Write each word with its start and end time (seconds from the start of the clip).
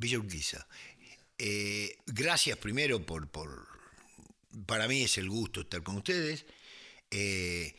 Villa 0.00 0.18
Urquiza. 0.18 0.66
Eh, 1.38 1.98
gracias 2.06 2.56
primero 2.58 3.04
por, 3.04 3.28
por, 3.28 3.68
Para 4.66 4.88
mí 4.88 5.02
es 5.02 5.18
el 5.18 5.28
gusto 5.28 5.60
estar 5.60 5.82
con 5.82 5.98
ustedes. 5.98 6.46
Eh, 7.10 7.74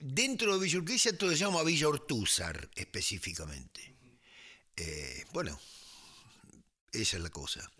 dentro 0.00 0.54
de 0.54 0.64
Villa 0.64 0.78
Urquiza 0.78 1.12
todo 1.12 1.30
se 1.30 1.36
llama 1.36 1.62
Villa 1.62 1.88
Ortúzar 1.88 2.70
específicamente. 2.74 3.94
Eh, 4.74 5.24
bueno, 5.32 5.60
esa 6.92 7.16
es 7.18 7.22
la 7.22 7.30
cosa. 7.30 7.70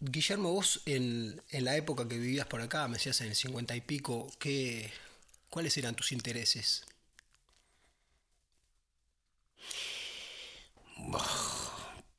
Guillermo, 0.00 0.52
vos 0.52 0.82
en, 0.86 1.42
en, 1.50 1.64
la 1.64 1.76
época 1.76 2.08
que 2.08 2.18
vivías 2.18 2.46
por 2.46 2.60
acá, 2.60 2.88
me 2.88 2.96
decías 2.96 3.20
en 3.20 3.28
el 3.28 3.36
50 3.36 3.76
y 3.76 3.80
pico, 3.82 4.30
¿qué, 4.38 4.90
¿cuáles 5.50 5.76
eran 5.76 5.94
tus 5.94 6.12
intereses? 6.12 6.84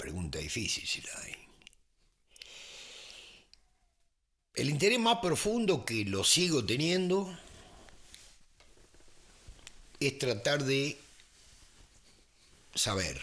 Pregunta 0.01 0.39
difícil 0.39 0.87
si 0.87 1.01
la 1.01 1.11
hay. 1.21 1.35
El 4.55 4.69
interés 4.69 4.99
más 4.99 5.19
profundo 5.19 5.85
que 5.85 6.03
lo 6.05 6.23
sigo 6.23 6.65
teniendo 6.65 7.37
es 9.99 10.17
tratar 10.17 10.63
de 10.63 10.97
saber, 12.73 13.21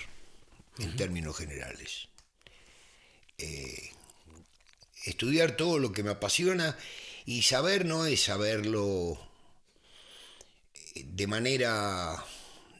en 0.78 0.94
términos 0.96 1.36
generales. 1.36 2.06
Eh, 3.38 3.90
estudiar 5.04 5.56
todo 5.56 5.80
lo 5.80 5.92
que 5.92 6.04
me 6.04 6.10
apasiona 6.10 6.78
y 7.26 7.42
saber 7.42 7.84
no 7.86 8.06
es 8.06 8.22
saberlo 8.22 9.18
eh, 10.94 11.04
de 11.04 11.26
manera, 11.26 12.24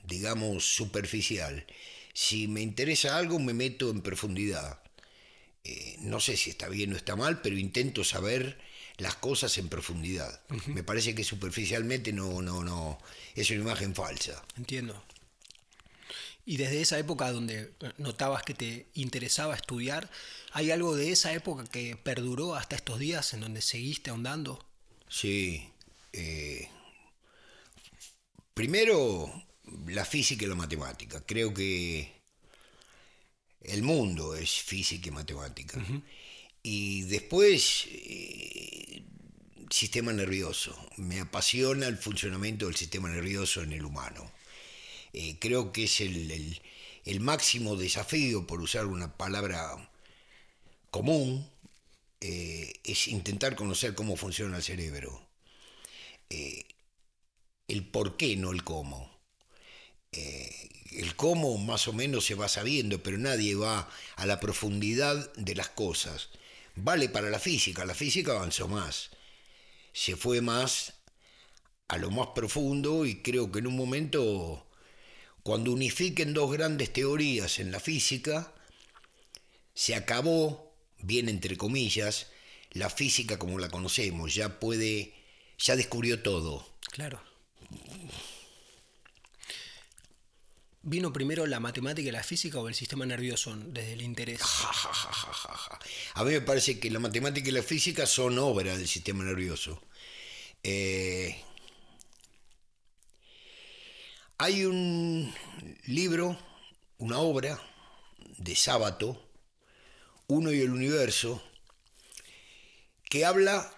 digamos, 0.05 0.73
superficial. 0.73 1.67
Si 2.13 2.47
me 2.47 2.61
interesa 2.61 3.17
algo, 3.17 3.39
me 3.39 3.53
meto 3.53 3.89
en 3.89 4.01
profundidad. 4.01 4.81
Eh, 5.63 5.97
no 5.99 6.19
sé 6.19 6.37
si 6.37 6.49
está 6.49 6.69
bien 6.69 6.93
o 6.93 6.95
está 6.95 7.15
mal, 7.15 7.41
pero 7.41 7.57
intento 7.57 8.03
saber 8.03 8.59
las 8.97 9.15
cosas 9.15 9.57
en 9.57 9.69
profundidad. 9.69 10.41
Me 10.67 10.83
parece 10.83 11.15
que 11.15 11.23
superficialmente 11.23 12.11
no, 12.11 12.41
no, 12.41 12.63
no, 12.63 12.99
es 13.35 13.49
una 13.49 13.61
imagen 13.61 13.95
falsa. 13.95 14.43
Entiendo. 14.57 15.01
Y 16.45 16.57
desde 16.57 16.81
esa 16.81 16.97
época 16.97 17.31
donde 17.31 17.73
notabas 17.97 18.43
que 18.43 18.53
te 18.53 18.87
interesaba 18.95 19.55
estudiar, 19.55 20.09
¿hay 20.51 20.71
algo 20.71 20.95
de 20.95 21.11
esa 21.11 21.31
época 21.33 21.65
que 21.65 21.95
perduró 21.95 22.55
hasta 22.55 22.75
estos 22.75 22.99
días 22.99 23.33
en 23.33 23.41
donde 23.41 23.61
seguiste 23.61 24.09
ahondando? 24.09 24.65
Sí. 25.07 25.69
Eh, 26.11 26.67
primero, 28.53 29.31
la 29.87 30.05
física 30.05 30.45
y 30.45 30.47
la 30.47 30.55
matemática. 30.55 31.23
Creo 31.25 31.53
que 31.53 32.19
el 33.61 33.83
mundo 33.83 34.35
es 34.35 34.51
física 34.51 35.09
y 35.09 35.11
matemática. 35.11 35.81
Y 36.63 37.03
después, 37.03 37.87
eh, 37.91 39.03
sistema 39.69 40.13
nervioso. 40.13 40.77
Me 40.97 41.19
apasiona 41.19 41.87
el 41.87 41.97
funcionamiento 41.97 42.65
del 42.65 42.75
sistema 42.75 43.09
nervioso 43.09 43.61
en 43.61 43.73
el 43.73 43.85
humano. 43.85 44.31
Eh, 45.13 45.37
creo 45.39 45.71
que 45.71 45.85
es 45.85 46.01
el, 46.01 46.61
máximo 47.19 47.75
desafío, 47.75 48.45
por 48.45 48.61
usar 48.61 48.85
una 48.85 49.17
palabra 49.17 49.89
común, 50.91 51.49
eh, 52.21 52.73
es 52.83 53.07
intentar 53.07 53.55
conocer 53.55 53.95
cómo 53.95 54.15
funciona 54.15 54.57
el 54.57 54.63
cerebro. 54.63 55.27
El 57.67 57.85
por 57.87 58.17
qué, 58.17 58.35
no 58.35 58.51
el 58.51 58.63
cómo. 58.63 59.18
El 60.11 61.15
cómo 61.15 61.57
más 61.57 61.87
o 61.87 61.93
menos 61.93 62.25
se 62.25 62.35
va 62.35 62.47
sabiendo, 62.49 63.01
pero 63.03 63.17
nadie 63.17 63.55
va 63.55 63.89
a 64.15 64.25
la 64.25 64.39
profundidad 64.39 65.31
de 65.33 65.55
las 65.55 65.69
cosas. 65.69 66.29
Vale 66.75 67.09
para 67.09 67.29
la 67.29 67.39
física, 67.39 67.85
la 67.85 67.95
física 67.95 68.31
avanzó 68.31 68.67
más, 68.67 69.11
se 69.93 70.15
fue 70.15 70.41
más 70.41 70.93
a 71.87 71.97
lo 71.97 72.11
más 72.11 72.27
profundo 72.35 73.05
y 73.05 73.21
creo 73.21 73.51
que 73.51 73.59
en 73.59 73.67
un 73.67 73.75
momento 73.75 74.65
cuando 75.43 75.71
unifiquen 75.71 76.33
dos 76.33 76.51
grandes 76.51 76.93
teorías 76.93 77.59
en 77.59 77.71
la 77.71 77.79
física, 77.79 78.53
se 79.73 79.95
acabó, 79.95 80.75
bien 80.99 81.29
entre 81.29 81.57
comillas, 81.57 82.27
la 82.71 82.89
física 82.89 83.39
como 83.39 83.57
la 83.57 83.69
conocemos, 83.69 84.35
ya 84.35 84.59
puede, 84.59 85.13
ya 85.57 85.75
descubrió 85.75 86.21
todo. 86.21 86.67
Claro. 86.91 87.19
¿Vino 90.81 91.11
primero 91.11 91.45
la 91.45 91.59
matemática 91.59 92.07
y 92.07 92.11
la 92.11 92.23
física 92.23 92.59
o 92.59 92.69
el 92.69 92.75
sistema 92.75 93.05
nervioso 93.05 93.53
desde 93.55 93.93
el 93.93 94.01
interés? 94.01 94.39
A 96.13 96.23
mí 96.23 96.31
me 96.31 96.41
parece 96.41 96.79
que 96.79 96.89
la 96.89 96.99
matemática 96.99 97.49
y 97.49 97.51
la 97.51 97.63
física 97.63 98.05
son 98.05 98.39
obra 98.39 98.77
del 98.77 98.87
sistema 98.87 99.25
nervioso. 99.25 99.81
Eh, 100.63 101.43
hay 104.37 104.63
un 104.63 105.33
libro, 105.85 106.39
una 106.97 107.19
obra 107.19 107.61
de 108.37 108.55
Sábato, 108.55 109.21
Uno 110.27 110.53
y 110.53 110.61
el 110.61 110.71
Universo, 110.71 111.43
que 113.09 113.25
habla 113.25 113.69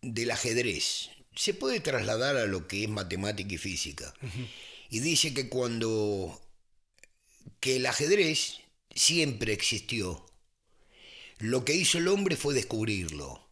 del 0.00 0.30
ajedrez. 0.30 1.10
Se 1.34 1.52
puede 1.52 1.80
trasladar 1.80 2.38
a 2.38 2.46
lo 2.46 2.66
que 2.66 2.84
es 2.84 2.88
matemática 2.88 3.54
y 3.54 3.58
física. 3.58 4.14
Y 4.88 5.00
dice 5.00 5.34
que 5.34 5.50
cuando 5.50 6.40
que 7.66 7.74
el 7.74 7.86
ajedrez 7.86 8.60
siempre 8.94 9.52
existió. 9.52 10.24
Lo 11.38 11.64
que 11.64 11.74
hizo 11.74 11.98
el 11.98 12.06
hombre 12.06 12.36
fue 12.36 12.54
descubrirlo 12.54 13.44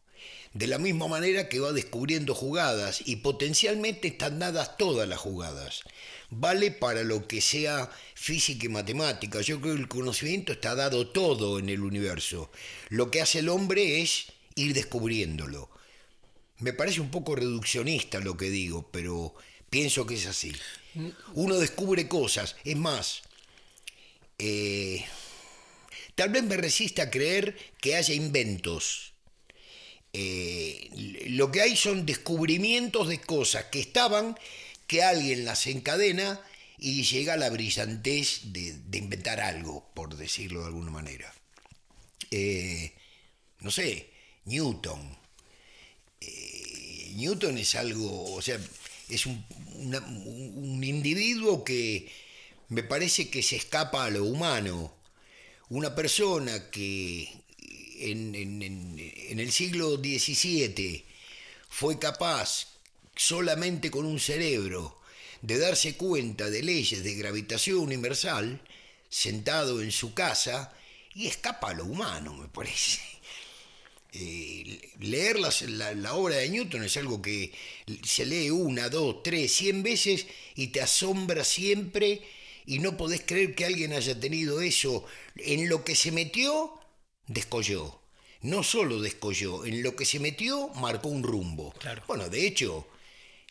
de 0.52 0.68
la 0.68 0.78
misma 0.78 1.08
manera 1.08 1.48
que 1.48 1.58
va 1.58 1.72
descubriendo 1.72 2.32
jugadas 2.32 3.02
y 3.04 3.16
potencialmente 3.16 4.06
están 4.06 4.38
dadas 4.38 4.76
todas 4.76 5.08
las 5.08 5.18
jugadas. 5.18 5.80
Vale 6.30 6.70
para 6.70 7.02
lo 7.02 7.26
que 7.26 7.40
sea 7.40 7.90
física 8.14 8.66
y 8.66 8.68
matemática. 8.68 9.40
Yo 9.40 9.60
creo 9.60 9.74
que 9.74 9.80
el 9.80 9.88
conocimiento 9.88 10.52
está 10.52 10.76
dado 10.76 11.08
todo 11.08 11.58
en 11.58 11.68
el 11.68 11.80
universo. 11.80 12.52
Lo 12.90 13.10
que 13.10 13.20
hace 13.20 13.40
el 13.40 13.48
hombre 13.48 14.00
es 14.00 14.26
ir 14.54 14.74
descubriéndolo. 14.74 15.70
Me 16.58 16.72
parece 16.72 17.00
un 17.00 17.10
poco 17.10 17.34
reduccionista 17.34 18.20
lo 18.20 18.36
que 18.36 18.48
digo, 18.48 18.88
pero 18.92 19.34
pienso 19.70 20.06
que 20.06 20.14
es 20.14 20.26
así. 20.26 20.52
Uno 21.34 21.56
descubre 21.56 22.06
cosas. 22.06 22.54
Es 22.62 22.76
más, 22.76 23.22
eh, 24.38 25.04
tal 26.14 26.30
vez 26.30 26.42
me 26.42 26.56
resista 26.56 27.04
a 27.04 27.10
creer 27.10 27.56
que 27.80 27.96
haya 27.96 28.14
inventos 28.14 29.14
eh, 30.16 30.90
lo 31.26 31.50
que 31.50 31.60
hay 31.60 31.76
son 31.76 32.06
descubrimientos 32.06 33.08
de 33.08 33.20
cosas 33.20 33.64
que 33.64 33.80
estaban, 33.80 34.38
que 34.86 35.02
alguien 35.02 35.44
las 35.44 35.66
encadena 35.66 36.40
y 36.78 37.02
llega 37.02 37.34
a 37.34 37.36
la 37.36 37.50
brillantez 37.50 38.52
de, 38.52 38.76
inventar 38.96 39.40
algo, 39.40 39.90
por 39.92 40.16
decirlo 40.16 40.60
de 40.60 40.66
alguna 40.66 40.92
manera. 40.92 41.34
Eh, 42.30 42.92
no 43.58 43.72
sé, 43.72 44.08
Newton. 44.44 45.18
Newton 47.16 47.58
es 47.58 47.74
algo, 47.74 48.34
o 48.34 48.40
sea, 48.40 48.58
es 49.08 49.26
un, 49.26 49.44
un 49.74 50.84
individuo 50.84 51.64
que 51.64 52.08
me 52.68 52.82
parece 52.82 53.30
que 53.30 53.42
se 53.42 53.56
escapa 53.56 54.04
a 54.04 54.10
lo 54.10 54.24
humano. 54.24 54.94
Una 55.68 55.94
persona 55.94 56.70
que 56.70 57.28
en, 57.98 59.38
el 59.38 59.52
siglo 59.52 59.96
XVII 59.96 61.04
fue 61.68 61.98
capaz 61.98 62.68
solamente 63.16 63.90
con 63.90 64.06
un 64.06 64.18
cerebro 64.18 65.00
de 65.42 65.58
darse 65.58 65.96
cuenta 65.96 66.50
de 66.50 66.62
leyes 66.62 67.04
de 67.04 67.14
gravitación 67.14 67.78
universal, 67.78 68.60
sentado 69.08 69.82
en 69.82 69.92
su 69.92 70.14
casa, 70.14 70.72
y 71.14 71.26
escapa 71.26 71.70
a 71.70 71.74
lo 71.74 71.84
humano, 71.84 72.34
me 72.34 72.48
parece. 72.48 73.00
Eh, 74.16 74.92
leer 75.00 75.40
la, 75.40 75.92
la, 75.92 76.14
obra 76.14 76.36
de 76.36 76.48
Newton 76.48 76.84
es 76.84 76.96
algo 76.96 77.20
que 77.20 77.50
se 78.04 78.24
lee 78.24 78.48
una, 78.48 78.88
dos, 78.88 79.24
tres, 79.24 79.52
cien 79.52 79.82
veces 79.82 80.28
y 80.54 80.68
te 80.68 80.80
asombra 80.80 81.42
siempre 81.42 82.22
y 82.66 82.78
no 82.78 82.96
podés 82.96 83.22
creer 83.24 83.54
que 83.54 83.64
alguien 83.64 83.92
haya 83.92 84.18
tenido 84.18 84.60
eso. 84.60 85.04
En 85.36 85.68
lo 85.68 85.84
que 85.84 85.94
se 85.94 86.12
metió, 86.12 86.78
descolló. 87.26 88.00
No 88.40 88.62
solo 88.62 89.00
descolló, 89.00 89.64
en 89.64 89.82
lo 89.82 89.96
que 89.96 90.04
se 90.04 90.20
metió 90.20 90.68
marcó 90.74 91.08
un 91.08 91.22
rumbo. 91.22 91.74
Bueno, 92.06 92.28
de 92.28 92.46
hecho, 92.46 92.86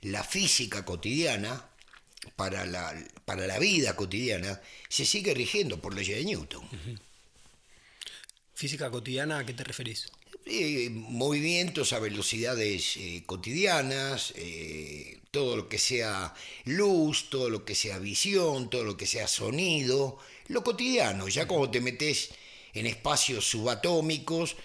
la 0.01 0.23
física 0.23 0.85
cotidiana, 0.85 1.69
para 2.35 2.65
la, 2.65 2.93
para 3.25 3.47
la 3.47 3.57
vida 3.57 3.95
cotidiana, 3.95 4.61
se 4.89 5.05
sigue 5.05 5.33
rigiendo 5.33 5.81
por 5.81 5.95
leyes 5.95 6.17
de 6.17 6.25
Newton. 6.25 6.63
¿Física 8.53 8.91
cotidiana 8.91 9.39
a 9.39 9.45
qué 9.45 9.53
te 9.53 9.63
referís? 9.63 10.11
Eh, 10.45 10.89
movimientos 10.91 11.93
a 11.93 11.99
velocidades 11.99 12.97
eh, 12.97 13.23
cotidianas, 13.25 14.33
eh, 14.35 15.19
todo 15.33 15.57
lo 15.57 15.67
que 15.67 15.79
sea 15.79 16.35
luz, 16.65 17.31
todo 17.31 17.49
lo 17.49 17.65
que 17.65 17.73
sea 17.73 17.97
visión, 17.97 18.69
todo 18.69 18.83
lo 18.83 18.95
que 18.95 19.07
sea 19.07 19.27
sonido, 19.27 20.19
lo 20.47 20.63
cotidiano. 20.63 21.27
Ya 21.27 21.47
cuando 21.47 21.71
te 21.71 21.81
metes 21.81 22.29
en 22.75 22.85
espacios 22.85 23.49
subatómicos 23.49 24.55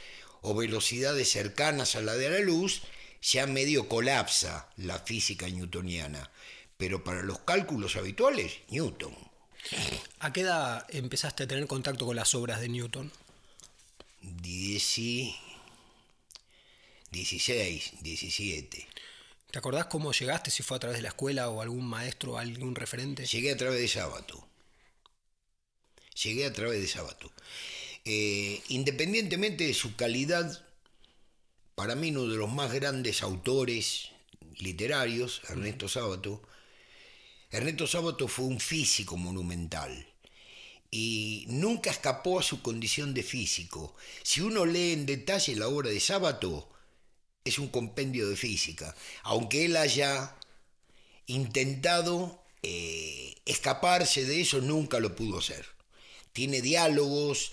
o 0.42 0.54
velocidades 0.54 1.30
cercanas 1.30 1.96
a 1.96 2.02
la 2.02 2.16
de 2.16 2.28
la 2.28 2.40
luz, 2.40 2.82
ya 3.22 3.46
medio 3.46 3.88
colapsa 3.88 4.68
la 4.76 4.98
física 4.98 5.48
newtoniana. 5.48 6.30
Pero 6.76 7.02
para 7.02 7.22
los 7.22 7.38
cálculos 7.38 7.96
habituales, 7.96 8.58
Newton. 8.68 9.16
¿A 10.18 10.34
qué 10.34 10.42
edad 10.42 10.84
empezaste 10.90 11.44
a 11.44 11.48
tener 11.48 11.66
contacto 11.66 12.04
con 12.04 12.14
las 12.14 12.34
obras 12.34 12.60
de 12.60 12.68
Newton? 12.68 13.10
Dieci... 14.20 15.34
16, 17.10 18.02
17. 18.02 18.86
¿Te 19.50 19.58
acordás 19.58 19.86
cómo 19.86 20.12
llegaste? 20.12 20.50
Si 20.50 20.62
fue 20.62 20.76
a 20.76 20.80
través 20.80 20.98
de 20.98 21.02
la 21.02 21.08
escuela 21.08 21.48
o 21.48 21.62
algún 21.62 21.86
maestro 21.86 22.32
o 22.32 22.38
algún 22.38 22.74
referente. 22.74 23.24
Llegué 23.24 23.52
a 23.52 23.56
través 23.56 23.80
de 23.80 23.88
Sábato. 23.88 24.46
Llegué 26.22 26.44
a 26.44 26.52
través 26.52 26.80
de 26.80 26.86
Sábato. 26.86 27.32
Eh, 28.04 28.62
independientemente 28.68 29.66
de 29.66 29.74
su 29.74 29.96
calidad, 29.96 30.66
para 31.74 31.94
mí 31.94 32.10
uno 32.10 32.26
de 32.26 32.36
los 32.36 32.52
más 32.52 32.72
grandes 32.72 33.22
autores 33.22 34.10
literarios, 34.58 35.40
Ernesto 35.48 35.88
Sábato, 35.88 36.42
Ernesto 37.50 37.86
Sábato 37.86 38.28
fue 38.28 38.44
un 38.44 38.60
físico 38.60 39.16
monumental 39.16 40.06
y 40.90 41.46
nunca 41.48 41.90
escapó 41.90 42.38
a 42.38 42.42
su 42.42 42.60
condición 42.60 43.14
de 43.14 43.22
físico. 43.22 43.94
Si 44.22 44.42
uno 44.42 44.66
lee 44.66 44.92
en 44.92 45.06
detalle 45.06 45.56
la 45.56 45.68
obra 45.68 45.88
de 45.88 46.00
Sábato, 46.00 46.68
es 47.44 47.58
un 47.58 47.68
compendio 47.68 48.28
de 48.28 48.36
física, 48.36 48.94
aunque 49.22 49.64
él 49.64 49.76
haya 49.76 50.34
intentado 51.26 52.42
eh, 52.62 53.34
escaparse 53.44 54.24
de 54.24 54.40
eso, 54.40 54.60
nunca 54.60 55.00
lo 55.00 55.14
pudo 55.14 55.38
hacer. 55.38 55.66
Tiene 56.32 56.60
diálogos, 56.60 57.52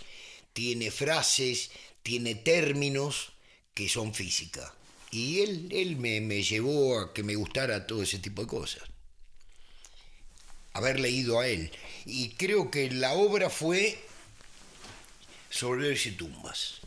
tiene 0.54 0.92
frases, 0.92 1.72
tiene 2.04 2.36
términos 2.36 3.34
que 3.74 3.90
son 3.90 4.14
física. 4.14 4.74
Y 5.12 5.42
él, 5.42 5.70
él 5.72 5.98
me, 5.98 6.22
me 6.22 6.44
llevó 6.44 7.00
a 7.00 7.14
que 7.14 7.24
me 7.24 7.36
gustara 7.36 7.88
todo 7.88 8.04
ese 8.04 8.20
tipo 8.20 8.42
de 8.42 8.48
cosas. 8.48 8.84
Haber 10.74 11.00
leído 11.00 11.40
a 11.40 11.48
él. 11.48 11.72
Y 12.06 12.30
creo 12.32 12.70
que 12.70 12.92
la 12.92 13.14
obra 13.14 13.50
fue 13.50 13.98
sobre 15.50 15.94
y 15.94 16.12
tumbas. 16.12 16.82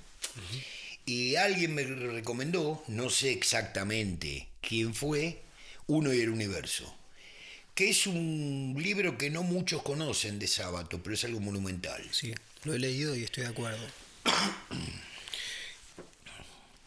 Y 1.09 1.37
alguien 1.37 1.75
me 1.75 1.85
recomendó, 1.85 2.85
no 2.87 3.09
sé 3.09 3.33
exactamente 3.33 4.47
quién 4.61 4.93
fue, 4.93 5.41
Uno 5.87 6.13
y 6.13 6.21
el 6.21 6.29
Universo, 6.29 6.95
que 7.75 7.89
es 7.89 8.07
un 8.07 8.77
libro 8.79 9.17
que 9.17 9.31
no 9.31 9.43
muchos 9.43 9.83
conocen 9.83 10.39
de 10.39 10.47
Sábato, 10.47 11.03
pero 11.03 11.15
es 11.15 11.25
algo 11.25 11.41
monumental. 11.41 12.07
Sí, 12.13 12.35
lo 12.65 12.75
he 12.75 12.79
leído 12.79 13.17
y 13.17 13.25
estoy 13.25 13.45
de 13.45 13.49
acuerdo. 13.49 13.79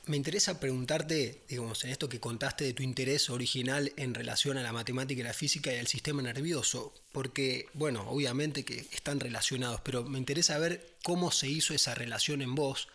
Me 0.05 0.17
interesa 0.17 0.59
preguntarte, 0.59 1.39
digamos, 1.49 1.83
en 1.83 1.89
esto 1.89 2.07
que 2.07 2.19
contaste 2.19 2.63
de 2.63 2.73
tu 2.73 2.83
interés 2.83 3.27
original 3.31 3.91
en 3.97 4.13
relación 4.13 4.59
a 4.59 4.61
la 4.61 4.71
matemática 4.71 5.21
y 5.21 5.23
la 5.23 5.33
física 5.33 5.73
y 5.73 5.79
al 5.79 5.87
sistema 5.87 6.21
nervioso, 6.21 6.93
porque, 7.11 7.69
bueno, 7.73 8.07
obviamente 8.07 8.63
que 8.65 8.85
están 8.91 9.19
relacionados, 9.19 9.81
pero 9.81 10.03
me 10.03 10.19
interesa 10.19 10.59
ver 10.59 10.93
cómo 11.01 11.31
se 11.31 11.47
hizo 11.47 11.73
esa 11.73 11.95
relación 11.95 12.43
en 12.43 12.53
vos 12.53 12.87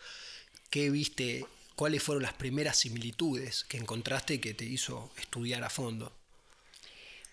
¿Qué 0.69 0.89
viste? 0.89 1.45
¿Cuáles 1.75 2.03
fueron 2.03 2.23
las 2.23 2.33
primeras 2.33 2.79
similitudes 2.79 3.63
que 3.65 3.77
encontraste 3.77 4.41
que 4.41 4.53
te 4.53 4.65
hizo 4.65 5.11
estudiar 5.17 5.63
a 5.63 5.69
fondo? 5.69 6.11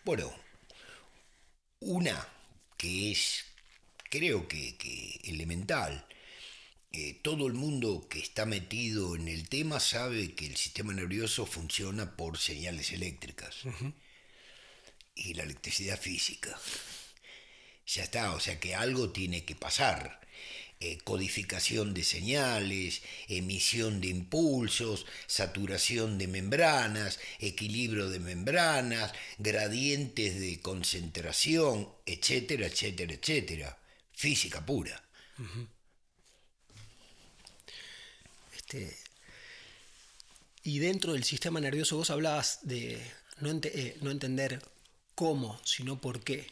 Bueno, 0.04 0.32
una 1.80 2.28
que 2.76 3.12
es, 3.12 3.44
creo 4.10 4.46
que, 4.46 5.20
elemental. 5.24 6.06
Eh, 6.92 7.18
todo 7.22 7.48
el 7.48 7.54
mundo 7.54 8.06
que 8.08 8.20
está 8.20 8.46
metido 8.46 9.16
en 9.16 9.26
el 9.26 9.48
tema 9.48 9.80
sabe 9.80 10.34
que 10.34 10.46
el 10.46 10.56
sistema 10.56 10.92
nervioso 10.92 11.44
funciona 11.44 12.16
por 12.16 12.38
señales 12.38 12.92
eléctricas 12.92 13.62
y 15.16 15.34
la 15.34 15.42
electricidad 15.42 15.98
física. 15.98 16.56
Ya 17.86 18.04
está, 18.04 18.32
o 18.32 18.40
sea 18.40 18.60
que 18.60 18.74
algo 18.74 19.10
tiene 19.10 19.44
que 19.44 19.56
pasar. 19.56 20.23
Eh, 20.80 20.98
codificación 21.02 21.94
de 21.94 22.02
señales, 22.04 23.02
emisión 23.28 24.00
de 24.00 24.08
impulsos, 24.08 25.06
saturación 25.26 26.18
de 26.18 26.26
membranas, 26.26 27.20
equilibrio 27.38 28.10
de 28.10 28.18
membranas, 28.18 29.12
gradientes 29.38 30.38
de 30.38 30.60
concentración, 30.60 31.88
etcétera, 32.04 32.66
etcétera, 32.66 33.14
etcétera. 33.14 33.78
Física 34.12 34.66
pura. 34.66 35.02
Este, 38.54 38.96
y 40.64 40.78
dentro 40.80 41.12
del 41.12 41.24
sistema 41.24 41.60
nervioso 41.60 41.96
vos 41.96 42.10
hablabas 42.10 42.58
de 42.62 43.00
no, 43.40 43.50
eh, 43.62 43.96
no 44.02 44.10
entender 44.10 44.62
cómo, 45.14 45.60
sino 45.64 46.00
por 46.00 46.22
qué 46.22 46.46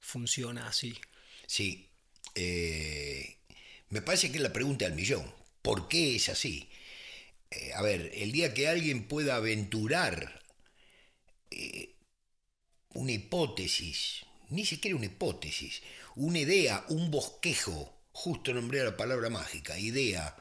funciona 0.00 0.68
así. 0.68 0.98
Sí, 1.46 1.87
eh, 2.40 3.36
me 3.88 4.00
parece 4.00 4.30
que 4.30 4.36
es 4.36 4.42
la 4.42 4.52
pregunta 4.52 4.84
del 4.84 4.94
millón. 4.94 5.34
¿Por 5.60 5.88
qué 5.88 6.14
es 6.14 6.28
así? 6.28 6.68
Eh, 7.50 7.72
a 7.74 7.82
ver, 7.82 8.12
el 8.14 8.30
día 8.30 8.54
que 8.54 8.68
alguien 8.68 9.08
pueda 9.08 9.34
aventurar 9.34 10.40
eh, 11.50 11.96
una 12.94 13.10
hipótesis, 13.10 14.24
ni 14.50 14.64
siquiera 14.64 14.96
una 14.96 15.06
hipótesis, 15.06 15.82
una 16.14 16.38
idea, 16.38 16.84
un 16.90 17.10
bosquejo, 17.10 17.92
justo 18.12 18.54
nombré 18.54 18.84
la 18.84 18.96
palabra 18.96 19.30
mágica, 19.30 19.76
idea, 19.76 20.36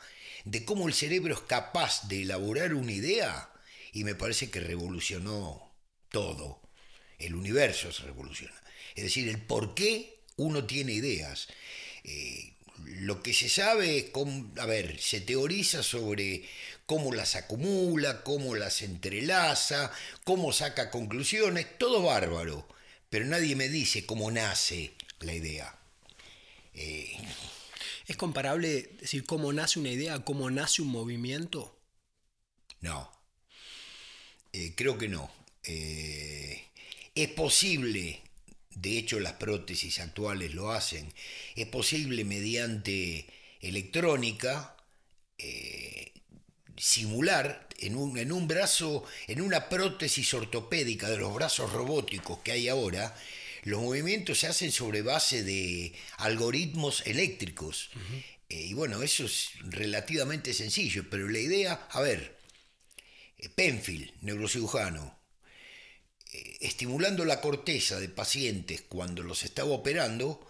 de 0.46 0.66
cómo 0.66 0.88
el 0.88 0.94
cerebro 0.94 1.34
es 1.34 1.42
capaz 1.42 2.08
de 2.08 2.22
elaborar 2.22 2.76
una 2.76 2.92
idea, 2.92 3.52
y 3.92 4.04
me 4.04 4.14
parece 4.14 4.52
que 4.52 4.60
revolucionó 4.60 5.74
todo. 6.10 6.62
El 7.18 7.34
universo 7.34 7.92
se 7.92 8.04
revoluciona. 8.04 8.62
Es 8.96 9.04
decir, 9.04 9.28
el 9.30 9.42
por 9.42 9.74
qué 9.74 10.18
uno 10.38 10.66
tiene 10.66 10.94
ideas. 10.94 11.48
Eh, 12.08 12.54
lo 12.86 13.22
que 13.22 13.34
se 13.34 13.50
sabe 13.50 13.98
es, 13.98 14.06
cómo, 14.06 14.50
a 14.60 14.66
ver, 14.66 15.00
se 15.00 15.20
teoriza 15.22 15.84
sobre 15.84 16.44
cómo 16.86 17.14
las 17.14 17.36
acumula, 17.36 18.24
cómo 18.24 18.56
las 18.56 18.82
entrelaza, 18.82 19.92
cómo 20.24 20.54
saca 20.54 20.90
conclusiones, 20.90 21.78
todo 21.78 22.02
bárbaro, 22.02 22.68
pero 23.10 23.26
nadie 23.26 23.56
me 23.56 23.68
dice 23.68 24.06
cómo 24.06 24.32
nace 24.32 24.94
la 25.20 25.34
idea. 25.34 25.78
Eh, 26.74 27.18
¿Es 28.08 28.16
comparable 28.16 28.90
decir 29.02 29.26
cómo 29.26 29.52
nace 29.52 29.80
una 29.80 29.90
idea, 29.90 30.24
cómo 30.24 30.50
nace 30.50 30.82
un 30.82 30.88
movimiento? 30.88 31.78
No, 32.80 33.12
eh, 34.54 34.74
creo 34.76 34.98
que 34.98 35.10
no. 35.10 35.30
es 35.64 37.30
posible 37.36 38.22
de 38.82 38.98
hecho 38.98 39.20
las 39.20 39.34
prótesis 39.34 40.00
actuales 40.00 40.54
lo 40.54 40.72
hacen, 40.72 41.12
es 41.56 41.68
posible 41.68 42.24
mediante 42.24 43.26
electrónica 43.60 44.76
eh, 45.38 46.14
simular 46.78 47.68
en 47.80 47.96
un, 47.96 48.18
en 48.18 48.32
un 48.32 48.48
brazo, 48.48 49.04
en 49.28 49.42
una 49.42 49.68
prótesis 49.70 50.34
ortopédica 50.34 51.10
de 51.10 51.18
los 51.18 51.34
brazos 51.34 51.74
robóticos 51.74 52.40
que 52.40 52.52
hay 52.52 52.70
ahora, 52.70 53.16
los 53.64 53.82
movimientos 53.82 54.40
se 54.40 54.48
hacen 54.48 54.72
sobre 54.72 55.02
base 55.02 55.44
de 55.44 55.94
algoritmos 56.18 57.06
eléctricos. 57.06 57.90
Eh, 58.50 58.62
y 58.62 58.74
bueno, 58.74 59.02
eso 59.02 59.26
es 59.26 59.50
relativamente 59.62 60.54
sencillo, 60.54 61.10
pero 61.10 61.28
la 61.28 61.40
idea, 61.40 61.88
a 61.92 62.02
ver, 62.02 62.38
eh, 63.40 63.50
Penfield, 63.50 64.12
neurocirujano, 64.22 65.17
estimulando 66.60 67.26
la 67.26 67.42
corteza 67.42 68.00
de 68.00 68.10
pacientes 68.10 68.84
cuando 68.88 69.24
los 69.24 69.44
estaba 69.44 69.72
operando, 69.72 70.48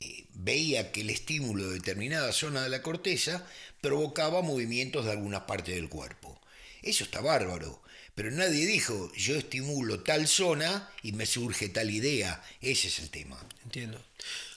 eh, 0.00 0.24
veía 0.34 0.92
que 0.92 1.02
el 1.02 1.10
estímulo 1.10 1.68
de 1.68 1.74
determinada 1.74 2.32
zona 2.32 2.62
de 2.62 2.68
la 2.68 2.82
corteza 2.82 3.46
provocaba 3.80 4.42
movimientos 4.42 5.04
de 5.04 5.12
alguna 5.12 5.46
parte 5.46 5.72
del 5.72 5.88
cuerpo. 5.88 6.40
Eso 6.82 7.04
está 7.04 7.20
bárbaro, 7.20 7.82
pero 8.14 8.30
nadie 8.30 8.66
dijo 8.66 9.12
yo 9.16 9.36
estimulo 9.36 10.00
tal 10.00 10.28
zona 10.28 10.90
y 11.02 11.12
me 11.12 11.26
surge 11.26 11.68
tal 11.68 11.90
idea. 11.90 12.42
Ese 12.60 12.88
es 12.88 12.98
el 12.98 13.10
tema. 13.10 13.38
Entiendo. 13.64 14.02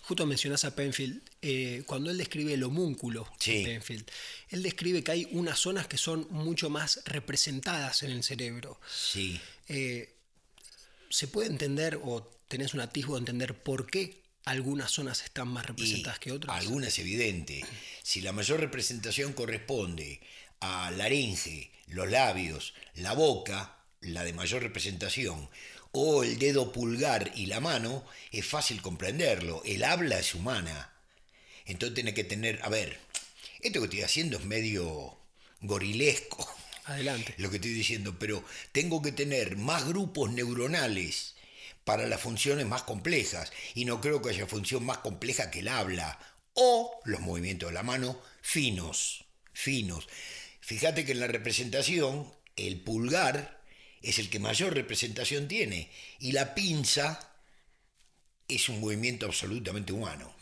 Justo 0.01 0.25
mencionas 0.25 0.63
a 0.63 0.73
Penfield, 0.73 1.21
eh, 1.41 1.83
cuando 1.85 2.09
él 2.09 2.17
describe 2.17 2.53
el 2.53 2.63
homúnculo 2.63 3.29
de 3.45 3.63
Penfield, 3.65 4.05
él 4.49 4.63
describe 4.63 5.03
que 5.03 5.11
hay 5.11 5.27
unas 5.31 5.59
zonas 5.59 5.87
que 5.87 5.97
son 5.97 6.27
mucho 6.29 6.69
más 6.69 7.01
representadas 7.05 8.03
en 8.03 8.11
el 8.11 8.23
cerebro. 8.23 8.79
Sí. 8.89 9.39
¿Se 11.09 11.27
puede 11.27 11.47
entender 11.47 11.99
o 12.03 12.23
tenés 12.47 12.73
un 12.73 12.81
atisbo 12.81 13.13
de 13.13 13.19
entender 13.19 13.61
por 13.61 13.89
qué 13.89 14.23
algunas 14.45 14.91
zonas 14.91 15.23
están 15.23 15.47
más 15.47 15.65
representadas 15.65 16.19
que 16.19 16.31
otras? 16.31 16.55
Algunas 16.57 16.89
es 16.89 16.99
evidente. 16.99 17.65
Si 18.03 18.21
la 18.21 18.31
mayor 18.31 18.59
representación 18.59 19.33
corresponde 19.33 20.21
a 20.59 20.91
laringe, 20.91 21.71
los 21.87 22.09
labios, 22.09 22.73
la 22.95 23.13
boca, 23.13 23.77
la 24.01 24.23
de 24.23 24.33
mayor 24.33 24.63
representación, 24.63 25.49
o 25.91 26.23
el 26.23 26.37
dedo 26.37 26.71
pulgar 26.71 27.31
y 27.35 27.47
la 27.47 27.59
mano, 27.59 28.05
es 28.31 28.45
fácil 28.45 28.81
comprenderlo. 28.81 29.61
El 29.65 29.83
habla 29.83 30.19
es 30.19 30.35
humana. 30.35 30.93
Entonces 31.65 31.95
tiene 31.95 32.13
que 32.13 32.23
tener, 32.23 32.59
a 32.63 32.69
ver, 32.69 32.99
esto 33.61 33.79
que 33.79 33.85
estoy 33.85 34.01
haciendo 34.01 34.37
es 34.37 34.45
medio 34.45 35.17
gorilesco. 35.61 36.47
Adelante. 36.87 37.35
Lo 37.37 37.49
que 37.49 37.57
estoy 37.57 37.73
diciendo, 37.73 38.17
pero 38.17 38.43
tengo 38.71 39.01
que 39.01 39.11
tener 39.11 39.57
más 39.57 39.85
grupos 39.85 40.31
neuronales 40.31 41.35
para 41.83 42.07
las 42.07 42.21
funciones 42.21 42.65
más 42.65 42.83
complejas. 42.83 43.51
Y 43.75 43.85
no 43.85 43.99
creo 44.01 44.21
que 44.21 44.29
haya 44.29 44.47
función 44.47 44.85
más 44.85 44.99
compleja 44.99 45.51
que 45.51 45.59
el 45.59 45.67
habla 45.67 46.17
o 46.53 46.99
los 47.03 47.19
movimientos 47.19 47.69
de 47.69 47.73
la 47.73 47.83
mano 47.83 48.19
finos, 48.41 49.25
finos. 49.53 50.07
Fíjate 50.61 51.05
que 51.05 51.11
en 51.11 51.19
la 51.19 51.27
representación 51.27 52.33
el 52.55 52.79
pulgar 52.81 53.61
es 54.01 54.19
el 54.19 54.29
que 54.29 54.39
mayor 54.39 54.73
representación 54.73 55.47
tiene 55.47 55.91
y 56.19 56.31
la 56.31 56.55
pinza 56.55 57.31
es 58.47 58.69
un 58.69 58.79
movimiento 58.79 59.25
absolutamente 59.25 59.91
humano. 59.91 60.33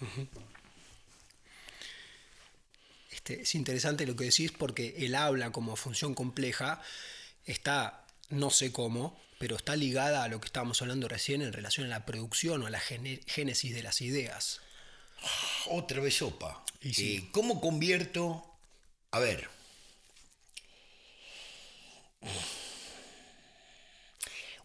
Este, 3.26 3.42
es 3.42 3.56
interesante 3.56 4.06
lo 4.06 4.16
que 4.16 4.26
decís 4.26 4.52
porque 4.52 4.94
el 5.00 5.16
habla 5.16 5.52
como 5.52 5.76
función 5.76 6.14
compleja 6.14 6.80
está, 7.44 8.06
no 8.30 8.52
sé 8.52 8.72
cómo, 8.72 9.20
pero 9.40 9.56
está 9.56 9.76
ligada 9.76 10.24
a 10.24 10.28
lo 10.28 10.40
que 10.40 10.46
estábamos 10.46 10.80
hablando 10.84 11.08
recién 11.08 11.42
en 11.42 11.52
relación 11.52 11.88
a 11.88 11.90
la 11.90 12.06
producción 12.06 12.62
o 12.62 12.68
a 12.68 12.70
la 12.70 12.80
génesis 12.80 13.74
de 13.74 13.82
las 13.82 14.02
ideas. 14.02 14.62
Otra 15.66 16.02
vez 16.02 16.18
sopa. 16.18 16.64
Eh, 16.82 17.28
¿Cómo 17.32 17.60
convierto? 17.60 18.46
A 19.10 19.18
ver. 19.18 19.50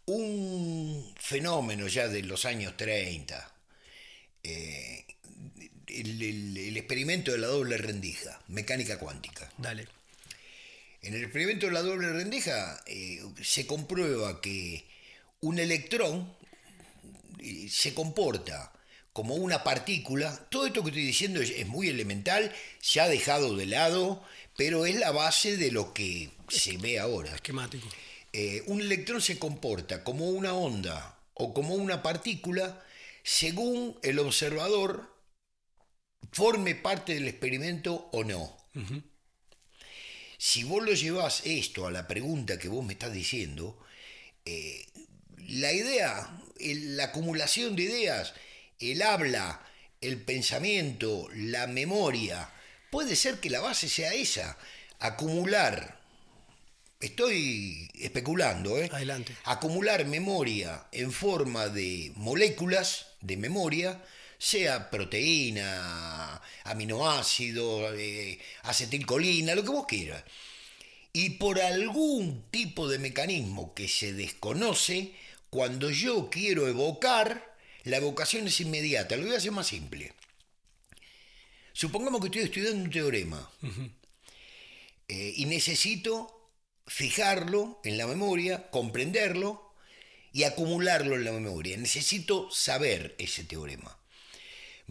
Un 0.05 1.15
fenómeno 1.19 1.89
ya 1.89 2.09
de 2.09 2.23
los 2.25 2.45
años 2.45 2.77
30, 2.77 3.55
eh, 4.43 5.07
el, 5.97 6.77
experimento 6.77 7.33
de 7.33 7.39
la 7.39 7.49
doble 7.49 7.77
rendija, 7.77 8.41
mecánica 8.49 8.99
cuántica. 8.99 9.51
Dale. 9.59 9.87
En 11.03 11.15
el 11.15 11.23
experimento 11.23 11.67
de 11.67 11.73
la 11.73 11.83
doble 11.83 12.13
rendija 12.13 12.83
eh, 12.87 13.23
se 13.43 13.67
comprueba 13.67 14.41
que 14.41 14.85
un 15.41 15.59
electrón 15.59 16.33
se 17.69 17.95
comporta 17.95 18.73
como 19.13 19.35
una 19.35 19.65
partícula. 19.65 20.47
Todo 20.51 20.67
esto 20.67 20.83
que 20.83 20.91
estoy 20.91 21.05
diciendo 21.05 21.41
es, 21.41 21.67
muy 21.67 21.89
elemental, 21.89 22.55
se 22.81 23.01
ha 23.01 23.09
dejado 23.09 23.57
de 23.57 23.67
lado, 23.67 24.23
pero 24.57 24.87
es 24.87 24.97
la 24.97 25.11
base 25.11 25.57
de 25.57 25.71
lo 25.71 25.95
que 25.95 26.31
se 26.49 26.77
ve 26.77 26.99
ahora. 26.99 27.35
Esquemático. 27.35 27.89
Eh, 28.33 28.63
un 28.67 28.81
electrón 28.81 29.21
se 29.21 29.39
comporta 29.39 30.05
como 30.05 30.29
una 30.29 30.55
onda 30.55 31.17
o 31.35 31.53
como 31.53 31.75
una 31.75 32.03
partícula 32.03 32.81
según 33.23 33.99
el 34.03 34.19
observador 34.19 35.13
forme 36.33 36.75
parte 36.75 37.15
del 37.15 37.29
experimento 37.29 38.09
o 38.13 38.25
no. 38.25 38.57
Si 40.39 40.65
vos 40.65 40.83
lo 40.83 40.95
llevas 40.95 41.43
esto 41.45 41.87
a 41.87 41.91
la 41.91 42.09
pregunta 42.09 42.59
que 42.59 42.69
vos 42.69 42.85
me 42.85 42.95
estás 42.95 43.13
diciendo, 43.13 43.79
eh, 44.45 44.87
la 45.49 45.73
idea, 45.73 46.31
la 46.59 47.05
acumulación 47.05 47.77
de 47.77 47.83
ideas, 47.83 48.35
el 48.79 49.03
habla, 49.03 49.61
el 50.01 50.23
pensamiento, 50.23 51.29
la 51.35 51.67
memoria, 51.67 52.51
puede 52.91 53.17
ser 53.17 53.41
que 53.41 53.51
la 53.51 53.61
base 53.61 53.89
sea 53.89 54.15
esa, 54.15 54.57
acumular. 54.99 56.01
Estoy 57.01 57.91
especulando, 57.95 58.79
¿eh? 58.79 58.89
Adelante. 58.93 59.35
Acumular 59.45 60.05
memoria 60.07 60.87
en 60.93 61.13
forma 61.13 61.69
de 61.69 62.13
moléculas 62.17 63.07
de 63.21 63.37
memoria, 63.37 64.03
sea 64.41 64.89
proteína, 64.89 66.41
aminoácido, 66.65 67.95
eh, 67.95 68.39
acetilcolina, 68.63 69.55
lo 69.55 69.63
que 69.63 69.69
vos 69.69 69.87
quieras. 69.87 70.25
Y 71.13 71.31
por 71.31 71.61
algún 71.61 72.45
tipo 72.51 72.89
de 72.89 72.99
mecanismo 72.99 73.75
que 73.75 73.87
se 73.87 74.15
desconoce, 74.15 75.13
cuando 75.51 75.91
yo 75.91 76.31
quiero 76.31 76.69
evocar, 76.69 77.55
la 77.85 77.99
evocación 77.99 78.47
es 78.47 78.61
inmediata. 78.61 79.17
Lo 79.17 79.25
voy 79.25 79.35
a 79.35 79.39
hacer 79.39 79.53
más 79.53 79.67
simple. 79.67 80.15
Supongamos 81.75 82.21
que 82.23 82.29
estoy 82.29 82.43
estudiando 82.43 82.85
un 82.85 82.91
teorema 82.91 83.51
eh, 85.09 85.35
y 85.37 85.45
necesito 85.45 86.51
fijarlo 86.87 87.81
en 87.85 87.99
la 87.99 88.07
memoria, 88.07 88.71
comprenderlo 88.71 89.75
y 90.33 90.45
acumularlo 90.45 91.17
en 91.17 91.25
la 91.25 91.33
memoria. 91.33 91.77
Necesito 91.77 92.51
saber 92.51 93.17
ese 93.19 93.45
teorema. 93.45 94.00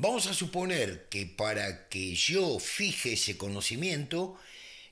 Vamos 0.01 0.27
a 0.27 0.33
suponer 0.33 1.09
que 1.09 1.25
para 1.25 1.89
que 1.89 2.15
yo 2.15 2.57
fije 2.57 3.13
ese 3.13 3.35
conocimiento, 3.35 4.39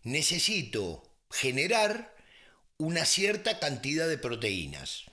necesito 0.03 1.01
generar 1.31 2.13
una 2.77 3.05
cierta 3.05 3.57
cantidad 3.57 4.09
de 4.09 4.17
proteínas. 4.17 5.03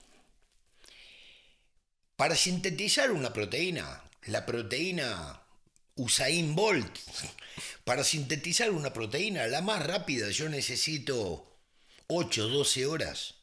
Para 2.17 2.35
sintetizar 2.35 3.09
una 3.11 3.31
proteína, 3.31 4.03
la 4.25 4.45
proteína 4.45 5.41
Usain 5.95 6.55
Bolt, 6.55 6.97
para 7.85 8.03
sintetizar 8.03 8.71
una 8.71 8.91
proteína, 8.91 9.47
la 9.47 9.61
más 9.61 9.81
rápida, 9.87 10.29
yo 10.29 10.49
necesito 10.49 11.57
8 12.07 12.49
12 12.49 12.85
horas. 12.85 13.35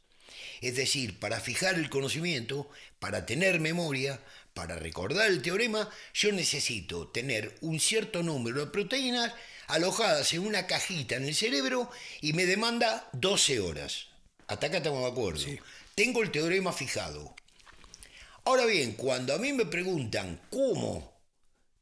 Es 0.61 0.76
decir, 0.76 1.18
para 1.18 1.40
fijar 1.40 1.76
el 1.76 1.88
conocimiento, 1.88 2.68
para 3.00 3.25
tener 3.25 3.59
memoria, 3.59 4.21
para 4.54 4.76
recordar 4.76 5.28
el 5.28 5.42
teorema, 5.42 5.88
yo 6.14 6.32
necesito 6.32 7.09
tener 7.09 7.56
un 7.61 7.80
cierto 7.80 8.23
número 8.23 8.61
de 8.61 8.71
proteínas 8.71 9.32
alojadas 9.66 10.32
en 10.35 10.47
una 10.47 10.66
cajita 10.66 11.16
en 11.16 11.25
el 11.25 11.35
cerebro 11.35 11.90
y 12.21 12.32
me 12.32 12.47
demanda 12.47 13.09
12 13.12 13.61
horas. 13.61 14.09
Hasta 14.47 14.66
acá 14.66 14.78
estamos 14.78 15.02
de 15.02 15.11
acuerdo. 15.11 15.44
Tengo 15.94 16.23
el 16.23 16.30
teorema 16.30 16.73
fijado. 16.73 17.35
Ahora 18.44 18.66
bien, 18.66 18.92
cuando 18.92 19.35
a 19.35 19.38
mí 19.38 19.52
me 19.52 19.66
preguntan 19.66 20.40
cómo 20.50 21.12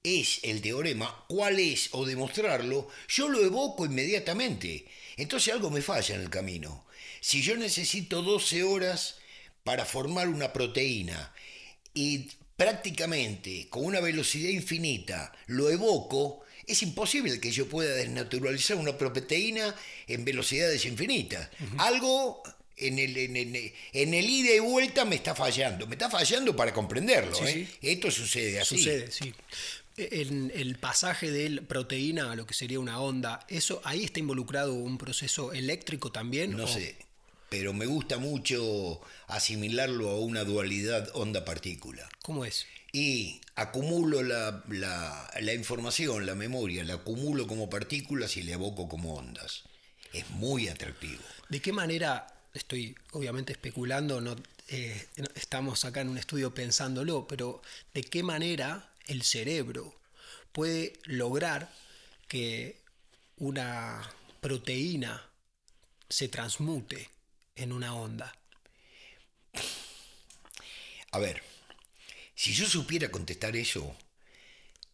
es 0.03 0.41
el 0.43 0.63
teorema, 0.63 1.25
cuál 1.29 1.59
es 1.59 1.89
o 1.93 2.05
demostrarlo, 2.05 2.89
yo 3.09 3.29
lo 3.29 3.43
evoco 3.43 3.87
inmediatamente. 3.87 4.87
Entonces 5.17 5.53
algo 5.53 5.71
me 5.71 5.83
falla 5.83 6.15
en 6.15 6.23
el 6.23 6.31
camino. 6.31 6.87
Si 7.21 7.43
yo 7.43 7.57
necesito 7.57 8.23
12 8.23 8.63
horas 8.63 9.19
para 9.65 9.85
formar 9.85 10.29
una 10.29 10.53
proteína 10.53 11.35
y 11.93 12.31
prácticamente 12.61 13.69
con 13.71 13.87
una 13.87 14.01
velocidad 14.01 14.51
infinita 14.51 15.33
lo 15.47 15.71
evoco, 15.71 16.45
es 16.67 16.83
imposible 16.83 17.41
que 17.41 17.51
yo 17.51 17.67
pueda 17.67 17.95
desnaturalizar 17.95 18.77
una 18.77 18.99
proteína 18.99 19.75
en 20.07 20.27
velocidades 20.27 20.85
infinitas. 20.85 21.49
Algo 21.79 22.43
en 22.77 22.99
el, 22.99 23.17
en, 23.17 24.15
el, 24.15 24.29
ida 24.29 24.55
y 24.55 24.59
vuelta 24.59 25.07
me 25.07 25.17
está 25.17 25.35
fallando. 25.35 25.87
Me 25.87 25.95
está 25.95 26.11
fallando 26.11 26.55
para 26.55 26.75
comprenderlo. 26.75 27.35
¿eh? 27.49 27.67
Esto 27.81 28.11
sucede 28.11 28.61
así. 28.61 28.77
Sucede, 28.77 29.11
sí. 29.11 29.33
En 29.97 30.53
el 30.55 30.77
pasaje 30.77 31.31
de 31.31 31.63
proteína 31.63 32.31
a 32.31 32.37
lo 32.37 32.45
que 32.45 32.53
sería 32.53 32.79
una 32.79 33.01
onda, 33.01 33.41
eso 33.49 33.81
ahí 33.85 34.05
está 34.05 34.21
involucrado 34.21 34.75
un 34.75 34.99
proceso 34.99 35.55
eléctrico 35.55 36.13
también. 36.13 36.55
No 36.55 36.67
sé, 36.67 36.95
pero 37.51 37.75
me 37.75 37.85
gusta 37.85 38.17
mucho 38.17 39.01
asimilarlo 39.27 40.09
a 40.09 40.19
una 40.21 40.45
dualidad 40.45 41.11
onda-partícula. 41.15 42.09
¿Cómo 42.23 42.47
es? 42.47 42.67
Y 42.93 43.43
acumulo 43.57 44.23
la, 44.23 44.65
la 44.67 45.55
información, 45.55 46.25
la 46.25 46.35
memoria, 46.35 46.83
la 46.85 46.95
acumulo 46.95 47.47
como 47.47 47.69
partículas 47.69 48.39
y 48.39 48.43
la 48.45 48.53
evoco 48.53 48.89
como 48.89 49.15
ondas. 49.15 49.65
Es 50.13 50.31
muy 50.31 50.69
atractivo. 50.69 51.23
¿De 51.49 51.61
qué 51.61 51.73
manera 51.73 52.27
estoy 52.55 52.97
obviamente 53.13 53.53
especulando, 53.53 54.21
no, 54.21 54.37
eh, 54.69 55.07
estamos 55.35 55.85
acá 55.85 56.01
en 56.01 56.09
un 56.09 56.19
estudio 56.19 56.55
pensándolo, 56.55 57.27
pero 57.27 57.63
de 57.95 58.03
qué 58.03 58.23
manera 58.23 58.91
el 59.07 59.23
cerebro 59.23 59.95
puede 60.53 60.93
lograr 61.05 61.73
que 62.29 62.77
una 63.37 64.09
proteína 64.41 65.29
se 66.09 66.29
transmute 66.29 67.09
en 67.61 67.73
una 67.73 67.95
onda. 67.95 68.35
A 71.13 71.19
ver, 71.19 71.43
si 72.35 72.53
yo 72.53 72.67
supiera 72.67 73.11
contestar 73.11 73.55
eso, 73.57 73.95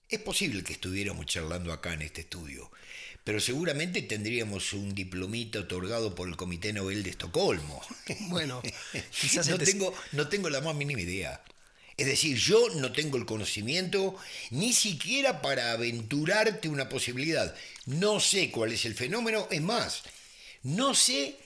es 0.08 0.18
posible 0.20 0.64
que 0.64 0.72
estuviéramos 0.72 1.26
charlando 1.26 1.72
acá 1.72 1.92
en 1.94 2.02
este 2.02 2.22
estudio, 2.22 2.70
pero 3.22 3.40
seguramente 3.40 4.02
tendríamos 4.02 4.72
un 4.72 4.94
diplomita 4.94 5.60
otorgado 5.60 6.14
por 6.14 6.28
el 6.28 6.36
Comité 6.36 6.72
Nobel 6.72 7.02
de 7.02 7.10
Estocolmo. 7.10 7.82
Bueno, 8.28 8.62
quizás 9.20 9.48
no, 9.48 9.58
tengo, 9.58 9.94
no 10.12 10.28
tengo 10.28 10.50
la 10.50 10.60
más 10.60 10.74
mínima 10.74 11.00
idea. 11.00 11.42
Es 11.96 12.06
decir, 12.06 12.36
yo 12.36 12.68
no 12.74 12.92
tengo 12.92 13.16
el 13.16 13.24
conocimiento 13.24 14.16
ni 14.50 14.72
siquiera 14.72 15.40
para 15.40 15.72
aventurarte 15.72 16.68
una 16.68 16.88
posibilidad. 16.88 17.54
No 17.86 18.20
sé 18.20 18.50
cuál 18.50 18.72
es 18.72 18.84
el 18.84 18.94
fenómeno, 18.94 19.48
es 19.50 19.62
más, 19.62 20.02
no 20.62 20.94
sé 20.94 21.36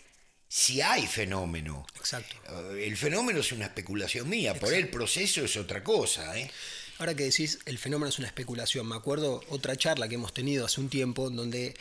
si 0.53 0.81
hay 0.81 1.07
fenómeno. 1.07 1.87
Exacto. 1.95 2.35
Eh, 2.75 2.85
el 2.89 2.97
fenómeno 2.97 3.39
es 3.39 3.53
una 3.53 3.67
especulación 3.67 4.29
mía, 4.29 4.53
por 4.53 4.75
el 4.75 4.89
proceso 4.89 5.45
es 5.45 5.57
otra 5.57 5.85
cosa. 5.85 6.37
¿eh? 6.37 6.51
Ahora 6.99 7.15
que 7.15 7.23
decís, 7.23 7.61
el 7.67 7.79
fenómeno 7.79 8.09
es 8.09 8.19
una 8.19 8.27
especulación. 8.27 8.89
Me 8.89 8.97
acuerdo 8.97 9.45
otra 9.49 9.77
charla 9.77 10.09
que 10.09 10.17
hemos 10.17 10.35
tenido 10.35 10.67
hace 10.67 10.81
un 10.81 10.89
tiempo 10.89 11.31
donde 11.31 11.77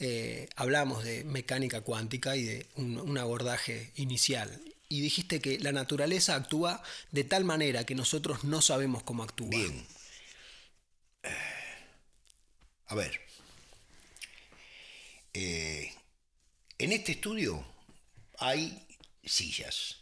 eh, 0.00 0.50
hablamos 0.54 1.02
de 1.02 1.24
mecánica 1.24 1.80
cuántica 1.80 2.36
y 2.36 2.44
de 2.44 2.66
un, 2.76 3.16
abordaje 3.16 3.90
inicial. 3.96 4.60
Y 4.90 5.00
dijiste 5.00 5.40
que 5.40 5.58
la 5.58 5.72
naturaleza 5.72 6.34
actúa 6.34 6.82
de 7.10 7.24
tal 7.24 7.44
manera 7.44 7.86
que 7.86 7.94
nosotros 7.94 8.44
no 8.44 8.60
sabemos 8.60 9.02
cómo 9.02 9.22
actúa. 9.22 9.48
Bien. 9.48 9.86
A 12.88 12.94
ver. 12.94 13.18
Eh, 15.32 15.90
en 16.76 16.92
este 16.92 17.12
estudio 17.12 17.73
hay 18.38 18.86
sillas. 19.24 19.96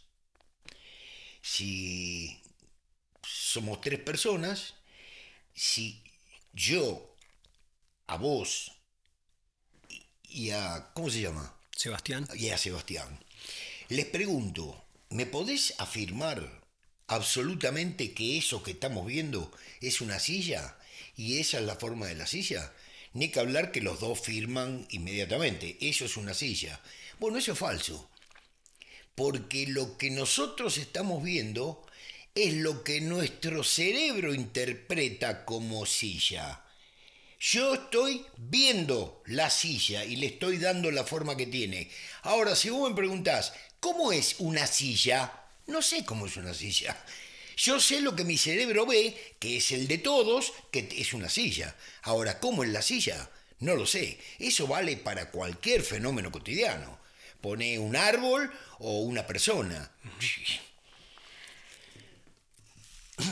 Si 1.41 2.41
somos 3.21 3.81
tres 3.81 3.99
personas, 3.99 4.75
si 5.53 6.03
yo, 6.53 7.15
a 8.07 8.17
vos 8.17 8.71
y 10.29 10.51
a... 10.51 10.91
¿Cómo 10.93 11.09
se 11.09 11.21
llama? 11.21 11.55
Sebastián. 11.75 12.27
Y 12.35 12.49
a 12.49 12.57
Sebastián. 12.57 13.23
Les 13.89 14.05
pregunto, 14.05 14.85
¿me 15.09 15.25
podés 15.25 15.75
afirmar 15.77 16.61
absolutamente 17.07 18.13
que 18.13 18.37
eso 18.37 18.63
que 18.63 18.71
estamos 18.71 19.05
viendo 19.05 19.51
es 19.81 20.01
una 20.01 20.19
silla? 20.19 20.77
¿Y 21.15 21.39
esa 21.39 21.59
es 21.59 21.65
la 21.65 21.75
forma 21.75 22.07
de 22.07 22.15
la 22.15 22.25
silla? 22.25 22.73
Ni 23.13 23.29
que 23.29 23.39
hablar 23.39 23.71
que 23.71 23.81
los 23.81 23.99
dos 23.99 24.19
firman 24.19 24.87
inmediatamente. 24.89 25.77
Eso 25.81 26.05
es 26.05 26.17
una 26.17 26.33
silla. 26.33 26.79
Bueno, 27.19 27.37
eso 27.37 27.53
es 27.53 27.59
falso. 27.59 28.09
Porque 29.15 29.67
lo 29.67 29.97
que 29.97 30.09
nosotros 30.09 30.77
estamos 30.77 31.23
viendo 31.23 31.85
es 32.35 32.55
lo 32.55 32.83
que 32.83 32.99
nuestro 32.99 33.63
cerebro 33.63 34.33
interpreta 34.33 35.45
como 35.45 35.85
silla. 35.85 36.63
Yo 37.39 37.75
estoy 37.75 38.25
viendo 38.37 39.21
la 39.25 39.49
silla 39.49 40.05
y 40.05 40.15
le 40.15 40.27
estoy 40.27 40.57
dando 40.57 40.89
la 40.89 41.03
forma 41.03 41.37
que 41.37 41.45
tiene. 41.45 41.91
Ahora, 42.23 42.55
si 42.55 42.69
vos 42.69 42.89
me 42.89 42.95
preguntás, 42.95 43.53
¿cómo 43.79 44.11
es 44.13 44.37
una 44.39 44.65
silla? 44.65 45.31
No 45.67 45.81
sé 45.81 46.05
cómo 46.05 46.25
es 46.25 46.37
una 46.37 46.53
silla. 46.53 46.97
Yo 47.57 47.79
sé 47.79 48.01
lo 48.01 48.15
que 48.15 48.23
mi 48.23 48.37
cerebro 48.37 48.85
ve, 48.85 49.35
que 49.39 49.57
es 49.57 49.71
el 49.71 49.87
de 49.87 49.99
todos, 49.99 50.53
que 50.71 50.87
es 50.97 51.13
una 51.13 51.29
silla. 51.29 51.75
Ahora, 52.03 52.39
¿cómo 52.39 52.63
es 52.63 52.69
la 52.69 52.81
silla? 52.81 53.29
No 53.59 53.75
lo 53.75 53.85
sé. 53.85 54.17
Eso 54.39 54.65
vale 54.65 54.97
para 54.97 55.29
cualquier 55.29 55.83
fenómeno 55.83 56.31
cotidiano. 56.31 57.02
Pone 57.43 57.77
un 57.77 57.97
árbol 57.97 58.49
o 58.79 59.01
una 59.01 59.27
persona. 59.27 59.91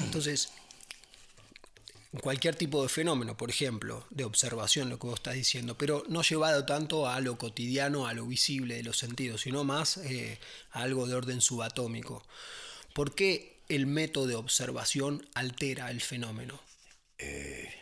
Entonces, 0.03 0.50
cualquier 2.20 2.56
tipo 2.56 2.84
de 2.84 2.89
fenómeno, 2.89 3.38
por 3.38 3.50
ejemplo, 3.50 4.06
de 4.10 4.25
observación, 4.25 4.89
lo 4.89 5.00
que 5.00 5.08
vos 5.08 5.20
estás 5.20 5.36
diciendo, 5.36 5.77
pero 5.77 6.03
no 6.10 6.24
llevado 6.24 6.65
tanto 6.65 7.08
a 7.08 7.22
lo 7.22 7.38
cotidiano, 7.38 8.06
a 8.06 8.13
lo 8.13 8.27
visible 8.27 8.75
de 8.75 8.84
los 8.84 8.98
sentidos, 8.98 9.44
sino 9.44 9.63
más 9.63 9.96
eh, 9.96 10.39
a 10.72 10.82
algo 10.82 11.08
de 11.08 11.15
orden 11.15 11.39
subatómico. 11.39 12.27
¿Por 12.94 13.15
qué 13.15 13.62
el 13.70 13.88
método 13.88 14.27
de 14.27 14.36
observación 14.36 15.25
altera 15.36 15.89
el 15.89 16.01
fenómeno? 16.01 16.62
Eh, 17.18 17.74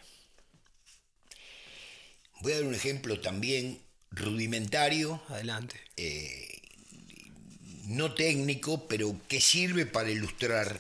voy 2.41 2.51
a 2.51 2.57
dar 2.57 2.65
un 2.65 2.75
ejemplo 2.75 3.19
también 3.19 3.88
rudimentario. 4.11 5.21
Adelante. 5.29 5.79
Eh, 5.97 6.61
no 7.85 8.13
técnico, 8.13 8.87
pero 8.87 9.15
que 9.27 9.41
sirve 9.41 9.85
para 9.85 10.09
ilustrar. 10.09 10.79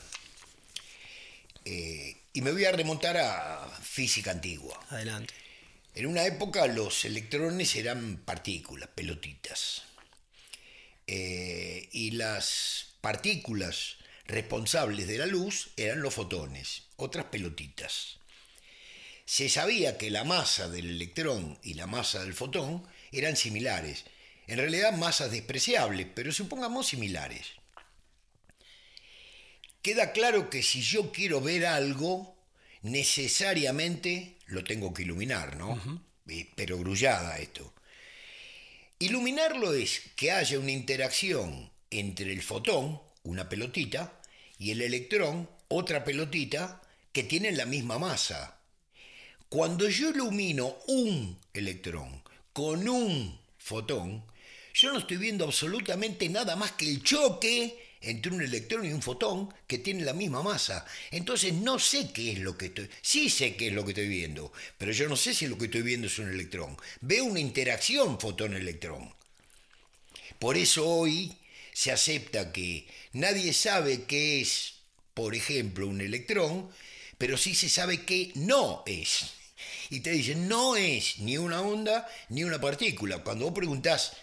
Y 2.33 2.41
me 2.41 2.51
voy 2.51 2.65
a 2.65 2.71
remontar 2.71 3.17
a 3.17 3.67
física 3.81 4.31
antigua. 4.31 4.79
Adelante. 4.89 5.33
En 5.95 6.05
una 6.05 6.25
época 6.25 6.67
los 6.67 7.03
electrones 7.05 7.75
eran 7.75 8.17
partículas, 8.17 8.89
pelotitas. 8.95 9.83
Eh, 11.07 11.89
y 11.91 12.11
las 12.11 12.93
partículas 13.01 13.97
responsables 14.25 15.07
de 15.07 15.17
la 15.17 15.25
luz 15.25 15.71
eran 15.75 16.01
los 16.01 16.13
fotones, 16.13 16.83
otras 16.95 17.25
pelotitas. 17.25 18.19
Se 19.25 19.49
sabía 19.49 19.97
que 19.97 20.11
la 20.11 20.23
masa 20.23 20.69
del 20.69 20.89
electrón 20.89 21.57
y 21.63 21.73
la 21.73 21.87
masa 21.87 22.21
del 22.23 22.33
fotón 22.33 22.87
eran 23.11 23.35
similares, 23.35 24.05
en 24.47 24.57
realidad 24.57 24.97
masas 24.97 25.31
despreciables, 25.31 26.07
pero 26.13 26.31
supongamos 26.31 26.87
similares 26.87 27.59
queda 29.81 30.11
claro 30.11 30.49
que 30.49 30.61
si 30.63 30.81
yo 30.81 31.11
quiero 31.11 31.41
ver 31.41 31.65
algo, 31.65 32.35
necesariamente 32.81 34.37
lo 34.47 34.63
tengo 34.63 34.93
que 34.93 35.03
iluminar, 35.03 35.55
¿no? 35.57 36.03
Pero 36.55 36.77
grullada 36.77 37.37
esto. 37.39 37.73
Iluminarlo 38.99 39.73
es 39.73 40.01
que 40.15 40.31
haya 40.31 40.59
una 40.59 40.71
interacción 40.71 41.71
entre 41.89 42.31
el 42.31 42.41
fotón, 42.41 43.01
una 43.23 43.47
pelotita, 43.47 44.21
y 44.57 44.71
el 44.71 44.81
electrón, 44.81 45.49
otra 45.69 46.03
pelotita, 46.03 46.81
que 47.13 47.23
tienen 47.23 47.57
la 47.57 47.65
misma 47.65 47.97
masa. 47.97 48.59
Cuando 49.47 49.89
yo 49.89 50.09
ilumino 50.09 50.77
un 50.87 51.39
electrón 51.53 52.21
con 52.59 52.89
un 52.89 53.39
fotón, 53.57 54.21
yo 54.73 54.91
no 54.91 54.99
estoy 54.99 55.15
viendo 55.15 55.45
absolutamente 55.45 56.27
nada 56.27 56.57
más 56.57 56.73
que 56.73 56.89
el 56.89 57.01
choque 57.01 57.95
entre 58.01 58.33
un 58.33 58.41
electrón 58.41 58.83
y 58.85 58.91
un 58.91 59.01
fotón 59.01 59.47
que 59.65 59.77
tienen 59.77 60.05
la 60.05 60.11
misma 60.11 60.43
masa. 60.43 60.85
Entonces 61.09 61.53
no 61.53 61.79
sé 61.79 62.11
qué 62.11 62.33
es 62.33 62.39
lo 62.39 62.57
que 62.57 62.65
estoy... 62.65 62.89
Sí 63.01 63.29
sé 63.29 63.55
qué 63.55 63.69
es 63.69 63.73
lo 63.73 63.85
que 63.85 63.91
estoy 63.91 64.09
viendo, 64.09 64.51
pero 64.77 64.91
yo 64.91 65.07
no 65.07 65.15
sé 65.15 65.33
si 65.33 65.47
lo 65.47 65.57
que 65.57 65.65
estoy 65.65 65.83
viendo 65.83 66.07
es 66.07 66.19
un 66.19 66.27
electrón. 66.27 66.75
Veo 66.99 67.23
una 67.23 67.39
interacción 67.39 68.19
fotón-electrón. 68.19 69.13
Por 70.37 70.57
eso 70.57 70.85
hoy 70.85 71.37
se 71.71 71.93
acepta 71.93 72.51
que 72.51 72.87
nadie 73.13 73.53
sabe 73.53 74.03
qué 74.03 74.41
es, 74.41 74.73
por 75.13 75.33
ejemplo, 75.33 75.87
un 75.87 76.01
electrón, 76.01 76.69
pero 77.17 77.37
sí 77.37 77.55
se 77.55 77.69
sabe 77.69 78.03
qué 78.03 78.33
no 78.35 78.83
es. 78.85 79.38
Y 79.89 80.01
te 80.01 80.11
dicen, 80.11 80.47
no 80.47 80.75
es 80.75 81.19
ni 81.19 81.37
una 81.37 81.61
onda 81.61 82.07
ni 82.29 82.43
una 82.43 82.61
partícula. 82.61 83.23
Cuando 83.23 83.45
vos 83.45 83.53
preguntás 83.53 84.13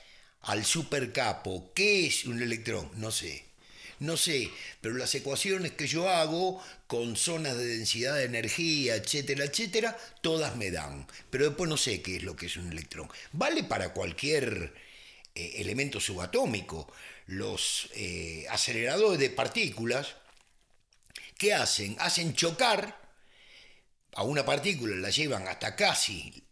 al 0.42 0.64
supercapo, 0.64 1.72
¿qué 1.74 2.06
es 2.06 2.24
un 2.24 2.40
electrón? 2.40 2.90
No 2.94 3.10
sé. 3.10 3.44
No 3.98 4.18
sé, 4.18 4.50
pero 4.82 4.94
las 4.94 5.14
ecuaciones 5.14 5.72
que 5.72 5.86
yo 5.86 6.08
hago 6.10 6.62
con 6.86 7.16
zonas 7.16 7.56
de 7.56 7.78
densidad 7.78 8.14
de 8.14 8.24
energía, 8.24 8.94
etcétera, 8.94 9.44
etcétera, 9.44 9.96
todas 10.20 10.54
me 10.56 10.70
dan. 10.70 11.06
Pero 11.30 11.46
después 11.46 11.68
no 11.68 11.78
sé 11.78 12.02
qué 12.02 12.16
es 12.16 12.22
lo 12.22 12.36
que 12.36 12.46
es 12.46 12.56
un 12.58 12.70
electrón. 12.70 13.08
Vale 13.32 13.64
para 13.64 13.94
cualquier 13.94 14.74
eh, 15.34 15.52
elemento 15.56 15.98
subatómico. 15.98 16.92
Los 17.26 17.88
eh, 17.94 18.44
aceleradores 18.50 19.18
de 19.18 19.30
partículas, 19.30 20.14
¿qué 21.38 21.54
hacen? 21.54 21.96
Hacen 21.98 22.34
chocar 22.34 23.05
a 24.16 24.22
una 24.22 24.44
partícula, 24.44 24.96
la 24.96 25.10
llevan 25.10 25.46
hasta 25.46 25.76
casi 25.76 26.42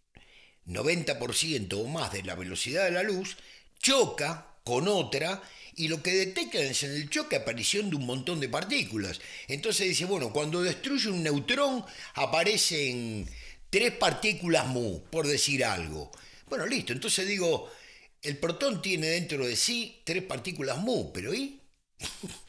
90% 0.67 1.73
o 1.75 1.87
más 1.89 2.13
de 2.13 2.23
la 2.23 2.35
velocidad 2.35 2.85
de 2.85 2.93
la 2.93 3.03
luz, 3.03 3.37
choca 3.81 4.47
con 4.65 4.87
otra 4.89 5.43
y 5.77 5.89
lo 5.89 6.03
que 6.03 6.13
detectan 6.13 6.63
es 6.63 6.83
en 6.85 6.93
el 6.93 7.11
choque 7.11 7.37
aparición 7.37 7.91
de 7.91 7.97
un 7.97 8.07
montón 8.07 8.39
de 8.41 8.49
partículas. 8.49 9.21
Entonces 9.49 9.89
dice, 9.89 10.05
bueno, 10.05 10.33
cuando 10.33 10.63
destruye 10.63 11.09
un 11.09 11.23
neutrón 11.23 11.85
aparecen 12.15 13.29
tres 13.71 13.93
partículas 13.93 14.67
mu, 14.67 15.03
por 15.11 15.27
decir 15.27 15.65
algo. 15.65 16.13
Bueno, 16.49 16.67
listo, 16.67 16.93
entonces 16.93 17.27
digo, 17.27 17.71
el 18.23 18.37
protón 18.39 18.81
tiene 18.83 19.09
dentro 19.09 19.47
de 19.47 19.57
sí 19.57 20.03
tres 20.05 20.23
partículas 20.23 20.79
mu, 20.79 21.13
pero 21.13 21.35
¿y? 21.35 21.61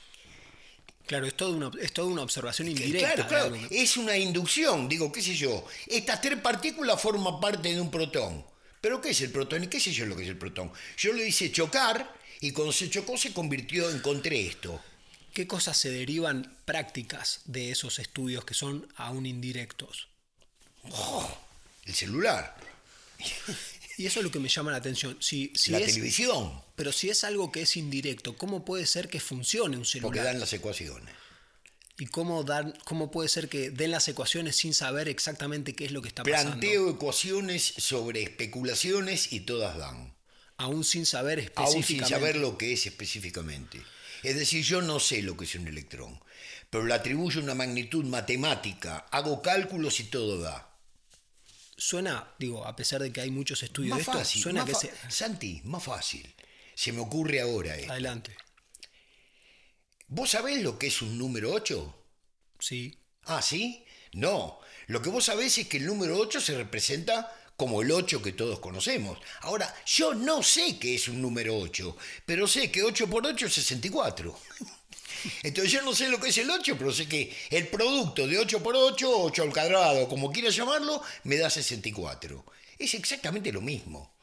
Claro, 1.05 1.27
es 1.27 1.35
toda 1.35 1.55
una, 1.55 1.71
es 1.79 1.91
toda 1.91 2.07
una 2.07 2.23
observación 2.23 2.67
indirecta. 2.67 3.27
Claro, 3.27 3.51
claro, 3.51 3.67
es 3.69 3.97
una 3.97 4.17
inducción, 4.17 4.89
digo, 4.89 5.11
qué 5.11 5.21
sé 5.21 5.35
yo. 5.35 5.65
Estas 5.85 6.21
tres 6.21 6.39
partículas 6.39 6.99
forman 6.99 7.39
parte 7.39 7.73
de 7.73 7.79
un 7.79 7.91
protón. 7.91 8.43
¿Pero 8.81 9.01
qué 9.01 9.09
es 9.09 9.21
el 9.21 9.31
protón? 9.31 9.63
¿Y 9.63 9.67
qué 9.67 9.79
sé 9.79 9.91
yo 9.91 10.05
lo 10.05 10.15
que 10.15 10.23
es 10.23 10.29
el 10.29 10.37
protón? 10.37 10.71
Yo 10.97 11.13
le 11.13 11.27
hice 11.27 11.51
chocar 11.51 12.13
y 12.41 12.51
cuando 12.51 12.71
se 12.71 12.89
chocó 12.89 13.17
se 13.17 13.33
convirtió, 13.33 13.89
encontré 13.89 14.45
esto. 14.47 14.81
¿Qué 15.33 15.47
cosas 15.47 15.77
se 15.77 15.89
derivan 15.89 16.55
prácticas 16.65 17.41
de 17.45 17.71
esos 17.71 17.99
estudios 17.99 18.45
que 18.45 18.53
son 18.53 18.87
aún 18.95 19.25
indirectos? 19.25 20.07
Oh, 20.91 21.37
el 21.85 21.93
celular. 21.93 22.55
Y 23.97 24.05
eso 24.05 24.19
es 24.19 24.23
lo 24.25 24.31
que 24.31 24.39
me 24.39 24.49
llama 24.49 24.71
la 24.71 24.77
atención. 24.77 25.17
Si, 25.19 25.51
si 25.55 25.71
la 25.71 25.79
televisión. 25.79 26.61
Pero 26.75 26.91
si 26.91 27.09
es 27.09 27.23
algo 27.23 27.51
que 27.51 27.61
es 27.61 27.77
indirecto, 27.77 28.37
¿cómo 28.37 28.65
puede 28.65 28.85
ser 28.85 29.09
que 29.09 29.19
funcione 29.19 29.77
un 29.77 29.85
celular? 29.85 30.07
Porque 30.07 30.21
dan 30.21 30.39
las 30.39 30.51
ecuaciones. 30.53 31.13
¿Y 31.97 32.07
cómo, 32.07 32.43
dan, 32.43 32.77
cómo 32.83 33.09
puede 33.09 33.29
ser 33.29 33.47
que 33.47 33.69
den 33.69 33.91
las 33.91 34.07
ecuaciones 34.09 34.57
sin 34.57 34.73
saber 34.73 35.07
exactamente 35.07 35.73
qué 35.73 35.85
es 35.85 35.91
lo 35.91 36.01
que 36.01 36.09
está 36.09 36.23
pasando? 36.23 36.51
Planteo 36.51 36.89
ecuaciones 36.89 37.73
sobre 37.77 38.23
especulaciones 38.23 39.31
y 39.31 39.41
todas 39.41 39.77
dan 39.77 40.15
aún 40.57 40.83
sin 40.83 41.05
saber 41.05 41.39
específicamente. 41.39 41.75
Aún 41.75 41.83
sin 41.83 42.05
saber 42.05 42.35
lo 42.37 42.57
que 42.57 42.73
es 42.73 42.85
específicamente. 42.85 43.81
Es 44.23 44.35
decir, 44.35 44.63
yo 44.63 44.81
no 44.81 44.99
sé 44.99 45.21
lo 45.21 45.37
que 45.37 45.45
es 45.45 45.55
un 45.55 45.67
electrón, 45.67 46.19
pero 46.69 46.85
le 46.85 46.93
atribuyo 46.93 47.41
una 47.41 47.55
magnitud 47.55 48.05
matemática, 48.05 49.05
hago 49.11 49.41
cálculos 49.41 49.99
y 49.99 50.05
todo 50.05 50.39
da. 50.39 50.69
Suena, 51.77 52.33
digo, 52.39 52.65
a 52.65 52.75
pesar 52.75 53.01
de 53.01 53.11
que 53.11 53.21
hay 53.21 53.31
muchos 53.31 53.61
estudios 53.61 53.89
Más 53.89 53.97
de 53.97 54.01
esto, 54.03 54.17
fácil, 54.17 54.41
suena 54.41 54.65
que 54.65 54.75
se... 54.75 54.93
Santi, 55.09 55.61
más 55.65 55.83
fácil. 55.83 56.33
Se 56.73 56.91
me 56.91 57.01
ocurre 57.01 57.41
ahora 57.41 57.75
esto. 57.75 57.91
Adelante. 57.91 58.35
¿Vos 60.07 60.31
sabés 60.31 60.61
lo 60.61 60.77
que 60.77 60.87
es 60.87 61.01
un 61.01 61.17
número 61.17 61.51
8? 61.51 62.07
Sí. 62.59 62.97
Ah, 63.23 63.41
¿sí? 63.41 63.85
No. 64.13 64.59
Lo 64.87 65.01
que 65.01 65.09
vos 65.09 65.25
sabés 65.25 65.57
es 65.57 65.67
que 65.67 65.77
el 65.77 65.85
número 65.85 66.17
8 66.17 66.39
se 66.39 66.55
representa 66.55 67.33
como 67.57 67.81
el 67.81 67.91
8 67.91 68.21
que 68.21 68.33
todos 68.33 68.59
conocemos. 68.59 69.17
Ahora, 69.41 69.73
yo 69.85 70.13
no 70.13 70.43
sé 70.43 70.77
qué 70.77 70.95
es 70.95 71.07
un 71.07 71.21
número 71.21 71.57
8, 71.57 71.97
pero 72.25 72.47
sé 72.47 72.71
que 72.71 72.83
8 72.83 73.09
por 73.09 73.25
8 73.25 73.47
es 73.47 73.53
64. 73.53 74.37
Entonces 75.43 75.71
yo 75.71 75.81
no 75.81 75.93
sé 75.93 76.09
lo 76.09 76.19
que 76.19 76.29
es 76.29 76.37
el 76.37 76.49
8, 76.49 76.75
pero 76.77 76.91
sé 76.93 77.07
que 77.07 77.35
el 77.49 77.67
producto 77.67 78.27
de 78.27 78.37
8 78.37 78.61
por 78.61 78.75
8, 78.75 79.09
8 79.23 79.43
al 79.43 79.53
cuadrado, 79.53 80.07
como 80.07 80.31
quieras 80.31 80.55
llamarlo, 80.55 81.01
me 81.23 81.37
da 81.37 81.49
64. 81.49 82.45
Es 82.77 82.93
exactamente 82.93 83.51
lo 83.51 83.61
mismo. 83.61 84.15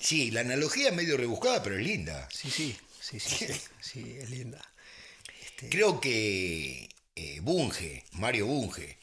Sí, 0.00 0.30
la 0.30 0.40
analogía 0.40 0.88
es 0.88 0.94
medio 0.94 1.16
rebuscada, 1.16 1.62
pero 1.62 1.76
es 1.76 1.84
linda. 1.84 2.28
Sí, 2.32 2.50
sí, 2.50 2.76
sí, 3.00 3.20
sí, 3.20 3.46
sí, 3.80 4.16
es 4.20 4.30
linda. 4.30 4.60
Creo 5.68 6.00
que 6.00 6.88
eh, 7.16 7.40
Bunge, 7.40 8.04
Mario 8.12 8.46
Bunge, 8.46 8.98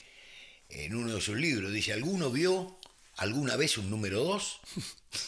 en 0.69 0.95
uno 0.95 1.15
de 1.15 1.21
sus 1.21 1.37
libros 1.37 1.71
dice, 1.71 1.93
¿alguno 1.93 2.31
vio 2.31 2.79
alguna 3.17 3.55
vez 3.55 3.77
un 3.77 3.89
número 3.89 4.23
2? 4.23 4.59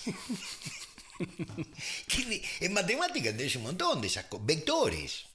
en 2.62 2.73
matemáticas 2.73 3.36
tenés 3.36 3.55
un 3.55 3.63
montón 3.63 4.01
de 4.01 4.08
esas 4.08 4.25
cosas. 4.25 4.45
Vectores. 4.45 5.25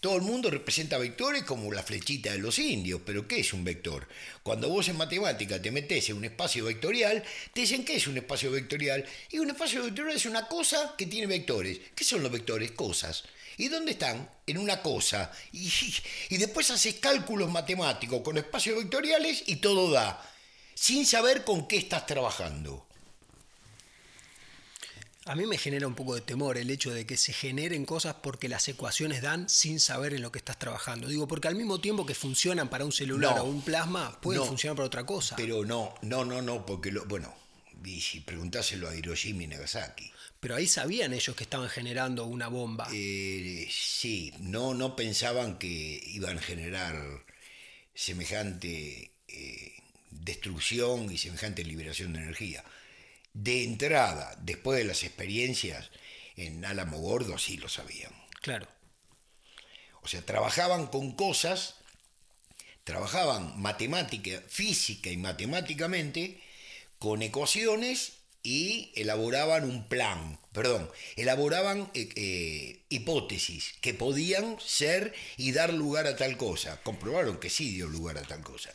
Todo 0.00 0.14
el 0.14 0.22
mundo 0.22 0.48
representa 0.48 0.96
vectores 0.96 1.42
como 1.42 1.72
la 1.72 1.82
flechita 1.82 2.30
de 2.30 2.38
los 2.38 2.60
indios, 2.60 3.00
pero 3.04 3.26
¿qué 3.26 3.40
es 3.40 3.52
un 3.52 3.64
vector? 3.64 4.06
Cuando 4.44 4.68
vos 4.68 4.86
en 4.86 4.96
matemática 4.96 5.60
te 5.60 5.72
metes 5.72 6.08
en 6.08 6.18
un 6.18 6.24
espacio 6.24 6.66
vectorial, 6.66 7.24
te 7.52 7.62
dicen 7.62 7.84
¿qué 7.84 7.96
es 7.96 8.06
un 8.06 8.16
espacio 8.16 8.52
vectorial? 8.52 9.04
Y 9.32 9.40
un 9.40 9.50
espacio 9.50 9.82
vectorial 9.82 10.14
es 10.14 10.26
una 10.26 10.46
cosa 10.46 10.94
que 10.96 11.06
tiene 11.06 11.26
vectores. 11.26 11.80
¿Qué 11.96 12.04
son 12.04 12.22
los 12.22 12.30
vectores? 12.30 12.70
Cosas. 12.72 13.24
¿Y 13.56 13.66
dónde 13.66 13.92
están? 13.92 14.30
En 14.46 14.58
una 14.58 14.82
cosa. 14.82 15.32
Y, 15.50 15.68
y 16.28 16.36
después 16.36 16.70
haces 16.70 16.94
cálculos 16.94 17.50
matemáticos 17.50 18.22
con 18.22 18.38
espacios 18.38 18.78
vectoriales 18.78 19.42
y 19.46 19.56
todo 19.56 19.90
da, 19.90 20.22
sin 20.74 21.06
saber 21.06 21.42
con 21.42 21.66
qué 21.66 21.76
estás 21.76 22.06
trabajando. 22.06 22.87
A 25.28 25.34
mí 25.36 25.44
me 25.46 25.58
genera 25.58 25.86
un 25.86 25.94
poco 25.94 26.14
de 26.14 26.22
temor 26.22 26.56
el 26.56 26.70
hecho 26.70 26.90
de 26.90 27.04
que 27.06 27.16
se 27.18 27.32
generen 27.34 27.84
cosas 27.84 28.16
porque 28.22 28.48
las 28.48 28.66
ecuaciones 28.68 29.20
dan 29.20 29.48
sin 29.48 29.78
saber 29.78 30.14
en 30.14 30.22
lo 30.22 30.32
que 30.32 30.38
estás 30.38 30.58
trabajando. 30.58 31.06
Digo, 31.06 31.28
porque 31.28 31.48
al 31.48 31.54
mismo 31.54 31.80
tiempo 31.80 32.06
que 32.06 32.14
funcionan 32.14 32.68
para 32.70 32.84
un 32.86 32.92
celular 32.92 33.36
No. 33.36 33.42
o 33.42 33.44
un 33.48 33.60
plasma, 33.62 34.18
pueden 34.22 34.40
No. 34.40 34.46
funcionar 34.48 34.76
para 34.76 34.86
otra 34.86 35.04
cosa. 35.04 35.36
Pero 35.36 35.64
no, 35.66 35.94
no, 36.02 36.24
no, 36.24 36.40
no, 36.40 36.64
porque 36.64 36.90
lo, 36.90 37.04
bueno, 37.04 37.34
y 37.84 38.00
si 38.00 38.20
preguntáselo 38.20 38.88
a 38.88 38.96
Hiroshima 38.96 39.42
y 39.42 39.46
Nagasaki. 39.48 40.10
Pero 40.40 40.54
ahí 40.56 40.66
sabían 40.66 41.12
ellos 41.12 41.36
que 41.36 41.44
estaban 41.44 41.68
generando 41.68 42.24
una 42.24 42.48
bomba. 42.48 42.88
Eh, 42.92 43.68
sí, 43.70 44.32
no, 44.40 44.72
no 44.72 44.96
pensaban 44.96 45.58
que 45.58 46.00
iban 46.06 46.38
a 46.38 46.40
generar 46.42 46.96
semejante 47.94 49.10
eh, 49.28 49.72
destrucción 50.10 51.10
y 51.12 51.18
semejante 51.18 51.64
liberación 51.64 52.12
de 52.12 52.20
energía. 52.20 52.64
De 53.32 53.64
entrada, 53.64 54.36
después 54.42 54.78
de 54.78 54.84
las 54.84 55.04
experiencias 55.04 55.90
en 56.36 56.64
Álamo 56.64 56.98
Gordo, 56.98 57.38
sí 57.38 57.56
lo 57.56 57.68
sabían. 57.68 58.12
Claro. 58.40 58.66
O 60.02 60.08
sea, 60.08 60.24
trabajaban 60.24 60.86
con 60.86 61.12
cosas, 61.12 61.74
trabajaban 62.84 63.60
matemática, 63.60 64.42
física 64.48 65.10
y 65.10 65.16
matemáticamente 65.16 66.40
con 66.98 67.22
ecuaciones 67.22 68.14
y 68.42 68.92
elaboraban 68.94 69.64
un 69.64 69.88
plan, 69.88 70.38
perdón, 70.52 70.90
elaboraban 71.16 71.90
eh, 71.94 72.08
eh, 72.14 72.80
hipótesis 72.88 73.74
que 73.80 73.94
podían 73.94 74.58
ser 74.60 75.12
y 75.36 75.52
dar 75.52 75.74
lugar 75.74 76.06
a 76.06 76.16
tal 76.16 76.36
cosa. 76.36 76.80
Comprobaron 76.82 77.38
que 77.38 77.50
sí 77.50 77.70
dio 77.70 77.86
lugar 77.86 78.16
a 78.18 78.22
tal 78.22 78.42
cosa. 78.42 78.70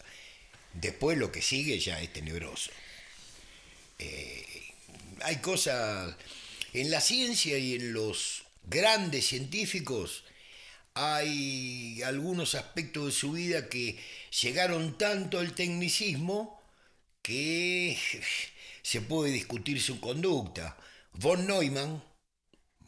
Después 0.73 1.17
lo 1.17 1.31
que 1.31 1.41
sigue 1.41 1.79
ya 1.79 2.01
es 2.01 2.11
tenebroso. 2.13 2.71
Eh, 3.99 4.45
hay 5.21 5.37
cosas 5.37 6.15
en 6.73 6.91
la 6.91 7.01
ciencia 7.01 7.57
y 7.57 7.75
en 7.75 7.93
los 7.93 8.43
grandes 8.63 9.27
científicos 9.27 10.23
hay 10.95 12.01
algunos 12.03 12.55
aspectos 12.55 13.05
de 13.05 13.11
su 13.11 13.31
vida 13.31 13.67
que 13.67 13.97
llegaron 14.41 14.97
tanto 14.97 15.39
al 15.39 15.53
tecnicismo 15.53 16.61
que 17.21 17.97
se 18.83 19.01
puede 19.01 19.31
discutir 19.31 19.81
su 19.81 19.99
conducta. 19.99 20.77
Von 21.13 21.47
Neumann, 21.47 22.03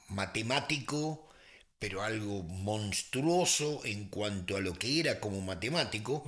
matemático, 0.09 1.29
pero 1.79 2.03
algo 2.03 2.43
monstruoso 2.43 3.81
en 3.85 4.07
cuanto 4.09 4.57
a 4.57 4.61
lo 4.61 4.73
que 4.73 4.99
era 4.99 5.19
como 5.19 5.41
matemático, 5.41 6.25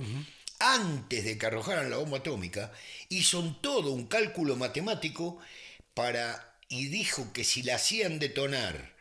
antes 0.60 1.24
de 1.24 1.38
que 1.38 1.46
arrojaran 1.46 1.90
la 1.90 1.96
bomba 1.98 2.18
atómica, 2.18 2.72
hizo 3.08 3.40
un 3.40 3.60
todo 3.62 3.92
un 3.92 4.06
cálculo 4.06 4.56
matemático 4.56 5.38
para 5.94 6.56
y 6.68 6.86
dijo 6.88 7.32
que 7.32 7.44
si 7.44 7.62
la 7.62 7.76
hacían 7.76 8.18
detonar 8.18 8.94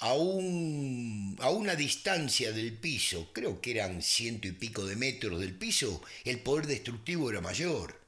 a, 0.00 0.14
un, 0.14 1.36
a 1.40 1.50
una 1.50 1.74
distancia 1.76 2.52
del 2.52 2.72
piso, 2.76 3.32
creo 3.32 3.60
que 3.60 3.72
eran 3.72 4.02
ciento 4.02 4.48
y 4.48 4.52
pico 4.52 4.84
de 4.86 4.96
metros 4.96 5.40
del 5.40 5.54
piso, 5.56 6.02
el 6.24 6.40
poder 6.40 6.66
destructivo 6.66 7.30
era 7.30 7.40
mayor. 7.40 8.00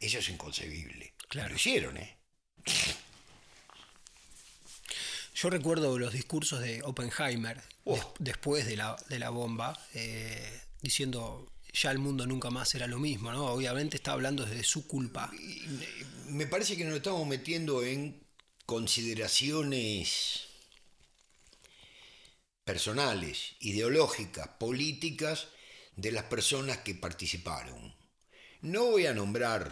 Eso 0.00 0.18
es 0.18 0.28
inconcebible. 0.28 1.14
Claro. 1.28 1.50
Lo 1.50 1.56
hicieron, 1.56 1.96
¿eh? 1.96 2.16
Yo 5.34 5.50
recuerdo 5.50 5.98
los 5.98 6.12
discursos 6.12 6.60
de 6.60 6.82
Oppenheimer 6.82 7.60
Oh. 7.86 7.96
des- 7.96 8.04
después 8.18 8.64
de 8.66 8.76
la, 8.76 8.96
de 9.08 9.18
la 9.18 9.28
bomba, 9.30 9.78
eh, 9.94 10.60
diciendo 10.80 11.50
ya 11.74 11.90
el 11.90 11.98
mundo 11.98 12.26
nunca 12.26 12.50
más 12.50 12.74
era 12.74 12.86
lo 12.86 12.98
mismo, 12.98 13.32
¿no? 13.32 13.46
Obviamente 13.46 13.96
está 13.96 14.12
hablando 14.12 14.46
desde 14.46 14.62
su 14.62 14.86
culpa. 14.86 15.30
Me 16.28 16.46
parece 16.46 16.76
que 16.76 16.84
nos 16.84 16.96
estamos 16.96 17.26
metiendo 17.26 17.82
en 17.82 18.22
consideraciones 18.64 20.44
personales, 22.64 23.56
ideológicas, 23.60 24.48
políticas 24.48 25.48
de 25.96 26.12
las 26.12 26.24
personas 26.24 26.78
que 26.78 26.94
participaron. 26.94 27.94
No 28.62 28.86
voy 28.86 29.06
a 29.06 29.14
nombrar 29.14 29.70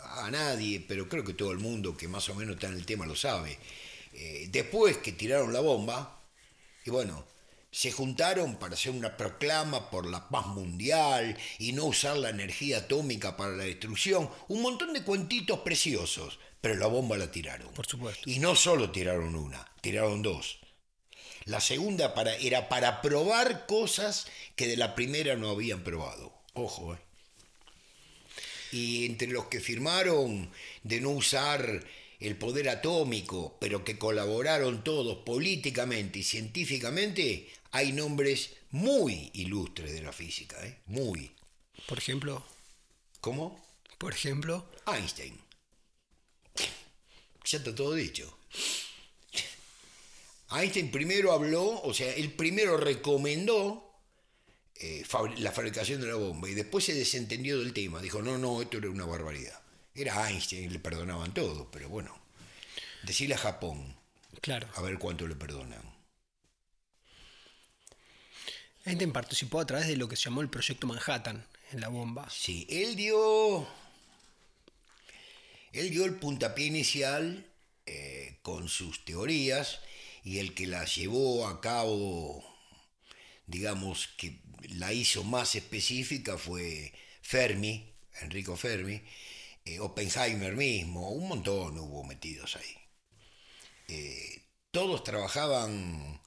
a 0.00 0.30
nadie, 0.30 0.80
pero 0.80 1.08
creo 1.08 1.22
que 1.22 1.34
todo 1.34 1.52
el 1.52 1.58
mundo 1.58 1.96
que 1.96 2.08
más 2.08 2.28
o 2.30 2.34
menos 2.34 2.54
está 2.54 2.68
en 2.68 2.74
el 2.74 2.86
tema 2.86 3.06
lo 3.06 3.14
sabe. 3.14 3.58
Eh, 4.12 4.48
después 4.50 4.98
que 4.98 5.12
tiraron 5.12 5.52
la 5.52 5.60
bomba, 5.60 6.22
y 6.84 6.90
bueno, 6.90 7.26
se 7.74 7.90
juntaron 7.90 8.54
para 8.54 8.74
hacer 8.74 8.92
una 8.92 9.16
proclama 9.16 9.90
por 9.90 10.06
la 10.06 10.28
paz 10.28 10.46
mundial 10.46 11.36
y 11.58 11.72
no 11.72 11.86
usar 11.86 12.16
la 12.16 12.30
energía 12.30 12.78
atómica 12.78 13.36
para 13.36 13.50
la 13.50 13.64
destrucción, 13.64 14.30
un 14.46 14.62
montón 14.62 14.92
de 14.92 15.02
cuentitos 15.02 15.58
preciosos, 15.58 16.38
pero 16.60 16.76
la 16.76 16.86
bomba 16.86 17.16
la 17.16 17.32
tiraron. 17.32 17.74
Por 17.74 17.84
supuesto. 17.84 18.30
Y 18.30 18.38
no 18.38 18.54
solo 18.54 18.92
tiraron 18.92 19.34
una, 19.34 19.66
tiraron 19.80 20.22
dos. 20.22 20.60
La 21.46 21.60
segunda 21.60 22.14
para, 22.14 22.36
era 22.36 22.68
para 22.68 23.02
probar 23.02 23.66
cosas 23.66 24.28
que 24.54 24.68
de 24.68 24.76
la 24.76 24.94
primera 24.94 25.34
no 25.34 25.50
habían 25.50 25.82
probado. 25.82 26.32
Ojo, 26.52 26.94
eh. 26.94 26.98
Y 28.70 29.06
entre 29.06 29.28
los 29.28 29.46
que 29.46 29.58
firmaron 29.58 30.48
de 30.84 31.00
no 31.00 31.10
usar 31.10 31.84
el 32.20 32.36
poder 32.36 32.68
atómico, 32.68 33.56
pero 33.60 33.84
que 33.84 33.98
colaboraron 33.98 34.84
todos 34.84 35.18
políticamente 35.24 36.20
y 36.20 36.22
científicamente, 36.22 37.48
hay 37.70 37.92
nombres 37.92 38.50
muy 38.70 39.30
ilustres 39.34 39.92
de 39.92 40.02
la 40.02 40.12
física, 40.12 40.64
¿eh? 40.66 40.78
Muy. 40.86 41.32
Por 41.86 41.98
ejemplo, 41.98 42.44
¿Cómo? 43.20 43.64
por 43.98 44.12
ejemplo, 44.12 44.66
Einstein. 44.86 45.40
Ya 47.46 47.58
está 47.58 47.74
todo 47.74 47.94
dicho. 47.94 48.38
Einstein 50.50 50.90
primero 50.90 51.32
habló, 51.32 51.80
o 51.82 51.94
sea, 51.94 52.12
él 52.14 52.32
primero 52.32 52.76
recomendó 52.76 53.94
eh, 54.76 55.06
la 55.38 55.52
fabricación 55.52 56.02
de 56.02 56.08
la 56.08 56.16
bomba 56.16 56.50
y 56.50 56.54
después 56.54 56.84
se 56.84 56.92
desentendió 56.92 57.58
del 57.58 57.72
tema. 57.72 58.02
Dijo, 58.02 58.20
no, 58.20 58.36
no, 58.36 58.60
esto 58.60 58.76
era 58.76 58.90
una 58.90 59.06
barbaridad. 59.06 59.58
Era 59.94 60.28
Einstein, 60.28 60.72
le 60.72 60.80
perdonaban 60.80 61.32
todo, 61.32 61.70
pero 61.70 61.88
bueno, 61.88 62.12
decirle 63.04 63.36
a 63.36 63.38
Japón, 63.38 63.96
claro, 64.40 64.68
a 64.74 64.82
ver 64.82 64.98
cuánto 64.98 65.26
le 65.28 65.36
perdonan. 65.36 65.82
Einstein 68.84 69.12
participó 69.12 69.60
a 69.60 69.66
través 69.66 69.86
de 69.86 69.96
lo 69.96 70.08
que 70.08 70.16
se 70.16 70.24
llamó 70.24 70.40
el 70.40 70.50
Proyecto 70.50 70.86
Manhattan 70.86 71.46
en 71.72 71.80
la 71.80 71.88
bomba. 71.88 72.28
Sí, 72.28 72.66
él 72.68 72.96
dio. 72.96 73.66
Él 75.72 75.90
dio 75.90 76.04
el 76.04 76.14
puntapié 76.16 76.66
inicial 76.66 77.46
eh, 77.86 78.38
con 78.42 78.68
sus 78.68 79.04
teorías 79.04 79.80
y 80.22 80.38
el 80.38 80.54
que 80.54 80.66
la 80.66 80.84
llevó 80.84 81.48
a 81.48 81.60
cabo, 81.60 82.44
digamos, 83.46 84.08
que 84.16 84.40
la 84.70 84.92
hizo 84.92 85.24
más 85.24 85.54
específica 85.54 86.38
fue 86.38 86.92
Fermi, 87.22 87.92
Enrico 88.20 88.56
Fermi, 88.56 89.02
eh, 89.64 89.80
Oppenheimer 89.80 90.54
mismo, 90.54 91.10
un 91.10 91.28
montón 91.28 91.78
hubo 91.78 92.04
metidos 92.04 92.56
ahí. 92.56 92.76
Eh, 93.88 94.42
todos 94.70 95.04
trabajaban, 95.04 96.20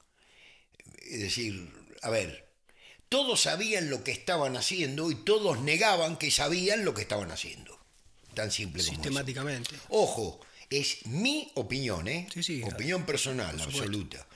es 1.06 1.20
decir, 1.20 1.72
a 2.02 2.10
ver, 2.10 2.48
todos 3.08 3.42
sabían 3.42 3.90
lo 3.90 4.04
que 4.04 4.10
estaban 4.10 4.56
haciendo 4.56 5.10
y 5.10 5.14
todos 5.14 5.60
negaban 5.60 6.16
que 6.16 6.30
sabían 6.30 6.84
lo 6.84 6.94
que 6.94 7.02
estaban 7.02 7.30
haciendo. 7.30 7.78
Tan 8.34 8.50
simple 8.50 8.82
como 8.82 8.94
Sistemáticamente. 8.94 9.76
Ojo, 9.88 10.40
es 10.70 11.06
mi 11.06 11.50
opinión, 11.54 12.06
¿eh? 12.08 12.28
Sí, 12.32 12.42
sí, 12.42 12.62
opinión 12.62 13.04
personal, 13.06 13.60
absoluta. 13.60 14.26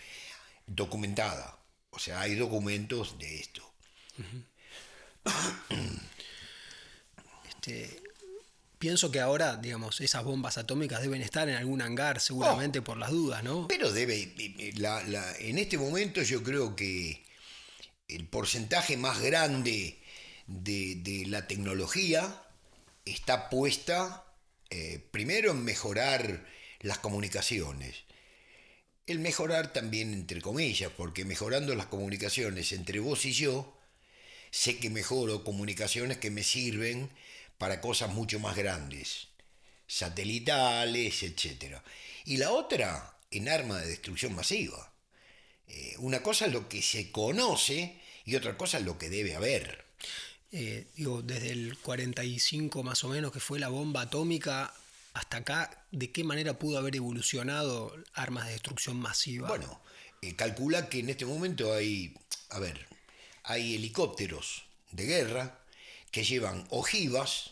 Documentada. 0.66 1.58
O 1.90 1.98
sea, 1.98 2.20
hay 2.20 2.34
documentos 2.34 3.18
de 3.18 3.40
esto. 3.40 3.72
Este, 7.48 8.01
pienso 8.82 9.12
que 9.12 9.20
ahora, 9.20 9.54
digamos, 9.58 10.00
esas 10.00 10.24
bombas 10.24 10.58
atómicas 10.58 11.00
deben 11.00 11.22
estar 11.22 11.48
en 11.48 11.54
algún 11.54 11.80
hangar, 11.82 12.18
seguramente 12.20 12.80
Oh. 12.80 12.84
por 12.84 12.96
las 12.96 13.10
dudas, 13.12 13.44
¿no? 13.44 13.68
Pero 13.68 13.92
debe, 13.92 14.34
la- 14.74 15.04
la- 15.04 15.36
en 15.38 15.58
este 15.58 15.78
momento 15.78 16.20
yo 16.22 16.42
creo 16.42 16.74
que 16.74 17.24
el 18.08 18.26
porcentaje 18.26 18.96
más 18.96 19.20
grande 19.20 20.00
de, 20.48 20.96
de 20.96 21.26
la 21.26 21.46
tecnología 21.46 22.42
está 23.04 23.48
puesta 23.50 24.24
eh, 24.70 24.98
primero 25.12 25.52
en 25.52 25.62
mejorar 25.62 26.44
las 26.80 26.98
comunicaciones. 26.98 28.02
El 29.06 29.20
mejorar 29.20 29.72
también 29.72 30.12
entre 30.12 30.40
comillas, 30.40 30.90
porque 30.96 31.24
mejorando 31.24 31.72
las 31.76 31.86
comunicaciones 31.86 32.72
entre 32.72 32.98
vos 32.98 33.24
y 33.26 33.32
yo, 33.32 33.78
sé 34.50 34.78
que 34.78 34.90
mejoro 34.90 35.44
comunicaciones 35.44 36.16
que 36.18 36.32
me 36.32 36.42
sirven 36.42 37.10
para 37.58 37.80
cosas 37.80 38.12
mucho 38.12 38.40
más 38.40 38.56
grandes, 38.56 39.28
satelitales, 39.86 41.22
etc. 41.22 41.76
Y 42.24 42.36
la 42.36 42.50
otra, 42.50 43.18
en 43.30 43.48
arma 43.48 43.80
de 43.80 43.88
destrucción 43.88 44.34
masiva. 44.34 44.92
Eh, 45.66 45.94
una 45.98 46.22
cosa 46.22 46.46
es 46.46 46.52
lo 46.52 46.68
que 46.68 46.82
se 46.82 47.10
conoce 47.10 48.00
y 48.24 48.36
otra 48.36 48.56
cosa 48.56 48.78
es 48.78 48.84
lo 48.84 48.98
que 48.98 49.08
debe 49.08 49.34
haber. 49.34 49.84
Eh, 50.50 50.86
digo, 50.96 51.22
desde 51.22 51.50
el 51.50 51.78
45 51.78 52.82
más 52.82 53.04
o 53.04 53.08
menos, 53.08 53.32
que 53.32 53.40
fue 53.40 53.58
la 53.58 53.68
bomba 53.68 54.02
atómica, 54.02 54.74
hasta 55.14 55.38
acá, 55.38 55.86
¿de 55.90 56.10
qué 56.10 56.24
manera 56.24 56.58
pudo 56.58 56.78
haber 56.78 56.96
evolucionado 56.96 57.94
armas 58.14 58.46
de 58.46 58.52
destrucción 58.52 58.96
masiva? 58.96 59.48
Bueno, 59.48 59.80
eh, 60.20 60.36
calcula 60.36 60.88
que 60.88 61.00
en 61.00 61.10
este 61.10 61.24
momento 61.24 61.72
hay, 61.72 62.14
a 62.50 62.58
ver, 62.58 62.86
hay 63.44 63.74
helicópteros 63.74 64.64
de 64.90 65.06
guerra 65.06 65.61
que 66.12 66.22
llevan 66.22 66.64
ojivas, 66.70 67.50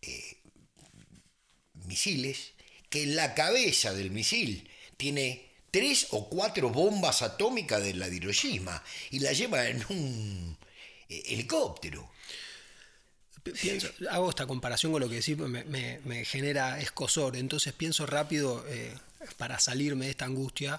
eh, 0.00 0.36
misiles, 1.86 2.52
que 2.88 3.02
en 3.02 3.16
la 3.16 3.34
cabeza 3.34 3.92
del 3.92 4.10
misil 4.10 4.68
tiene 4.96 5.50
tres 5.70 6.06
o 6.10 6.28
cuatro 6.28 6.70
bombas 6.70 7.22
atómicas 7.22 7.82
de 7.82 7.94
la 7.94 8.08
Hiroshima 8.08 8.82
y 9.10 9.18
la 9.18 9.32
lleva 9.32 9.66
en 9.68 9.84
un 9.88 10.56
eh, 11.08 11.22
helicóptero. 11.26 12.10
Pi- 13.42 13.50
pienso- 13.52 13.88
hago 14.10 14.30
esta 14.30 14.46
comparación 14.46 14.92
con 14.92 15.02
lo 15.02 15.08
que 15.08 15.16
decís, 15.16 15.36
me, 15.36 15.64
me- 15.64 16.00
me 16.04 16.24
genera 16.24 16.80
escosor, 16.80 17.36
entonces 17.36 17.72
pienso 17.74 18.06
rápido 18.06 18.64
eh, 18.68 18.94
para 19.36 19.58
salirme 19.58 20.06
de 20.06 20.12
esta 20.12 20.24
angustia. 20.24 20.78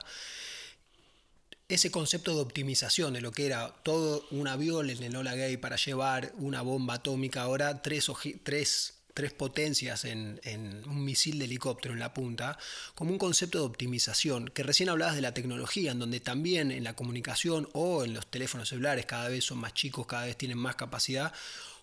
Ese 1.68 1.90
concepto 1.90 2.36
de 2.36 2.42
optimización 2.42 3.14
de 3.14 3.22
lo 3.22 3.32
que 3.32 3.48
era 3.48 3.70
todo 3.82 4.28
un 4.30 4.48
avión 4.48 4.92
en 4.92 5.02
el 5.02 5.16
Ola 5.16 5.34
Gay 5.34 5.58
para 5.58 5.78
llevar 5.78 6.32
una 6.38 6.62
bomba 6.62 6.96
atómica, 6.96 7.42
ahora 7.42 7.82
tres, 7.82 8.06
tres, 8.44 8.94
tres 9.16 9.34
potencias 9.34 10.06
en, 10.06 10.40
en 10.44 10.88
un 10.88 11.04
misil 11.04 11.40
de 11.40 11.46
helicóptero 11.46 11.96
en 11.96 12.00
la 12.00 12.14
punta, 12.14 12.60
como 12.94 13.12
un 13.12 13.18
concepto 13.18 13.58
de 13.58 13.66
optimización, 13.66 14.50
que 14.50 14.62
recién 14.62 14.90
hablabas 14.90 15.16
de 15.16 15.22
la 15.22 15.34
tecnología, 15.34 15.92
en 15.92 15.98
donde 15.98 16.20
también 16.20 16.70
en 16.70 16.84
la 16.84 16.96
comunicación 16.96 17.68
o 17.74 18.04
en 18.04 18.14
los 18.14 18.30
teléfonos 18.30 18.70
celulares 18.70 19.08
cada 19.08 19.30
vez 19.30 19.46
son 19.46 19.58
más 19.58 19.74
chicos, 19.74 20.06
cada 20.06 20.26
vez 20.26 20.38
tienen 20.38 20.60
más 20.60 20.76
capacidad, 20.76 21.34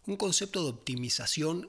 un 0.06 0.16
concepto 0.16 0.62
de 0.62 0.70
optimización 0.70 1.68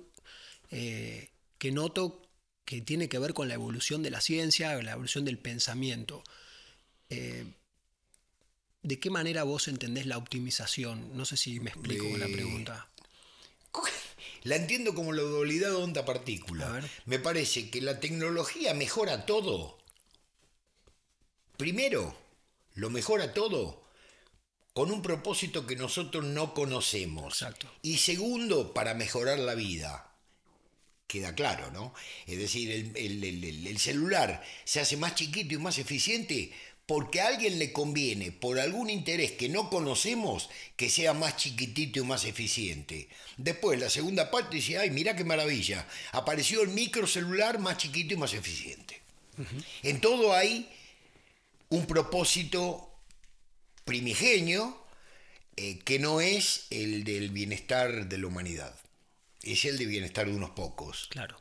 eh, 0.69 1.31
que 1.57 1.71
noto 1.71 2.21
que 2.63 2.81
tiene 2.81 3.09
que 3.09 3.17
ver 3.17 3.33
con 3.33 3.47
la 3.47 3.55
evolución 3.55 4.03
de 4.03 4.11
la 4.11 4.21
ciencia, 4.21 4.79
la 4.83 4.91
evolución 4.91 5.25
del 5.25 5.39
pensamiento. 5.39 6.23
Eh, 7.09 7.45
¿De 8.83 8.99
qué 8.99 9.09
manera 9.09 9.43
vos 9.43 9.67
entendés 9.67 10.05
la 10.05 10.17
optimización? 10.17 11.15
No 11.17 11.25
sé 11.25 11.37
si 11.37 11.59
me 11.59 11.69
explico 11.71 12.09
con 12.09 12.19
la 12.19 12.27
pregunta. 12.27 12.89
La 14.43 14.57
entiendo 14.57 14.93
como 14.93 15.13
la 15.13 15.21
dualidad 15.21 15.73
onda-partícula. 15.73 16.81
Me 17.05 17.17
parece 17.17 17.69
que 17.69 17.79
la 17.79 18.01
tecnología 18.01 18.73
mejora 18.73 19.25
todo. 19.25 19.77
Primero, 21.55 22.13
lo 22.75 22.89
mejora 22.89 23.33
todo 23.33 23.83
con 24.73 24.91
un 24.91 25.01
propósito 25.01 25.65
que 25.65 25.77
nosotros 25.77 26.25
no 26.25 26.53
conocemos. 26.53 27.41
Exacto. 27.41 27.71
Y 27.83 27.99
segundo, 27.99 28.73
para 28.73 28.93
mejorar 28.95 29.39
la 29.39 29.55
vida. 29.55 30.11
Queda 31.07 31.35
claro, 31.35 31.71
¿no? 31.71 31.93
Es 32.27 32.37
decir, 32.37 32.69
el, 32.69 32.97
el- 32.97 33.23
el- 33.23 33.43
el- 33.45 33.67
el 33.67 33.79
celular 33.79 34.43
se 34.65 34.81
hace 34.81 34.97
más 34.97 35.15
chiquito 35.15 35.53
y 35.53 35.57
más 35.57 35.77
eficiente 35.77 36.51
porque 36.85 37.21
a 37.21 37.27
alguien 37.27 37.59
le 37.59 37.71
conviene, 37.71 38.31
por 38.31 38.59
algún 38.59 38.89
interés 38.89 39.31
que 39.31 39.47
no 39.47 39.69
conocemos, 39.69 40.49
que 40.75 40.89
sea 40.89 41.13
más 41.13 41.37
chiquitito 41.37 41.99
y 41.99 42.03
más 42.03 42.25
eficiente. 42.25 43.07
Después, 43.37 43.79
la 43.79 43.89
segunda 43.89 44.29
parte 44.29 44.57
dice, 44.57 44.77
ay, 44.77 44.89
mira 44.91 45.15
qué 45.15 45.23
maravilla, 45.23 45.87
apareció 46.11 46.61
el 46.61 46.69
microcelular 46.69 47.59
más 47.59 47.77
chiquito 47.77 48.13
y 48.13 48.17
más 48.17 48.33
eficiente. 48.33 49.01
En 49.81 49.99
todo 50.01 50.33
hay 50.33 50.69
un 51.69 51.87
propósito 51.87 52.91
primigenio 53.85 54.77
eh, 55.55 55.79
que 55.79 55.99
no 55.99 56.21
es 56.21 56.67
el 56.69 57.03
del 57.03 57.29
bienestar 57.29 58.07
de 58.07 58.17
la 58.17 58.27
humanidad, 58.27 58.75
es 59.41 59.65
el 59.65 59.77
de 59.77 59.85
bienestar 59.85 60.27
de 60.27 60.35
unos 60.35 60.51
pocos. 60.51 61.07
Claro. 61.09 61.39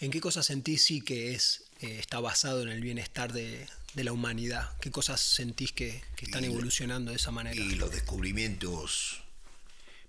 ¿En 0.00 0.10
qué 0.10 0.20
cosas 0.20 0.46
sentís 0.46 0.82
sí 0.82 1.00
que 1.00 1.34
es, 1.34 1.64
eh, 1.80 1.98
está 2.00 2.20
basado 2.20 2.62
en 2.62 2.68
el 2.68 2.80
bienestar 2.80 3.32
de, 3.32 3.66
de 3.96 4.04
la 4.04 4.12
humanidad? 4.12 4.76
¿Qué 4.78 4.90
cosas 4.90 5.20
sentís 5.20 5.72
que, 5.72 6.02
que 6.16 6.26
están 6.26 6.44
Y- 6.44 6.48
evolucionando 6.48 7.10
de 7.10 7.16
esa 7.16 7.30
manera? 7.30 7.56
Y 7.56 7.74
los 7.76 7.90
descubrimientos 7.90 9.22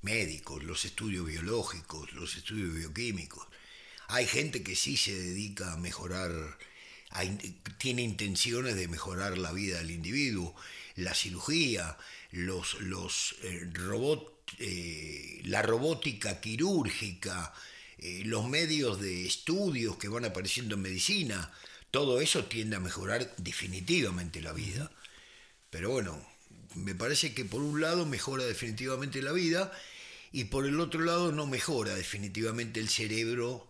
médicos, 0.01 0.61
los 0.63 0.83
estudios 0.85 1.25
biológicos, 1.25 2.11
los 2.13 2.35
estudios 2.35 2.73
bioquímicos. 2.75 3.47
Hay 4.09 4.27
gente 4.27 4.61
que 4.61 4.75
sí 4.75 4.97
se 4.97 5.15
dedica 5.17 5.73
a 5.73 5.77
mejorar, 5.77 6.31
a 7.11 7.23
tiene 7.77 8.01
intenciones 8.03 8.75
de 8.75 8.87
mejorar 8.89 9.37
la 9.37 9.53
vida 9.53 9.77
del 9.77 9.91
individuo, 9.91 10.53
la 10.95 11.13
cirugía, 11.13 11.97
los, 12.31 12.79
los 12.81 13.35
eh, 13.43 13.69
robot, 13.73 14.51
eh, 14.59 15.41
la 15.45 15.61
robótica 15.61 16.41
quirúrgica, 16.41 17.53
eh, 17.99 18.23
los 18.25 18.47
medios 18.49 18.99
de 18.99 19.25
estudios 19.25 19.97
que 19.97 20.09
van 20.09 20.25
apareciendo 20.25 20.75
en 20.75 20.81
medicina, 20.81 21.51
todo 21.91 22.21
eso 22.21 22.45
tiende 22.45 22.75
a 22.75 22.79
mejorar 22.79 23.33
definitivamente 23.37 24.41
la 24.41 24.53
vida. 24.53 24.91
Pero 25.69 25.91
bueno, 25.91 26.25
me 26.75 26.95
parece 26.95 27.33
que 27.33 27.45
por 27.45 27.61
un 27.61 27.81
lado 27.81 28.05
mejora 28.05 28.43
definitivamente 28.45 29.21
la 29.21 29.31
vida 29.31 29.71
y 30.31 30.45
por 30.45 30.65
el 30.65 30.79
otro 30.79 31.01
lado 31.01 31.31
no 31.31 31.47
mejora 31.47 31.95
definitivamente 31.95 32.79
el 32.79 32.89
cerebro 32.89 33.67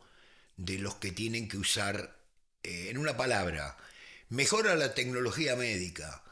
de 0.58 0.80
los 0.80 0.96
que 0.96 1.12
tienen 1.12 1.48
que 1.48 1.58
usar, 1.58 2.18
eh, 2.64 2.88
en 2.90 2.98
una 2.98 3.16
palabra, 3.18 3.78
mejora 4.30 4.76
la 4.76 4.94
tecnología 4.94 5.56
médica. 5.56 6.24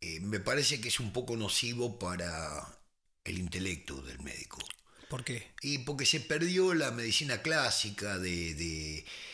Eh, 0.00 0.20
me 0.20 0.40
parece 0.40 0.80
que 0.80 0.88
es 0.88 1.00
un 1.00 1.12
poco 1.12 1.36
nocivo 1.36 1.98
para 1.98 2.78
el 3.24 3.38
intelecto 3.38 4.00
del 4.02 4.20
médico. 4.20 4.58
¿Por 5.08 5.24
qué? 5.24 5.52
Y 5.60 5.78
porque 5.78 6.06
se 6.06 6.20
perdió 6.20 6.74
la 6.74 6.90
medicina 6.90 7.42
clásica 7.42 8.18
de, 8.18 8.54
de- 8.54 9.04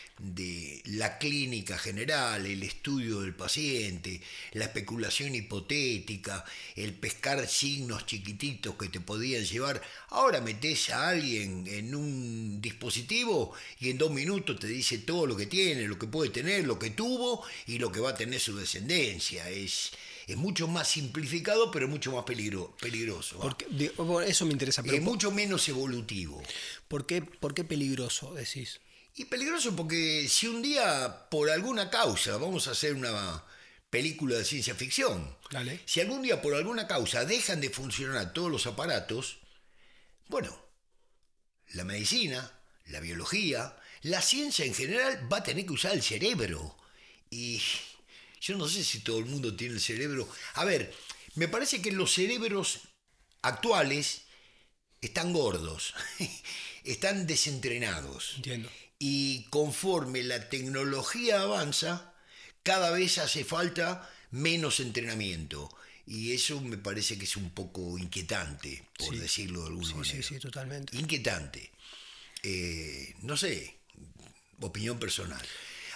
la 0.91 1.17
clínica 1.17 1.77
general, 1.77 2.45
el 2.45 2.63
estudio 2.63 3.21
del 3.21 3.33
paciente, 3.33 4.21
la 4.53 4.65
especulación 4.65 5.35
hipotética, 5.35 6.43
el 6.75 6.93
pescar 6.93 7.47
signos 7.47 8.05
chiquititos 8.05 8.75
que 8.75 8.89
te 8.89 8.99
podían 8.99 9.45
llevar. 9.45 9.81
Ahora 10.09 10.41
metes 10.41 10.89
a 10.89 11.09
alguien 11.09 11.65
en 11.67 11.95
un 11.95 12.61
dispositivo 12.61 13.53
y 13.79 13.89
en 13.89 13.97
dos 13.97 14.11
minutos 14.11 14.59
te 14.59 14.67
dice 14.67 14.97
todo 14.99 15.25
lo 15.25 15.37
que 15.37 15.45
tiene, 15.45 15.87
lo 15.87 15.97
que 15.97 16.07
puede 16.07 16.29
tener, 16.29 16.65
lo 16.65 16.77
que 16.77 16.89
tuvo 16.89 17.43
y 17.67 17.77
lo 17.77 17.91
que 17.91 18.01
va 18.01 18.09
a 18.09 18.15
tener 18.15 18.39
su 18.39 18.55
descendencia. 18.55 19.49
Es, 19.49 19.91
es 20.27 20.35
mucho 20.35 20.67
más 20.67 20.89
simplificado, 20.89 21.71
pero 21.71 21.87
mucho 21.87 22.11
más 22.11 22.25
peligro, 22.25 22.75
peligroso. 22.81 23.37
¿va? 23.37 23.43
Porque, 23.43 23.65
eso 24.27 24.45
me 24.45 24.51
interesa, 24.51 24.83
pero 24.83 24.97
es 24.97 25.03
mucho 25.03 25.31
menos 25.31 25.67
evolutivo. 25.69 26.41
¿por 26.89 27.05
qué, 27.05 27.21
¿por 27.21 27.53
qué 27.53 27.63
peligroso 27.63 28.33
decís? 28.33 28.81
Y 29.15 29.25
peligroso 29.25 29.75
porque 29.75 30.27
si 30.29 30.47
un 30.47 30.61
día, 30.61 31.29
por 31.29 31.49
alguna 31.49 31.89
causa, 31.89 32.37
vamos 32.37 32.67
a 32.67 32.71
hacer 32.71 32.93
una 32.93 33.43
película 33.89 34.37
de 34.37 34.45
ciencia 34.45 34.73
ficción. 34.73 35.37
Dale. 35.49 35.81
Si 35.85 35.99
algún 35.99 36.21
día 36.21 36.41
por 36.41 36.55
alguna 36.55 36.87
causa 36.87 37.25
dejan 37.25 37.59
de 37.59 37.69
funcionar 37.69 38.31
todos 38.33 38.49
los 38.49 38.65
aparatos, 38.67 39.39
bueno, 40.27 40.57
la 41.73 41.83
medicina, 41.83 42.51
la 42.85 43.01
biología, 43.01 43.77
la 44.01 44.21
ciencia 44.21 44.65
en 44.65 44.73
general 44.73 45.31
va 45.31 45.37
a 45.37 45.43
tener 45.43 45.65
que 45.65 45.73
usar 45.73 45.93
el 45.93 46.01
cerebro. 46.01 46.77
Y 47.29 47.61
yo 48.39 48.57
no 48.57 48.67
sé 48.67 48.83
si 48.83 48.99
todo 48.99 49.19
el 49.19 49.25
mundo 49.25 49.55
tiene 49.55 49.75
el 49.75 49.81
cerebro. 49.81 50.27
A 50.53 50.65
ver, 50.65 50.93
me 51.35 51.47
parece 51.47 51.81
que 51.81 51.91
los 51.91 52.13
cerebros 52.13 52.79
actuales 53.41 54.23
están 55.01 55.33
gordos, 55.33 55.93
están 56.83 57.27
desentrenados. 57.27 58.33
Entiendo. 58.37 58.69
Y 59.03 59.45
conforme 59.49 60.21
la 60.21 60.47
tecnología 60.47 61.41
avanza, 61.41 62.13
cada 62.61 62.91
vez 62.91 63.17
hace 63.17 63.43
falta 63.43 64.07
menos 64.29 64.79
entrenamiento. 64.79 65.75
Y 66.05 66.33
eso 66.33 66.61
me 66.61 66.77
parece 66.77 67.17
que 67.17 67.23
es 67.25 67.35
un 67.35 67.49
poco 67.49 67.97
inquietante, 67.97 68.83
por 68.99 69.15
Sí. 69.15 69.19
decirlo 69.19 69.61
de 69.61 69.67
alguna 69.69 69.87
Sí, 69.87 69.93
manera. 69.95 70.21
sí, 70.21 70.33
sí, 70.35 70.39
totalmente. 70.39 70.95
Inquietante. 70.95 71.71
Eh, 72.43 73.15
no 73.23 73.35
sé, 73.37 73.75
opinión 74.59 74.99
personal. 74.99 75.41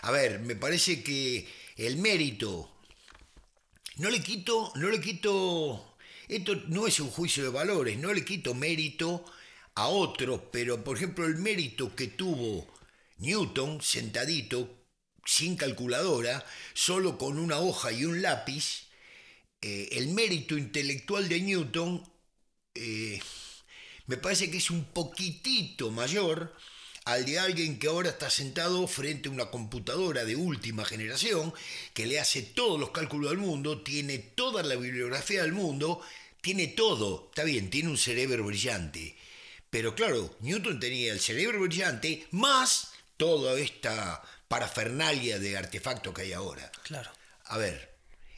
A 0.02 0.10
ver, 0.10 0.40
me 0.40 0.56
parece 0.56 1.04
que 1.04 1.48
el 1.78 1.98
mérito, 1.98 2.72
no 3.98 4.10
le 4.10 4.20
quito, 4.24 4.72
no 4.78 4.90
le 4.90 5.00
quito, 5.00 5.96
esto 6.28 6.56
no 6.70 6.88
es 6.88 7.00
un 7.00 7.12
juicio 7.12 7.44
de 7.44 7.50
valores, 7.50 8.00
no 8.00 8.12
le 8.14 8.26
quito 8.26 8.56
mérito 8.56 9.24
a 9.76 9.90
otros, 9.90 10.42
pero 10.52 10.84
por 10.84 10.98
ejemplo 10.98 11.28
el 11.28 11.36
mérito 11.36 11.96
que 11.96 12.08
tuvo 12.08 12.74
Newton 13.18 13.82
sentadito, 13.82 14.88
sin 15.26 15.56
calculadora, 15.56 16.46
solo 16.74 17.18
con 17.18 17.40
una 17.40 17.60
hoja 17.60 17.92
y 17.92 18.06
un 18.06 18.22
lápiz, 18.22 18.88
eh, 19.62 19.90
el 19.94 20.10
mérito 20.10 20.58
intelectual 20.58 21.28
de 21.28 21.42
Newton 21.42 22.04
eh, 22.76 23.20
me 24.08 24.18
parece 24.18 24.52
que 24.52 24.58
es 24.58 24.70
un 24.70 24.86
poquitito 24.86 25.90
mayor 25.90 26.54
al 27.06 27.26
de 27.26 27.40
alguien 27.40 27.80
que 27.80 27.88
ahora 27.88 28.10
está 28.10 28.30
sentado 28.30 28.88
frente 28.88 29.30
a 29.30 29.32
una 29.32 29.52
computadora 29.52 30.26
de 30.26 30.36
última 30.36 30.86
generación, 30.86 31.54
que 31.94 32.06
le 32.06 32.20
hace 32.20 32.42
todos 32.42 32.80
los 32.80 32.90
cálculos 32.90 33.30
del 33.30 33.40
mundo, 33.40 33.82
tiene 33.82 34.18
toda 34.18 34.64
la 34.64 34.76
bibliografía 34.76 35.44
del 35.44 35.54
mundo, 35.54 36.02
tiene 36.42 36.68
todo. 36.68 37.28
Está 37.30 37.44
bien, 37.44 37.70
tiene 37.70 37.90
un 37.90 37.98
cerebro 37.98 38.44
brillante. 38.44 39.16
Pero 39.70 39.94
claro, 39.96 40.36
Newton 40.40 40.80
tenía 40.80 41.14
el 41.14 41.20
cerebro 41.20 41.62
brillante 41.62 42.28
más 42.32 42.95
toda 43.18 43.58
esta 43.60 44.22
parafernalia 44.48 45.40
de 45.40 45.58
artefactos 45.58 46.14
que 46.14 46.24
hay 46.24 46.34
ahora. 46.34 46.72
Claro. 46.84 47.10
A 47.46 47.58
ver, 47.58 47.94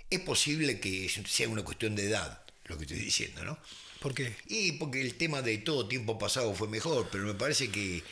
es 0.09 0.19
posible 0.21 0.79
que 0.79 1.09
sea 1.27 1.49
una 1.49 1.63
cuestión 1.63 1.95
de 1.95 2.05
edad, 2.07 2.41
lo 2.65 2.77
que 2.77 2.83
estoy 2.83 2.99
diciendo, 2.99 3.43
¿no? 3.43 3.57
¿Por 4.01 4.13
qué? 4.13 4.35
Y 4.47 4.73
porque 4.73 5.01
el 5.01 5.15
tema 5.15 5.41
de 5.41 5.57
todo 5.57 5.87
tiempo 5.87 6.17
pasado 6.19 6.53
fue 6.53 6.67
mejor, 6.67 7.09
pero 7.11 7.25
me 7.25 7.33
parece 7.33 7.69
que 7.69 8.03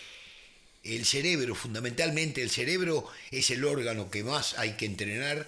el 0.83 1.05
cerebro, 1.05 1.55
fundamentalmente 1.55 2.41
el 2.41 2.49
cerebro, 2.49 3.07
es 3.31 3.49
el 3.49 3.63
órgano 3.65 4.09
que 4.09 4.23
más 4.23 4.57
hay 4.57 4.73
que 4.73 4.85
entrenar 4.85 5.47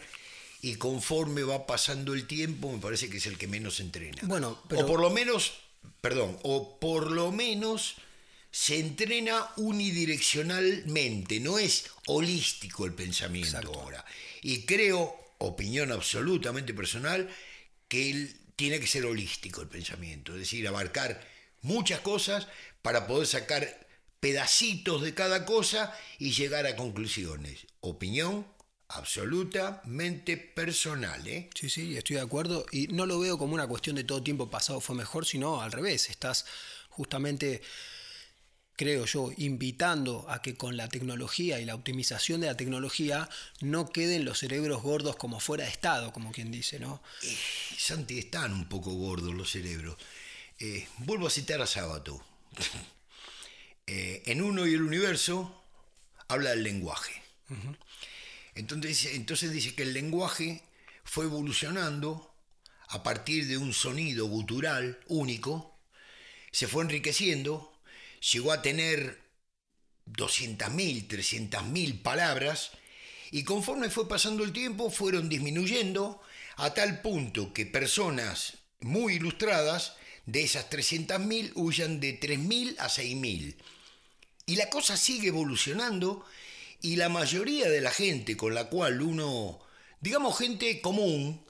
y 0.61 0.75
conforme 0.75 1.43
va 1.43 1.67
pasando 1.67 2.13
el 2.13 2.25
tiempo 2.27 2.71
me 2.71 2.79
parece 2.79 3.09
que 3.09 3.17
es 3.17 3.25
el 3.27 3.37
que 3.37 3.47
menos 3.47 3.75
se 3.77 3.83
entrena. 3.83 4.17
Bueno, 4.23 4.61
pero- 4.67 4.81
O 4.81 4.87
por 4.87 4.99
lo 4.99 5.09
menos, 5.09 5.53
perdón, 6.01 6.37
o 6.43 6.79
por 6.79 7.11
lo 7.11 7.31
menos 7.31 7.95
se 8.57 8.79
entrena 8.79 9.51
unidireccionalmente, 9.57 11.39
no 11.39 11.59
es 11.59 11.91
holístico 12.07 12.87
el 12.87 12.93
pensamiento 12.95 13.49
Exacto. 13.49 13.79
ahora. 13.79 14.03
Y 14.41 14.63
creo, 14.63 15.15
opinión 15.37 15.91
absolutamente 15.91 16.73
personal, 16.73 17.29
que 17.87 18.09
él 18.09 18.35
tiene 18.55 18.79
que 18.79 18.87
ser 18.87 19.05
holístico 19.05 19.61
el 19.61 19.67
pensamiento, 19.67 20.33
es 20.33 20.39
decir, 20.39 20.67
abarcar 20.67 21.23
muchas 21.61 21.99
cosas 21.99 22.47
para 22.81 23.05
poder 23.05 23.27
sacar 23.27 23.87
pedacitos 24.19 25.03
de 25.03 25.13
cada 25.13 25.45
cosa 25.45 25.95
y 26.17 26.31
llegar 26.31 26.65
a 26.65 26.75
conclusiones. 26.75 27.67
Opinión 27.81 28.47
absolutamente 28.87 30.35
personal, 30.35 31.27
¿eh? 31.27 31.51
Sí, 31.53 31.69
sí, 31.69 31.95
estoy 31.95 32.15
de 32.15 32.23
acuerdo. 32.23 32.65
Y 32.71 32.87
no 32.87 33.05
lo 33.05 33.19
veo 33.19 33.37
como 33.37 33.53
una 33.53 33.67
cuestión 33.67 33.97
de 33.97 34.03
todo 34.03 34.23
tiempo 34.23 34.49
pasado 34.49 34.81
fue 34.81 34.95
mejor, 34.95 35.27
sino 35.27 35.61
al 35.61 35.71
revés. 35.71 36.09
Estás 36.09 36.47
justamente, 36.89 37.61
creo 38.77 39.05
yo, 39.05 39.31
invitando 39.37 40.25
a 40.29 40.41
que 40.41 40.55
con 40.55 40.77
la 40.77 40.87
tecnología 40.87 41.59
y 41.59 41.65
la 41.65 41.75
optimización 41.75 42.39
de 42.39 42.47
la 42.47 42.55
tecnología 42.55 43.27
no 43.59 43.89
queden 43.89 44.23
los 44.23 44.37
cerebros 44.37 44.83
gordos 44.83 45.15
como 45.15 45.39
fuera 45.39 45.65
de 45.65 45.71
estado, 45.71 46.13
como 46.13 46.31
quien 46.31 46.51
dice, 46.51 46.79
¿no? 46.79 47.01
Eh, 47.23 47.37
Santi, 47.77 48.19
están 48.19 48.53
un 48.53 48.69
poco 48.69 48.91
gordos 48.93 49.33
los 49.33 49.51
cerebros. 49.51 49.97
Eh, 50.59 50.87
vuelvo 50.99 51.27
a 51.27 51.31
citar 51.31 51.61
a 51.61 51.67
Sábato. 51.67 52.23
Eh, 53.89 54.21
en 54.25 54.41
Uno 54.41 54.67
y 54.67 54.73
el 54.73 54.81
Universo 54.81 55.63
habla 56.27 56.49
del 56.49 56.61
lenguaje. 56.61 57.23
entonces, 58.53 59.05
entonces 59.13 59.49
dice 59.53 59.75
que 59.75 59.83
el 59.83 59.93
lenguaje 59.93 60.61
fue 61.05 61.23
evolucionando 61.23 62.35
a 62.89 63.01
partir 63.01 63.47
de 63.47 63.57
un 63.57 63.73
sonido 63.73 64.25
gutural 64.25 64.99
único, 65.07 65.79
se 66.51 66.67
fue 66.67 66.83
enriqueciendo, 66.83 67.76
llegó 68.21 68.51
a 68.51 68.61
tener 68.61 69.21
200.000, 70.07 71.07
300.000 71.07 72.01
palabras 72.01 72.71
y 73.31 73.43
conforme 73.43 73.89
fue 73.89 74.07
pasando 74.07 74.43
el 74.43 74.53
tiempo 74.53 74.89
fueron 74.89 75.29
disminuyendo 75.29 76.21
a 76.55 76.73
tal 76.73 77.01
punto 77.01 77.53
que 77.53 77.65
personas 77.65 78.59
muy 78.79 79.15
ilustradas 79.15 79.95
de 80.25 80.43
esas 80.43 80.69
300.000 80.69 81.51
huyan 81.55 81.99
de 81.99 82.19
3.000 82.19 82.75
a 82.79 82.87
6.000. 82.87 83.55
Y 84.45 84.55
la 84.55 84.69
cosa 84.69 84.95
sigue 84.97 85.29
evolucionando 85.29 86.25
y 86.81 86.95
la 86.95 87.09
mayoría 87.09 87.69
de 87.69 87.81
la 87.81 87.91
gente 87.91 88.37
con 88.37 88.53
la 88.53 88.65
cual 88.65 89.01
uno, 89.01 89.59
digamos 89.99 90.37
gente 90.37 90.79
común, 90.81 91.45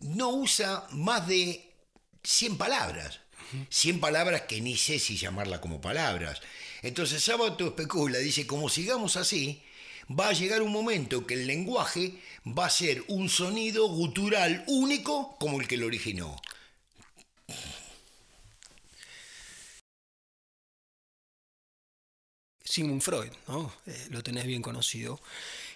no 0.00 0.30
usa 0.30 0.86
más 0.90 1.26
de 1.26 1.74
100 2.22 2.58
palabras. 2.58 3.20
100 3.70 4.00
palabras 4.00 4.42
que 4.42 4.60
ni 4.60 4.76
sé 4.76 4.98
si 4.98 5.16
llamarla 5.16 5.60
como 5.60 5.80
palabras. 5.80 6.40
Entonces 6.82 7.22
Sábato 7.22 7.66
especula, 7.66 8.18
dice, 8.18 8.46
como 8.46 8.68
sigamos 8.68 9.16
así, 9.16 9.62
va 10.08 10.28
a 10.28 10.32
llegar 10.32 10.62
un 10.62 10.72
momento 10.72 11.26
que 11.26 11.34
el 11.34 11.46
lenguaje 11.46 12.14
va 12.46 12.66
a 12.66 12.70
ser 12.70 13.04
un 13.08 13.28
sonido 13.28 13.88
gutural 13.88 14.64
único 14.66 15.36
como 15.38 15.60
el 15.60 15.68
que 15.68 15.76
lo 15.76 15.86
originó. 15.86 16.40
Sigmund 22.64 23.02
Freud, 23.02 23.32
¿no? 23.48 23.72
Eh, 23.86 24.06
lo 24.10 24.22
tenés 24.22 24.44
bien 24.46 24.62
conocido. 24.62 25.20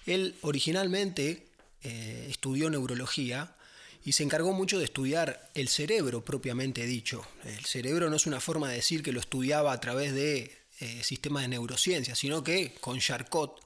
Él 0.06 0.36
originalmente 0.42 1.46
eh, 1.82 2.26
estudió 2.30 2.70
neurología 2.70 3.56
y 4.04 4.12
se 4.12 4.22
encargó 4.22 4.52
mucho 4.52 4.78
de 4.78 4.84
estudiar 4.84 5.50
el 5.54 5.68
cerebro 5.68 6.24
propiamente 6.24 6.84
dicho. 6.86 7.26
El 7.44 7.64
cerebro 7.64 8.10
no 8.10 8.16
es 8.16 8.26
una 8.26 8.40
forma 8.40 8.68
de 8.68 8.76
decir 8.76 9.02
que 9.02 9.12
lo 9.12 9.20
estudiaba 9.20 9.72
a 9.72 9.80
través 9.80 10.12
de 10.14 10.56
eh, 10.80 11.02
sistemas 11.04 11.42
de 11.42 11.48
neurociencia, 11.48 12.14
sino 12.16 12.42
que 12.42 12.74
con 12.80 12.98
Charcot 12.98 13.64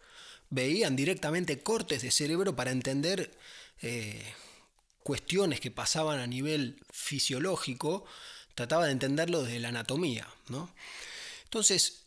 veían 0.50 0.94
directamente 0.94 1.60
cortes 1.60 2.02
de 2.02 2.10
cerebro 2.10 2.54
para 2.54 2.70
entender 2.70 3.30
eh, 3.80 4.22
cuestiones 5.02 5.60
que 5.60 5.70
pasaban 5.70 6.18
a 6.18 6.26
nivel 6.26 6.80
fisiológico, 6.90 8.04
trataba 8.54 8.86
de 8.86 8.92
entenderlo 8.92 9.42
desde 9.42 9.60
la 9.60 9.68
anatomía. 9.68 10.28
¿no? 10.48 10.70
Entonces, 11.44 12.02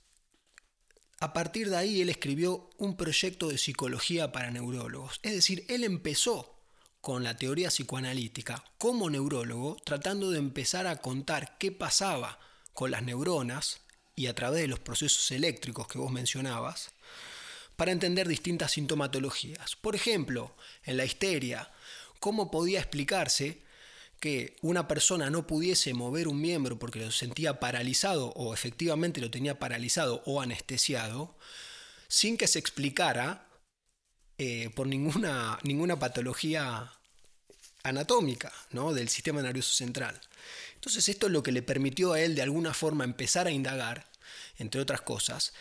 a 1.20 1.34
partir 1.34 1.70
de 1.70 1.78
ahí 1.78 2.02
él 2.02 2.10
escribió 2.10 2.70
un 2.78 2.96
proyecto 2.96 3.50
de 3.50 3.58
psicología 3.58 4.32
para 4.32 4.52
neurólogos. 4.52 5.20
Es 5.24 5.34
decir, 5.34 5.66
él 5.68 5.84
empezó 5.84 6.59
con 7.02 7.24
la 7.24 7.38
teoría 7.38 7.70
psicoanalítica 7.70 8.64
como 8.78 9.10
neurólogo, 9.10 9.78
tratando 9.84 10.32
de 10.32 10.40
empezar 10.40 10.88
a 10.88 10.98
contar 10.98 11.58
qué 11.58 11.72
pasaba 11.72 12.40
con 12.74 12.92
las 12.92 13.04
neuronas 13.04 13.82
y 14.16 14.28
a 14.28 14.36
través 14.36 14.62
de 14.62 14.68
los 14.68 14.80
procesos 14.80 15.32
eléctricos 15.32 15.88
que 15.88 15.98
vos 15.98 16.12
mencionabas, 16.12 16.92
para 17.76 17.94
entender 17.94 18.28
distintas 18.28 18.74
sintomatologías. 18.74 19.78
Por 19.78 19.96
ejemplo, 19.96 20.54
en 20.84 20.98
la 20.98 21.06
histeria, 21.06 21.72
cómo 22.20 22.52
podía 22.52 22.80
explicarse 22.80 23.64
que 24.20 24.58
una 24.62 24.88
persona 24.88 25.30
no 25.30 25.48
pudiese 25.48 25.94
mover 25.94 26.28
un 26.28 26.42
miembro 26.42 26.78
porque 26.78 27.00
lo 27.00 27.12
sentía 27.12 27.62
paralizado 27.62 28.34
o 28.36 28.54
efectivamente 28.54 29.22
lo 29.22 29.32
tenía 29.32 29.60
paralizado 29.60 30.22
o 30.26 30.42
anestesiado, 30.42 31.38
sin 32.10 32.36
que 32.38 32.48
se 32.48 32.60
explicara 32.60 33.49
eh, 34.42 34.70
por 34.74 34.88
ninguna, 34.88 35.60
ninguna 35.64 36.00
patología 36.00 36.90
anatómica 37.84 38.54
¿no? 38.72 38.94
del 38.94 39.10
sistema 39.10 39.42
nervioso 39.42 39.74
central. 39.74 40.20
Entonces 40.76 41.10
esto 41.10 41.28
es 41.28 41.34
lo 41.34 41.44
que 41.44 41.52
le 41.52 41.62
permitió 41.62 42.14
a 42.14 42.22
él 42.22 42.36
de 42.36 42.42
alguna 42.42 42.74
forma 42.74 43.04
empezar 43.04 43.48
a 43.48 43.52
indagar, 43.52 44.08
entre 44.58 44.80
otras 44.80 45.02
cosas, 45.02 45.52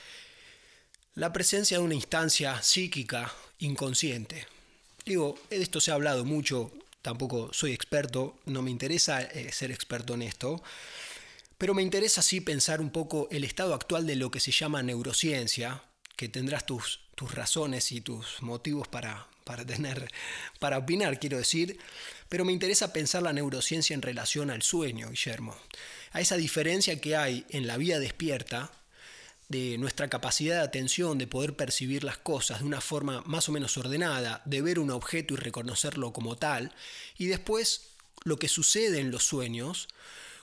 la 1.16 1.32
presencia 1.32 1.78
de 1.78 1.82
una 1.82 1.96
instancia 1.96 2.62
psíquica 2.62 3.34
inconsciente. 3.58 4.46
digo, 5.04 5.36
de 5.50 5.60
esto 5.60 5.80
se 5.80 5.90
ha 5.90 5.94
hablado 5.94 6.24
mucho, 6.24 6.70
tampoco 7.02 7.52
soy 7.52 7.72
experto, 7.72 8.38
no 8.46 8.62
me 8.62 8.70
interesa 8.70 9.22
eh, 9.22 9.50
ser 9.50 9.72
experto 9.72 10.14
en 10.14 10.22
esto, 10.22 10.62
pero 11.56 11.74
me 11.74 11.82
interesa 11.82 12.22
sí 12.22 12.40
pensar 12.40 12.80
un 12.80 12.90
poco 12.90 13.26
el 13.32 13.42
estado 13.42 13.74
actual 13.74 14.06
de 14.06 14.14
lo 14.14 14.30
que 14.30 14.38
se 14.38 14.52
llama 14.52 14.84
neurociencia, 14.84 15.82
que 16.18 16.28
tendrás 16.28 16.66
tus, 16.66 16.98
tus 17.14 17.32
razones 17.32 17.92
y 17.92 18.00
tus 18.00 18.42
motivos 18.42 18.88
para, 18.88 19.28
para, 19.44 19.64
tener, 19.64 20.10
para 20.58 20.78
opinar, 20.78 21.20
quiero 21.20 21.38
decir, 21.38 21.78
pero 22.28 22.44
me 22.44 22.52
interesa 22.52 22.92
pensar 22.92 23.22
la 23.22 23.32
neurociencia 23.32 23.94
en 23.94 24.02
relación 24.02 24.50
al 24.50 24.62
sueño, 24.62 25.10
Guillermo, 25.10 25.56
a 26.10 26.20
esa 26.20 26.36
diferencia 26.36 27.00
que 27.00 27.14
hay 27.14 27.46
en 27.50 27.68
la 27.68 27.76
vida 27.76 28.00
despierta 28.00 28.72
de 29.48 29.78
nuestra 29.78 30.08
capacidad 30.08 30.56
de 30.56 30.62
atención, 30.62 31.18
de 31.18 31.28
poder 31.28 31.54
percibir 31.54 32.02
las 32.02 32.18
cosas 32.18 32.58
de 32.58 32.66
una 32.66 32.80
forma 32.80 33.22
más 33.24 33.48
o 33.48 33.52
menos 33.52 33.76
ordenada, 33.76 34.42
de 34.44 34.60
ver 34.60 34.80
un 34.80 34.90
objeto 34.90 35.34
y 35.34 35.36
reconocerlo 35.36 36.12
como 36.12 36.36
tal, 36.36 36.74
y 37.16 37.26
después 37.26 37.90
lo 38.24 38.40
que 38.40 38.48
sucede 38.48 38.98
en 38.98 39.12
los 39.12 39.22
sueños, 39.22 39.86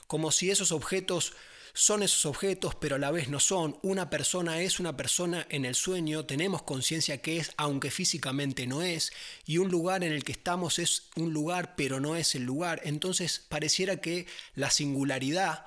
como 0.06 0.32
si 0.32 0.50
esos 0.50 0.72
objetos 0.72 1.34
son 1.76 2.02
esos 2.02 2.24
objetos, 2.24 2.74
pero 2.74 2.96
a 2.96 2.98
la 2.98 3.10
vez 3.10 3.28
no 3.28 3.38
son. 3.38 3.78
Una 3.82 4.08
persona 4.08 4.62
es 4.62 4.80
una 4.80 4.96
persona 4.96 5.46
en 5.50 5.66
el 5.66 5.74
sueño, 5.74 6.24
tenemos 6.24 6.62
conciencia 6.62 7.20
que 7.20 7.36
es, 7.36 7.52
aunque 7.58 7.90
físicamente 7.90 8.66
no 8.66 8.80
es, 8.80 9.12
y 9.44 9.58
un 9.58 9.70
lugar 9.70 10.02
en 10.02 10.12
el 10.12 10.24
que 10.24 10.32
estamos 10.32 10.78
es 10.78 11.10
un 11.16 11.34
lugar, 11.34 11.76
pero 11.76 12.00
no 12.00 12.16
es 12.16 12.34
el 12.34 12.44
lugar. 12.44 12.80
Entonces 12.84 13.44
pareciera 13.46 14.00
que 14.00 14.26
la 14.54 14.70
singularidad 14.70 15.66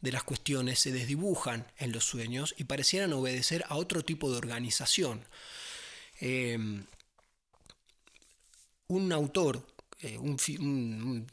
de 0.00 0.10
las 0.10 0.24
cuestiones 0.24 0.80
se 0.80 0.90
desdibujan 0.90 1.70
en 1.78 1.92
los 1.92 2.04
sueños 2.04 2.56
y 2.58 2.64
parecieran 2.64 3.12
obedecer 3.12 3.64
a 3.68 3.76
otro 3.76 4.04
tipo 4.04 4.32
de 4.32 4.38
organización. 4.38 5.24
Em, 6.18 6.84
un 8.88 9.12
autor, 9.12 9.64
eh, 10.00 10.18
un, 10.18 10.36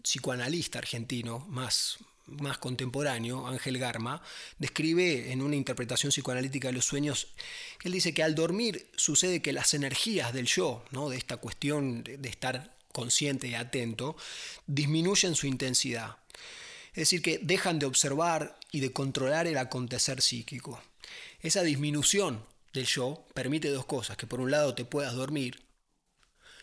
psicoanalista 0.03 0.77
argentino 0.77 1.39
más, 1.49 1.97
más 2.39 2.57
contemporáneo, 2.57 3.47
Ángel 3.47 3.77
Garma, 3.77 4.21
describe 4.59 5.31
en 5.31 5.41
una 5.41 5.55
interpretación 5.55 6.11
psicoanalítica 6.11 6.69
de 6.69 6.73
los 6.73 6.85
sueños, 6.85 7.27
él 7.83 7.91
dice 7.91 8.13
que 8.13 8.23
al 8.23 8.35
dormir 8.35 8.87
sucede 8.95 9.41
que 9.41 9.53
las 9.53 9.73
energías 9.73 10.33
del 10.33 10.47
yo, 10.47 10.83
¿no? 10.91 11.09
de 11.09 11.17
esta 11.17 11.37
cuestión 11.37 12.03
de 12.03 12.29
estar 12.29 12.75
consciente 12.91 13.47
y 13.47 13.55
atento, 13.55 14.15
disminuyen 14.67 15.35
su 15.35 15.47
intensidad. 15.47 16.17
Es 16.89 17.03
decir, 17.03 17.21
que 17.21 17.39
dejan 17.41 17.79
de 17.79 17.85
observar 17.85 18.59
y 18.71 18.81
de 18.81 18.91
controlar 18.91 19.47
el 19.47 19.57
acontecer 19.57 20.21
psíquico. 20.21 20.81
Esa 21.41 21.63
disminución 21.63 22.45
del 22.73 22.85
yo 22.85 23.25
permite 23.33 23.69
dos 23.69 23.85
cosas, 23.85 24.17
que 24.17 24.27
por 24.27 24.41
un 24.41 24.51
lado 24.51 24.75
te 24.75 24.85
puedas 24.85 25.13
dormir 25.13 25.61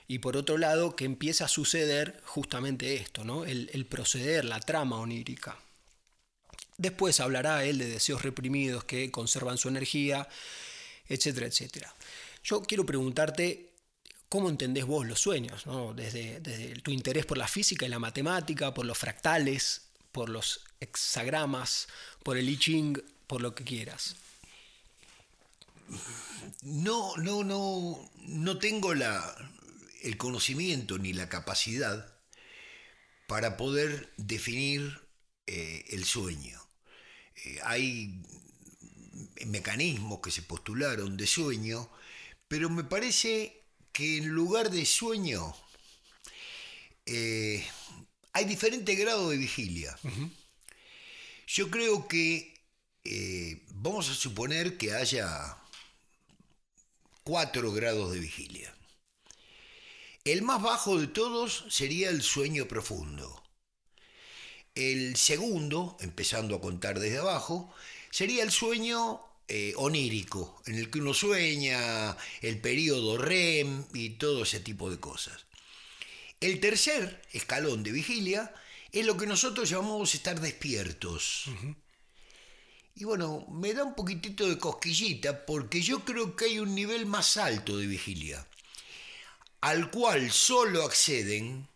y 0.08 0.20
por 0.20 0.38
otro 0.38 0.56
lado 0.56 0.96
que 0.96 1.04
empiece 1.04 1.44
a 1.44 1.48
suceder 1.48 2.20
justamente 2.24 2.96
esto, 2.96 3.24
¿no? 3.24 3.44
el, 3.44 3.70
el 3.74 3.84
proceder, 3.84 4.46
la 4.46 4.58
trama 4.58 4.98
onírica. 4.98 5.58
Después 6.78 7.20
hablará 7.20 7.64
él 7.64 7.76
de 7.76 7.86
deseos 7.86 8.22
reprimidos 8.22 8.84
que 8.84 9.10
conservan 9.10 9.58
su 9.58 9.68
energía, 9.68 10.26
etcétera, 11.08 11.46
etcétera. 11.46 11.94
Yo 12.42 12.62
quiero 12.62 12.86
preguntarte 12.86 13.68
cómo 14.30 14.48
entendés 14.48 14.86
vos 14.86 15.06
los 15.06 15.20
sueños, 15.20 15.66
¿no? 15.66 15.92
desde, 15.92 16.40
desde, 16.40 16.74
tu 16.80 16.90
interés 16.90 17.26
por 17.26 17.36
la 17.36 17.48
física 17.48 17.84
y 17.84 17.90
la 17.90 17.98
matemática, 17.98 18.72
por 18.72 18.86
los 18.86 18.96
fractales, 18.96 19.88
por 20.10 20.30
los 20.30 20.60
hexagramas, 20.80 21.88
por 22.22 22.38
el 22.38 22.48
I 22.48 22.58
Ching, 22.58 23.02
por 23.26 23.42
lo 23.42 23.54
que 23.54 23.64
quieras. 23.64 24.16
No, 26.62 27.16
no, 27.16 27.44
no, 27.44 28.10
no 28.26 28.58
tengo 28.58 28.94
la, 28.94 29.34
el 30.02 30.16
conocimiento 30.16 30.98
ni 30.98 31.12
la 31.12 31.28
capacidad 31.28 32.14
para 33.26 33.56
poder 33.56 34.12
definir 34.16 35.00
eh, 35.46 35.84
el 35.90 36.04
sueño. 36.04 36.58
Eh, 37.44 37.58
hay 37.64 38.22
mecanismos 39.46 40.20
que 40.20 40.30
se 40.30 40.42
postularon 40.42 41.16
de 41.16 41.26
sueño, 41.26 41.90
pero 42.48 42.70
me 42.70 42.84
parece 42.84 43.64
que 43.92 44.18
en 44.18 44.28
lugar 44.28 44.70
de 44.70 44.86
sueño 44.86 45.54
eh, 47.06 47.66
hay 48.32 48.44
diferentes 48.44 48.98
grados 48.98 49.30
de 49.30 49.36
vigilia. 49.36 49.98
Yo 51.46 51.70
creo 51.70 52.08
que 52.08 52.54
vamos 53.70 54.08
a 54.10 54.14
suponer 54.14 54.76
que 54.76 54.92
haya 54.92 55.56
cuatro 57.24 57.72
grados 57.72 58.12
de 58.12 58.20
vigilia. 58.20 58.74
El 60.28 60.42
más 60.42 60.60
bajo 60.60 61.00
de 61.00 61.06
todos 61.06 61.64
sería 61.70 62.10
el 62.10 62.20
sueño 62.20 62.68
profundo. 62.68 63.42
El 64.74 65.16
segundo, 65.16 65.96
empezando 66.00 66.54
a 66.54 66.60
contar 66.60 67.00
desde 67.00 67.16
abajo, 67.16 67.72
sería 68.10 68.42
el 68.42 68.50
sueño 68.50 69.22
eh, 69.48 69.72
onírico, 69.76 70.62
en 70.66 70.74
el 70.74 70.90
que 70.90 70.98
uno 70.98 71.14
sueña, 71.14 72.14
el 72.42 72.60
periodo 72.60 73.16
REM 73.16 73.86
y 73.94 74.10
todo 74.10 74.42
ese 74.42 74.60
tipo 74.60 74.90
de 74.90 75.00
cosas. 75.00 75.46
El 76.40 76.60
tercer 76.60 77.22
escalón 77.32 77.82
de 77.82 77.92
vigilia 77.92 78.54
es 78.92 79.06
lo 79.06 79.16
que 79.16 79.26
nosotros 79.26 79.70
llamamos 79.70 80.14
estar 80.14 80.42
despiertos. 80.42 81.44
Y 82.94 83.04
bueno, 83.04 83.46
me 83.48 83.72
da 83.72 83.82
un 83.82 83.94
poquitito 83.94 84.46
de 84.46 84.58
cosquillita 84.58 85.46
porque 85.46 85.80
yo 85.80 86.04
creo 86.04 86.36
que 86.36 86.44
hay 86.44 86.58
un 86.58 86.74
nivel 86.74 87.06
más 87.06 87.36
alto 87.38 87.78
de 87.78 87.86
vigilia, 87.86 88.46
al 89.60 89.90
cual 89.90 90.30
solo 90.30 90.84
acceden 90.84 91.68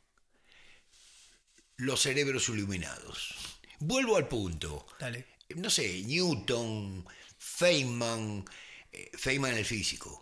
los 1.76 2.02
cerebros 2.02 2.48
iluminados. 2.48 3.34
Vuelvo 3.80 4.16
al 4.16 4.28
punto. 4.28 4.86
Dale. 4.98 5.26
No 5.56 5.68
sé, 5.68 6.02
Newton, 6.04 7.04
Feynman, 7.36 8.44
eh, 8.92 9.10
Feynman 9.14 9.56
el 9.56 9.64
físico. 9.64 10.20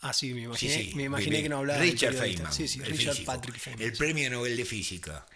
Ah, 0.00 0.12
sí, 0.12 0.32
me 0.32 0.42
imaginé, 0.42 0.92
me 0.94 1.04
imaginé 1.04 1.42
que 1.42 1.48
no 1.48 1.58
hablaba 1.58 1.80
Richard 1.80 2.14
Feynman. 2.14 2.52
Sí, 2.52 2.68
sí, 2.68 2.80
Richard 2.80 3.24
Patrick 3.24 3.58
Feynman. 3.58 3.86
El 3.86 3.96
premio 3.96 4.30
Nobel 4.30 4.56
de 4.56 4.64
Física. 4.64 5.26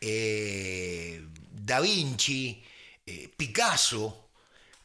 Eh, 0.00 1.22
da 1.50 1.80
Vinci, 1.80 2.62
eh, 3.06 3.30
Picasso, 3.34 4.30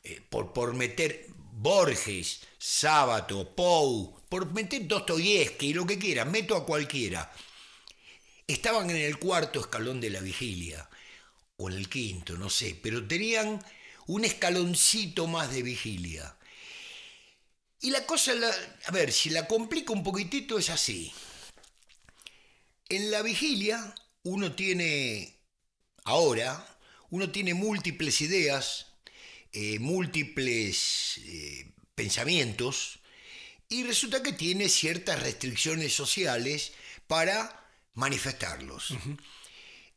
eh, 0.03 0.21
por, 0.29 0.53
por 0.53 0.73
meter 0.73 1.27
Borges, 1.51 2.41
Sábato, 2.57 3.53
Poe, 3.53 4.20
por 4.31 4.49
meter 4.53 4.87
Dostoyevsky, 4.87 5.73
lo 5.73 5.85
que 5.85 5.99
quiera, 5.99 6.23
meto 6.23 6.55
a 6.55 6.65
cualquiera. 6.65 7.29
Estaban 8.47 8.89
en 8.89 8.95
el 8.95 9.19
cuarto 9.19 9.59
escalón 9.59 9.99
de 9.99 10.09
la 10.09 10.21
vigilia, 10.21 10.89
o 11.57 11.69
en 11.69 11.75
el 11.75 11.89
quinto, 11.89 12.37
no 12.37 12.49
sé, 12.49 12.79
pero 12.81 13.05
tenían 13.05 13.61
un 14.07 14.23
escaloncito 14.23 15.27
más 15.27 15.51
de 15.53 15.63
vigilia. 15.63 16.33
Y 17.81 17.89
la 17.89 18.05
cosa, 18.05 18.31
a 18.85 18.91
ver, 18.91 19.11
si 19.11 19.31
la 19.31 19.47
complico 19.47 19.91
un 19.91 20.01
poquitito 20.01 20.57
es 20.57 20.69
así. 20.69 21.11
En 22.87 23.11
la 23.11 23.23
vigilia 23.23 23.93
uno 24.23 24.55
tiene, 24.55 25.41
ahora, 26.05 26.79
uno 27.09 27.29
tiene 27.31 27.53
múltiples 27.53 28.21
ideas, 28.21 28.93
eh, 29.51 29.77
múltiples 29.79 31.19
eh, 31.25 31.73
pensamientos, 31.95 33.00
y 33.71 33.83
resulta 33.83 34.21
que 34.21 34.33
tiene 34.33 34.69
ciertas 34.69 35.23
restricciones 35.23 35.95
sociales 35.95 36.73
para 37.07 37.67
manifestarlos 37.95 38.93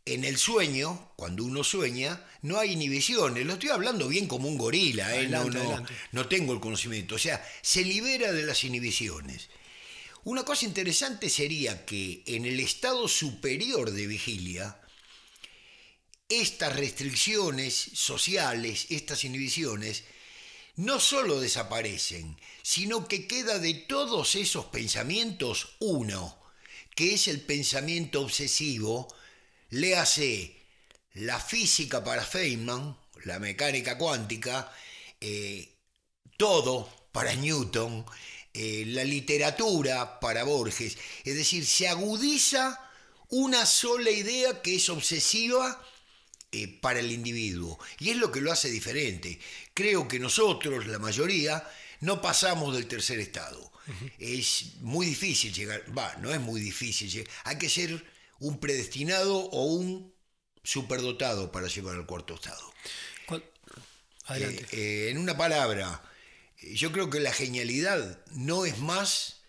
en 0.06 0.24
el 0.24 0.36
sueño, 0.36 1.12
cuando 1.16 1.44
uno 1.44 1.64
sueña, 1.64 2.22
no 2.42 2.58
hay 2.58 2.72
inhibiciones. 2.72 3.46
Lo 3.46 3.54
estoy 3.54 3.70
hablando 3.70 4.08
bien 4.08 4.26
como 4.26 4.48
un 4.48 4.58
gorila, 4.58 5.16
¿eh? 5.16 5.28
no, 5.28 5.46
no, 6.12 6.28
tengo 6.28 6.52
el 6.52 6.60
conocimiento. 6.60 7.14
O 7.14 7.18
sea, 7.18 7.44
se 7.62 7.84
libera 7.84 8.32
de 8.32 8.42
las 8.42 8.64
inhibiciones. 8.64 9.48
Una 10.24 10.44
cosa 10.44 10.66
interesante 10.66 11.30
sería 11.30 11.86
que 11.86 12.22
en 12.26 12.44
el 12.44 12.60
estado 12.60 13.08
superior 13.08 13.92
de 13.92 14.06
vigilia, 14.06 14.78
estas 16.28 16.76
restricciones 16.76 17.74
sociales, 17.74 18.86
estas 18.90 19.24
inhibiciones, 19.24 20.04
no 20.76 21.00
solo 21.00 21.40
desaparecen, 21.40 22.36
sino 22.62 23.06
que 23.08 23.26
queda 23.26 23.58
de 23.58 23.74
todos 23.74 24.34
esos 24.34 24.66
pensamientos 24.66 25.76
uno, 25.80 26.38
que 26.94 27.14
es 27.14 27.28
el 27.28 27.40
pensamiento 27.40 28.20
obsesivo, 28.20 29.08
Léase 29.70 30.54
la 31.14 31.40
física 31.40 32.04
para 32.04 32.24
Feynman, 32.24 32.96
la 33.24 33.40
mecánica 33.40 33.98
cuántica, 33.98 34.72
eh, 35.20 35.68
todo 36.36 36.88
para 37.10 37.34
Newton, 37.34 38.06
eh, 38.52 38.84
la 38.86 39.02
literatura 39.02 40.20
para 40.20 40.44
Borges. 40.44 40.96
Es 41.24 41.34
decir, 41.34 41.66
se 41.66 41.88
agudiza 41.88 42.88
una 43.30 43.66
sola 43.66 44.10
idea 44.10 44.62
que 44.62 44.76
es 44.76 44.88
obsesiva 44.88 45.84
eh, 46.54 46.68
para 46.80 47.00
el 47.00 47.10
individuo. 47.10 47.80
Y 47.98 48.10
es 48.10 48.16
lo 48.16 48.30
que 48.30 48.40
lo 48.40 48.52
hace 48.52 48.70
diferente. 48.70 49.40
Creo 49.74 50.06
que 50.06 50.20
nosotros, 50.20 50.86
la 50.86 51.00
mayoría, 51.00 51.68
no 51.98 52.22
pasamos 52.22 52.76
del 52.76 52.86
tercer 52.86 53.18
estado. 53.18 53.72
Es 54.18 54.76
muy 54.80 55.04
difícil 55.04 55.52
llegar, 55.52 55.82
va, 55.96 56.14
no 56.20 56.32
es 56.32 56.40
muy 56.40 56.60
difícil, 56.60 57.10
llegar, 57.10 57.30
hay 57.42 57.58
que 57.58 57.68
ser 57.68 58.02
un 58.38 58.60
predestinado 58.60 59.36
o 59.36 59.64
un 59.64 60.14
superdotado 60.62 61.50
para 61.50 61.66
llegar 61.66 61.96
al 61.96 62.06
cuarto 62.06 62.36
estado. 62.36 62.72
Adelante. 64.26 64.62
Eh, 64.62 64.68
eh, 64.70 65.10
en 65.10 65.18
una 65.18 65.36
palabra, 65.36 66.02
yo 66.62 66.92
creo 66.92 67.10
que 67.10 67.18
la 67.18 67.32
genialidad 67.32 68.24
no 68.30 68.64
es 68.64 68.78
más 68.78 69.42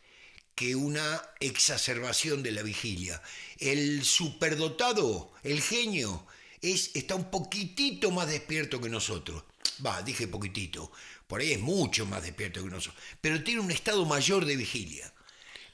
que 0.55 0.75
una 0.75 1.21
exacerbación 1.39 2.41
de 2.41 2.51
la 2.51 2.63
vigilia. 2.63 3.21
El 3.59 4.03
superdotado, 4.03 5.31
el 5.43 5.61
genio, 5.61 6.25
es, 6.71 6.91
está 6.93 7.15
un 7.15 7.29
poquitito 7.29 8.11
más 8.11 8.27
despierto 8.27 8.79
que 8.79 8.89
nosotros. 8.89 9.43
Va, 9.85 10.01
dije 10.01 10.27
poquitito, 10.27 10.91
por 11.27 11.41
ahí 11.41 11.53
es 11.53 11.59
mucho 11.59 12.05
más 12.05 12.23
despierto 12.23 12.63
que 12.63 12.69
nosotros, 12.69 13.03
pero 13.19 13.43
tiene 13.43 13.61
un 13.61 13.71
estado 13.71 14.05
mayor 14.05 14.45
de 14.45 14.55
vigilia. 14.55 15.11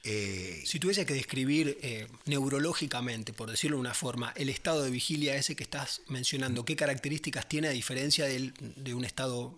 Eh, 0.04 0.62
si 0.66 0.80
tuviese 0.80 1.06
que 1.06 1.14
describir 1.14 1.78
eh, 1.80 2.08
neurológicamente, 2.26 3.32
por 3.32 3.50
decirlo 3.50 3.76
de 3.76 3.82
una 3.82 3.94
forma, 3.94 4.32
el 4.36 4.48
estado 4.48 4.82
de 4.82 4.90
vigilia 4.90 5.36
ese 5.36 5.54
que 5.54 5.62
estás 5.62 6.02
mencionando, 6.08 6.64
¿qué 6.64 6.74
características 6.74 7.48
tiene 7.48 7.68
a 7.68 7.70
diferencia 7.70 8.26
de 8.26 8.94
un 8.94 9.04
estado 9.04 9.54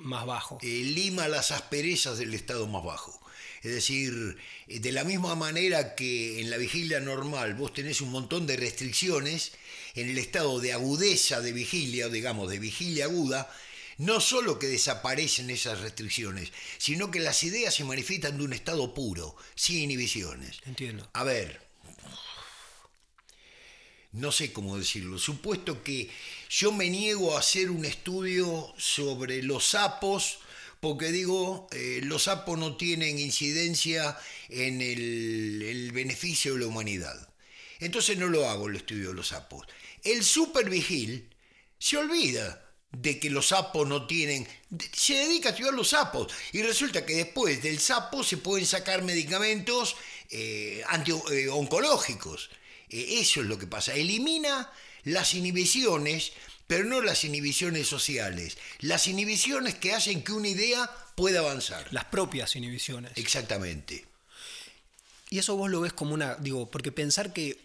más 0.00 0.26
bajo? 0.26 0.58
Eh, 0.62 0.66
lima 0.66 1.28
las 1.28 1.52
asperezas 1.52 2.18
del 2.18 2.34
estado 2.34 2.66
más 2.66 2.82
bajo. 2.82 3.20
Es 3.62 3.72
decir, 3.72 4.36
de 4.66 4.92
la 4.92 5.04
misma 5.04 5.36
manera 5.36 5.94
que 5.94 6.40
en 6.40 6.50
la 6.50 6.58
vigilia 6.58 7.00
normal 7.00 7.54
vos 7.54 7.72
tenés 7.72 8.02
un 8.02 8.10
montón 8.10 8.46
de 8.46 8.56
restricciones, 8.56 9.52
en 9.94 10.10
el 10.10 10.18
estado 10.18 10.60
de 10.60 10.72
agudeza 10.72 11.40
de 11.40 11.52
vigilia, 11.52 12.08
digamos, 12.08 12.50
de 12.50 12.58
vigilia 12.58 13.04
aguda, 13.04 13.50
no 13.98 14.20
solo 14.20 14.58
que 14.58 14.66
desaparecen 14.66 15.50
esas 15.50 15.80
restricciones, 15.80 16.52
sino 16.78 17.10
que 17.10 17.20
las 17.20 17.42
ideas 17.44 17.74
se 17.74 17.84
manifiestan 17.84 18.38
de 18.38 18.44
un 18.44 18.52
estado 18.52 18.92
puro, 18.92 19.36
sin 19.54 19.78
inhibiciones. 19.78 20.58
Entiendo. 20.66 21.08
A 21.12 21.22
ver, 21.22 21.60
no 24.12 24.32
sé 24.32 24.52
cómo 24.52 24.78
decirlo, 24.78 25.18
supuesto 25.18 25.82
que 25.82 26.10
yo 26.50 26.72
me 26.72 26.90
niego 26.90 27.36
a 27.36 27.40
hacer 27.40 27.70
un 27.70 27.84
estudio 27.84 28.72
sobre 28.78 29.42
los 29.42 29.64
sapos, 29.68 30.38
porque 30.80 31.12
digo, 31.12 31.68
eh, 31.72 32.00
los 32.02 32.24
sapos 32.24 32.58
no 32.58 32.76
tienen 32.76 33.18
incidencia 33.18 34.18
en 34.48 34.80
el, 34.80 35.62
el 35.62 35.92
beneficio 35.92 36.54
de 36.54 36.60
la 36.60 36.66
humanidad. 36.66 37.28
Entonces 37.80 38.18
no 38.18 38.28
lo 38.28 38.48
hago 38.48 38.68
el 38.68 38.76
estudio 38.76 39.08
de 39.08 39.14
los 39.14 39.28
sapos. 39.28 39.66
El 40.04 40.22
supervigil 40.22 41.28
se 41.78 41.96
olvida 41.96 42.60
de 42.92 43.18
que 43.18 43.30
los 43.30 43.48
sapos 43.48 43.88
no 43.88 44.06
tienen... 44.06 44.46
Se 44.92 45.14
dedica 45.14 45.48
a 45.48 45.52
estudiar 45.52 45.74
los 45.74 45.88
sapos 45.88 46.32
y 46.52 46.62
resulta 46.62 47.04
que 47.04 47.16
después 47.16 47.62
del 47.62 47.78
sapo 47.78 48.22
se 48.22 48.36
pueden 48.36 48.66
sacar 48.66 49.02
medicamentos 49.02 49.96
eh, 50.30 50.82
anti-oncológicos. 50.88 52.50
Eh, 52.88 52.98
eh, 53.00 53.20
eso 53.20 53.40
es 53.40 53.46
lo 53.46 53.58
que 53.58 53.66
pasa. 53.66 53.94
Elimina 53.94 54.70
las 55.04 55.34
inhibiciones, 55.34 56.32
pero 56.66 56.84
no 56.84 57.00
las 57.00 57.24
inhibiciones 57.24 57.88
sociales. 57.88 58.58
Las 58.80 59.08
inhibiciones 59.08 59.74
que 59.74 59.92
hacen 59.92 60.22
que 60.22 60.32
una 60.32 60.48
idea 60.48 60.90
pueda 61.16 61.40
avanzar. 61.40 61.86
Las 61.92 62.04
propias 62.06 62.54
inhibiciones. 62.56 63.12
Exactamente. 63.16 64.04
Y 65.30 65.38
eso 65.38 65.56
vos 65.56 65.70
lo 65.70 65.80
ves 65.80 65.92
como 65.92 66.14
una... 66.14 66.36
Digo, 66.36 66.70
porque 66.70 66.92
pensar 66.92 67.32
que 67.32 67.58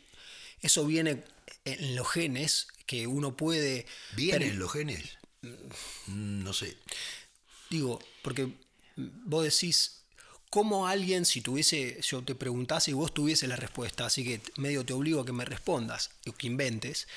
eso 0.61 0.85
viene 0.85 1.23
en 1.65 1.95
los 1.95 2.09
genes, 2.09 2.67
que 2.85 3.07
uno 3.07 3.35
puede... 3.35 3.85
¿Viene 4.15 4.47
en 4.47 4.59
los 4.59 4.71
genes? 4.71 5.17
Mm, 5.41 6.43
no 6.43 6.53
sé. 6.53 6.77
Digo, 7.69 7.99
porque 8.21 8.51
vos 8.95 9.43
decís, 9.43 10.01
¿cómo 10.49 10.87
alguien, 10.87 11.25
si 11.25 11.41
tuviese, 11.41 11.99
yo 12.01 12.23
te 12.23 12.35
preguntase 12.35 12.91
y 12.91 12.95
vos 12.95 13.13
tuviese 13.13 13.47
la 13.47 13.55
respuesta, 13.55 14.05
así 14.05 14.23
que 14.23 14.41
medio 14.57 14.85
te 14.85 14.93
obligo 14.93 15.21
a 15.21 15.25
que 15.25 15.33
me 15.33 15.45
respondas, 15.45 16.11
o 16.27 16.33
que 16.33 16.47
inventes, 16.47 17.07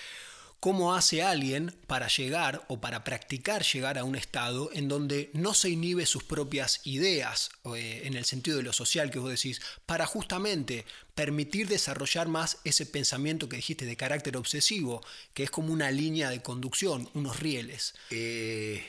cómo 0.62 0.94
hace 0.94 1.24
alguien 1.24 1.74
para 1.88 2.06
llegar 2.06 2.64
o 2.68 2.80
para 2.80 3.02
practicar 3.02 3.64
llegar 3.64 3.98
a 3.98 4.04
un 4.04 4.14
estado 4.14 4.70
en 4.72 4.86
donde 4.86 5.28
no 5.34 5.54
se 5.54 5.70
inhibe 5.70 6.06
sus 6.06 6.22
propias 6.22 6.80
ideas, 6.84 7.50
eh, 7.74 8.02
en 8.04 8.14
el 8.14 8.24
sentido 8.24 8.58
de 8.58 8.62
lo 8.62 8.72
social 8.72 9.10
que 9.10 9.18
vos 9.18 9.30
decís, 9.30 9.60
para 9.86 10.06
justamente 10.06 10.86
permitir 11.14 11.68
desarrollar 11.68 12.28
más 12.28 12.58
ese 12.64 12.86
pensamiento 12.86 13.48
que 13.48 13.56
dijiste 13.56 13.84
de 13.84 13.96
carácter 13.96 14.36
obsesivo, 14.36 15.04
que 15.34 15.42
es 15.42 15.50
como 15.50 15.72
una 15.72 15.90
línea 15.90 16.30
de 16.30 16.42
conducción, 16.42 17.08
unos 17.14 17.40
rieles. 17.40 17.94
Eh, 18.10 18.86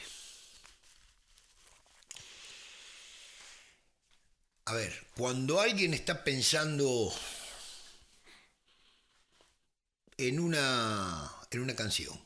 a 4.66 4.74
ver, 4.74 5.08
cuando 5.16 5.60
alguien 5.60 5.94
está 5.94 6.24
pensando 6.24 7.14
en 10.18 10.40
una 10.40 11.32
en 11.52 11.60
una 11.60 11.76
canción 11.76 12.20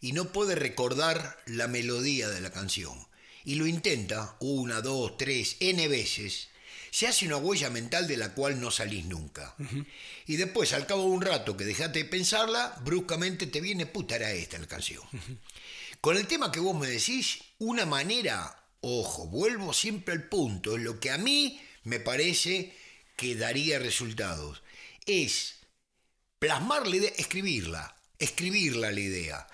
y 0.00 0.12
no 0.12 0.32
puede 0.32 0.54
recordar 0.54 1.38
la 1.46 1.68
melodía 1.68 2.28
de 2.28 2.40
la 2.40 2.50
canción 2.50 3.06
y 3.44 3.54
lo 3.54 3.66
intenta 3.66 4.36
una, 4.40 4.80
dos, 4.80 5.16
tres, 5.16 5.56
n 5.60 5.86
veces, 5.88 6.48
se 6.96 7.06
hace 7.06 7.26
una 7.26 7.36
huella 7.36 7.68
mental 7.68 8.08
de 8.08 8.16
la 8.16 8.32
cual 8.32 8.58
no 8.58 8.70
salís 8.70 9.04
nunca. 9.04 9.54
Y 10.24 10.36
después, 10.36 10.72
al 10.72 10.86
cabo 10.86 11.02
de 11.02 11.10
un 11.10 11.20
rato 11.20 11.54
que 11.54 11.66
dejaste 11.66 11.98
de 11.98 12.04
pensarla, 12.06 12.74
bruscamente 12.86 13.46
te 13.46 13.60
viene, 13.60 13.84
puta, 13.84 14.16
era 14.16 14.32
esta 14.32 14.56
la 14.56 14.66
canción. 14.66 15.02
Con 16.00 16.16
el 16.16 16.26
tema 16.26 16.50
que 16.50 16.58
vos 16.58 16.74
me 16.74 16.86
decís, 16.86 17.40
una 17.58 17.84
manera, 17.84 18.64
ojo, 18.80 19.26
vuelvo 19.26 19.74
siempre 19.74 20.14
al 20.14 20.26
punto, 20.30 20.74
es 20.74 20.82
lo 20.82 20.98
que 20.98 21.10
a 21.10 21.18
mí 21.18 21.60
me 21.84 22.00
parece 22.00 22.74
que 23.14 23.34
daría 23.34 23.78
resultados, 23.78 24.62
es 25.04 25.56
plasmar 26.38 26.86
la 26.86 26.96
idea, 26.96 27.12
escribirla, 27.18 27.94
escribirla 28.18 28.90
la 28.90 29.00
idea. 29.00 29.46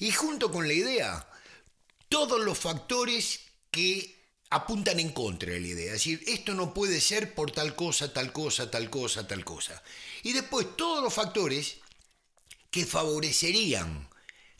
Y 0.00 0.10
junto 0.10 0.50
con 0.50 0.66
la 0.66 0.74
idea, 0.74 1.28
todos 2.08 2.40
los 2.40 2.58
factores 2.58 3.42
que 3.70 4.17
apuntan 4.50 4.98
en 5.00 5.10
contra 5.10 5.52
de 5.52 5.60
la 5.60 5.66
idea. 5.66 5.86
Es 5.86 6.04
decir, 6.04 6.22
esto 6.26 6.54
no 6.54 6.72
puede 6.72 7.00
ser 7.00 7.34
por 7.34 7.50
tal 7.50 7.74
cosa, 7.74 8.12
tal 8.12 8.32
cosa, 8.32 8.70
tal 8.70 8.90
cosa, 8.90 9.26
tal 9.26 9.44
cosa. 9.44 9.82
Y 10.22 10.32
después 10.32 10.76
todos 10.76 11.02
los 11.02 11.12
factores 11.12 11.76
que 12.70 12.86
favorecerían 12.86 14.08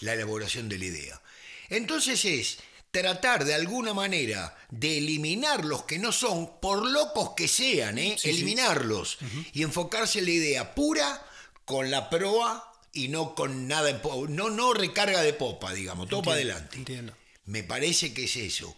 la 0.01 0.15
elaboración 0.15 0.69
de 0.69 0.79
la 0.79 0.85
idea. 0.85 1.23
Entonces 1.69 2.25
es 2.25 2.59
tratar 2.91 3.45
de 3.45 3.55
alguna 3.55 3.93
manera 3.95 4.57
de 4.71 4.99
eliminar 4.99 5.65
los 5.65 5.85
que 5.85 5.99
no 5.99 6.13
son, 6.13 6.61
por 6.61 6.87
locos 6.87 7.31
que 7.37 7.49
sean, 7.49 7.99
¿eh? 7.99 8.17
eliminarlos 8.25 9.19
y 9.53 9.63
enfocarse 9.63 10.21
en 10.21 10.25
la 10.27 10.31
idea 10.31 10.75
pura 10.75 11.27
con 11.65 11.91
la 11.91 12.09
proa 12.09 12.73
y 12.93 13.09
no 13.09 13.35
con 13.35 13.69
nada, 13.69 14.01
no, 14.29 14.51
no 14.51 14.73
recarga 14.73 15.23
de 15.23 15.35
popa, 15.35 15.73
digamos, 15.75 16.09
todo 16.09 16.23
para 16.23 16.37
adelante. 16.37 16.77
Entiendo. 16.77 17.15
Me 17.45 17.63
parece 17.63 18.15
que 18.15 18.25
es 18.25 18.37
eso. 18.37 18.75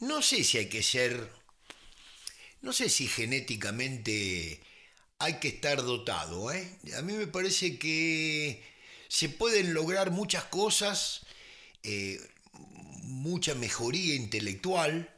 No 0.00 0.22
sé 0.22 0.44
si 0.44 0.56
hay 0.56 0.66
que 0.70 0.82
ser, 0.82 1.30
no 2.62 2.72
sé 2.72 2.88
si 2.88 3.06
genéticamente 3.06 4.60
hay 5.18 5.38
que 5.38 5.48
estar 5.48 5.82
dotado. 5.82 6.50
¿eh? 6.50 6.78
A 6.96 7.02
mí 7.02 7.12
me 7.12 7.26
parece 7.26 7.78
que 7.78 8.62
se 9.08 9.28
pueden 9.28 9.74
lograr 9.74 10.10
muchas 10.10 10.44
cosas, 10.44 11.26
eh, 11.82 12.18
mucha 13.02 13.54
mejoría 13.54 14.14
intelectual. 14.14 15.14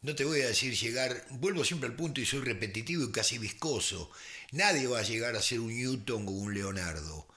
No 0.00 0.14
te 0.14 0.24
voy 0.24 0.40
a 0.40 0.48
decir 0.48 0.74
llegar, 0.74 1.26
vuelvo 1.30 1.62
siempre 1.62 1.90
al 1.90 1.96
punto 1.96 2.22
y 2.22 2.26
soy 2.26 2.40
repetitivo 2.40 3.04
y 3.04 3.12
casi 3.12 3.36
viscoso. 3.36 4.10
Nadie 4.52 4.86
va 4.86 5.00
a 5.00 5.02
llegar 5.02 5.36
a 5.36 5.42
ser 5.42 5.60
un 5.60 5.76
Newton 5.76 6.26
o 6.26 6.30
un 6.30 6.54
Leonardo, 6.54 7.28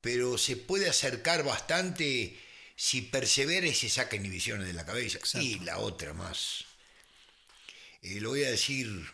pero 0.00 0.36
se 0.36 0.56
puede 0.56 0.88
acercar 0.88 1.44
bastante 1.44 2.36
si 2.80 3.02
persevera 3.02 3.66
y 3.66 3.74
se 3.74 3.90
saca 3.90 4.16
inhibiciones 4.16 4.66
de 4.66 4.72
la 4.72 4.86
cabeza. 4.86 5.18
Y 5.38 5.58
la 5.58 5.76
otra 5.76 6.14
más. 6.14 6.64
Eh, 8.00 8.18
lo 8.22 8.30
voy 8.30 8.44
a 8.44 8.50
decir 8.50 9.06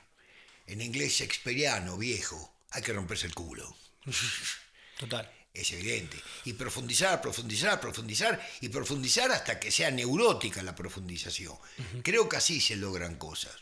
en 0.68 0.80
inglés 0.80 1.20
experiano, 1.20 1.98
viejo. 1.98 2.60
Hay 2.70 2.82
que 2.82 2.92
romperse 2.92 3.26
el 3.26 3.34
culo. 3.34 3.76
Total. 5.00 5.28
Es 5.52 5.72
evidente. 5.72 6.16
Y 6.44 6.52
profundizar, 6.52 7.20
profundizar, 7.20 7.80
profundizar 7.80 8.40
y 8.60 8.68
profundizar 8.68 9.32
hasta 9.32 9.58
que 9.58 9.72
sea 9.72 9.90
neurótica 9.90 10.62
la 10.62 10.76
profundización. 10.76 11.58
Creo 12.04 12.28
que 12.28 12.36
así 12.36 12.60
se 12.60 12.76
logran 12.76 13.16
cosas. 13.16 13.56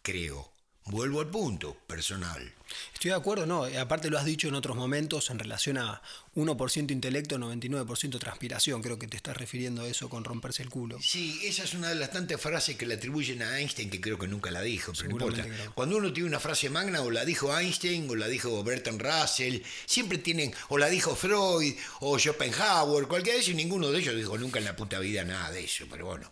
Creo. 0.00 0.55
Vuelvo 0.88 1.20
al 1.20 1.28
punto, 1.28 1.76
personal. 1.88 2.54
Estoy 2.94 3.10
de 3.10 3.16
acuerdo, 3.16 3.44
no. 3.44 3.64
Aparte 3.64 4.08
lo 4.08 4.18
has 4.18 4.24
dicho 4.24 4.46
en 4.46 4.54
otros 4.54 4.76
momentos 4.76 5.30
en 5.30 5.38
relación 5.40 5.78
a 5.78 6.00
1% 6.36 6.92
intelecto, 6.92 7.38
99% 7.38 8.20
transpiración. 8.20 8.82
Creo 8.82 8.96
que 8.96 9.08
te 9.08 9.16
estás 9.16 9.36
refiriendo 9.36 9.82
a 9.82 9.88
eso 9.88 10.08
con 10.08 10.22
romperse 10.22 10.62
el 10.62 10.70
culo. 10.70 10.98
Sí, 11.02 11.40
esa 11.42 11.64
es 11.64 11.74
una 11.74 11.88
de 11.88 11.96
las 11.96 12.12
tantas 12.12 12.40
frases 12.40 12.76
que 12.76 12.86
le 12.86 12.94
atribuyen 12.94 13.42
a 13.42 13.58
Einstein, 13.58 13.90
que 13.90 14.00
creo 14.00 14.16
que 14.16 14.28
nunca 14.28 14.52
la 14.52 14.62
dijo, 14.62 14.92
pero 14.92 15.08
no 15.08 15.14
importa. 15.26 15.46
Cuando 15.74 15.96
uno 15.96 16.12
tiene 16.12 16.28
una 16.28 16.38
frase 16.38 16.70
magna, 16.70 17.00
o 17.00 17.10
la 17.10 17.24
dijo 17.24 17.56
Einstein, 17.56 18.08
o 18.08 18.14
la 18.14 18.28
dijo 18.28 18.62
Bertrand 18.62 19.02
Russell, 19.02 19.62
siempre 19.86 20.18
tienen, 20.18 20.54
o 20.68 20.78
la 20.78 20.88
dijo 20.88 21.16
Freud, 21.16 21.74
o 21.98 22.16
Schopenhauer, 22.16 23.08
cualquiera 23.08 23.36
de 23.36 23.42
ellos, 23.42 23.54
y 23.54 23.56
ninguno 23.56 23.90
de 23.90 23.98
ellos 23.98 24.14
dijo 24.14 24.38
nunca 24.38 24.60
en 24.60 24.66
la 24.66 24.76
puta 24.76 25.00
vida 25.00 25.24
nada 25.24 25.50
de 25.50 25.64
eso, 25.64 25.86
pero 25.90 26.06
bueno. 26.06 26.30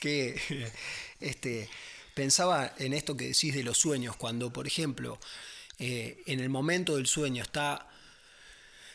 que 0.00 0.40
este, 1.20 1.68
pensaba 2.14 2.74
en 2.78 2.92
esto 2.92 3.16
que 3.16 3.28
decís 3.28 3.54
de 3.54 3.62
los 3.62 3.78
sueños, 3.78 4.16
cuando, 4.16 4.52
por 4.52 4.66
ejemplo, 4.66 5.18
eh, 5.78 6.22
en 6.26 6.40
el 6.40 6.48
momento 6.48 6.96
del 6.96 7.06
sueño 7.06 7.42
está 7.42 7.88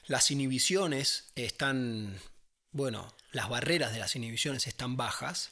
las 0.10 0.32
inhibiciones 0.32 1.26
están, 1.36 2.20
bueno, 2.72 3.14
las 3.32 3.48
barreras 3.48 3.94
de 3.94 4.00
las 4.00 4.16
inhibiciones 4.16 4.66
están 4.66 4.98
bajas, 4.98 5.52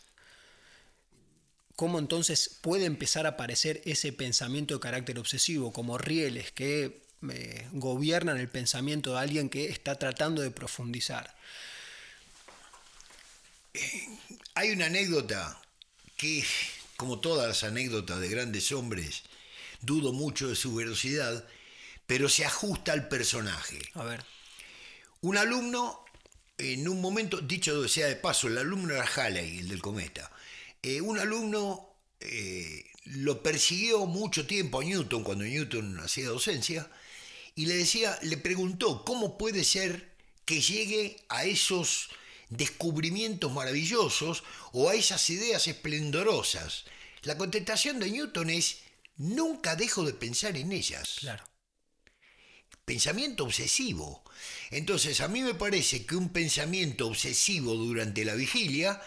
¿cómo 1.76 2.00
entonces 2.00 2.58
puede 2.62 2.86
empezar 2.86 3.28
a 3.28 3.32
aparecer 3.32 3.84
ese 3.86 4.12
pensamiento 4.12 4.74
de 4.74 4.80
carácter 4.80 5.20
obsesivo, 5.20 5.72
como 5.72 6.00
rieles 6.00 6.52
que 6.52 7.04
eh, 7.32 7.68
gobiernan 7.72 8.38
el 8.38 8.50
pensamiento 8.50 9.14
de 9.14 9.20
alguien 9.20 9.50
que 9.50 9.68
está 9.68 10.00
tratando 10.00 10.42
de 10.42 10.50
profundizar? 10.50 11.36
Hay 14.56 14.72
una 14.72 14.88
anécdota 14.88 15.62
que, 16.18 16.44
como 16.98 17.20
todas 17.20 17.48
las 17.48 17.64
anécdotas 17.64 18.20
de 18.20 18.28
grandes 18.28 18.72
hombres, 18.72 19.24
dudo 19.82 20.12
mucho 20.12 20.50
de 20.50 20.56
su 20.56 20.76
velocidad, 20.76 21.48
pero 22.08 22.28
se 22.28 22.44
ajusta 22.44 22.92
al 22.92 23.08
personaje. 23.08 23.80
A 23.94 24.04
ver. 24.04 24.26
Un 25.22 25.38
alumno, 25.38 26.04
en 26.58 26.88
un 26.88 27.00
momento, 27.00 27.40
dicho 27.40 27.88
sea 27.88 28.08
de 28.08 28.16
paso, 28.16 28.48
el 28.48 28.58
alumno 28.58 28.94
era 28.94 29.06
Halley, 29.06 29.60
el 29.60 29.70
del 29.70 29.82
cometa. 29.82 30.32
Eh, 30.82 31.00
un 31.02 31.20
alumno 31.20 31.88
eh, 32.20 32.86
lo 33.06 33.44
persiguió 33.44 34.06
mucho 34.06 34.48
tiempo 34.48 34.82
a 34.82 34.84
Newton, 34.84 35.24
cuando 35.24 35.44
Newton 35.44 36.00
hacía 36.00 36.28
docencia, 36.28 36.90
y 37.56 37.66
le 37.68 37.76
decía, 37.76 38.18
le 38.24 38.38
preguntó, 38.38 39.04
¿cómo 39.06 39.38
puede 39.38 39.64
ser 39.64 40.12
que 40.46 40.62
llegue 40.62 41.18
a 41.30 41.46
esos 41.46 42.10
descubrimientos 42.50 43.52
maravillosos 43.52 44.44
o 44.72 44.90
a 44.90 44.96
esas 44.96 45.30
ideas 45.30 45.68
esplendorosas? 45.68 46.86
La 47.24 47.38
contestación 47.38 48.00
de 48.00 48.12
Newton 48.12 48.50
es, 48.50 48.80
nunca 49.18 49.76
dejo 49.76 50.04
de 50.04 50.14
pensar 50.14 50.56
en 50.58 50.72
ellas. 50.72 51.18
Claro. 51.20 51.44
Pensamiento 52.86 53.44
obsesivo. 53.44 54.24
Entonces, 54.72 55.20
a 55.20 55.28
mí 55.28 55.42
me 55.42 55.54
parece 55.54 56.06
que 56.06 56.16
un 56.16 56.30
pensamiento 56.30 57.08
obsesivo 57.08 57.74
durante 57.74 58.24
la 58.24 58.36
vigilia 58.36 59.02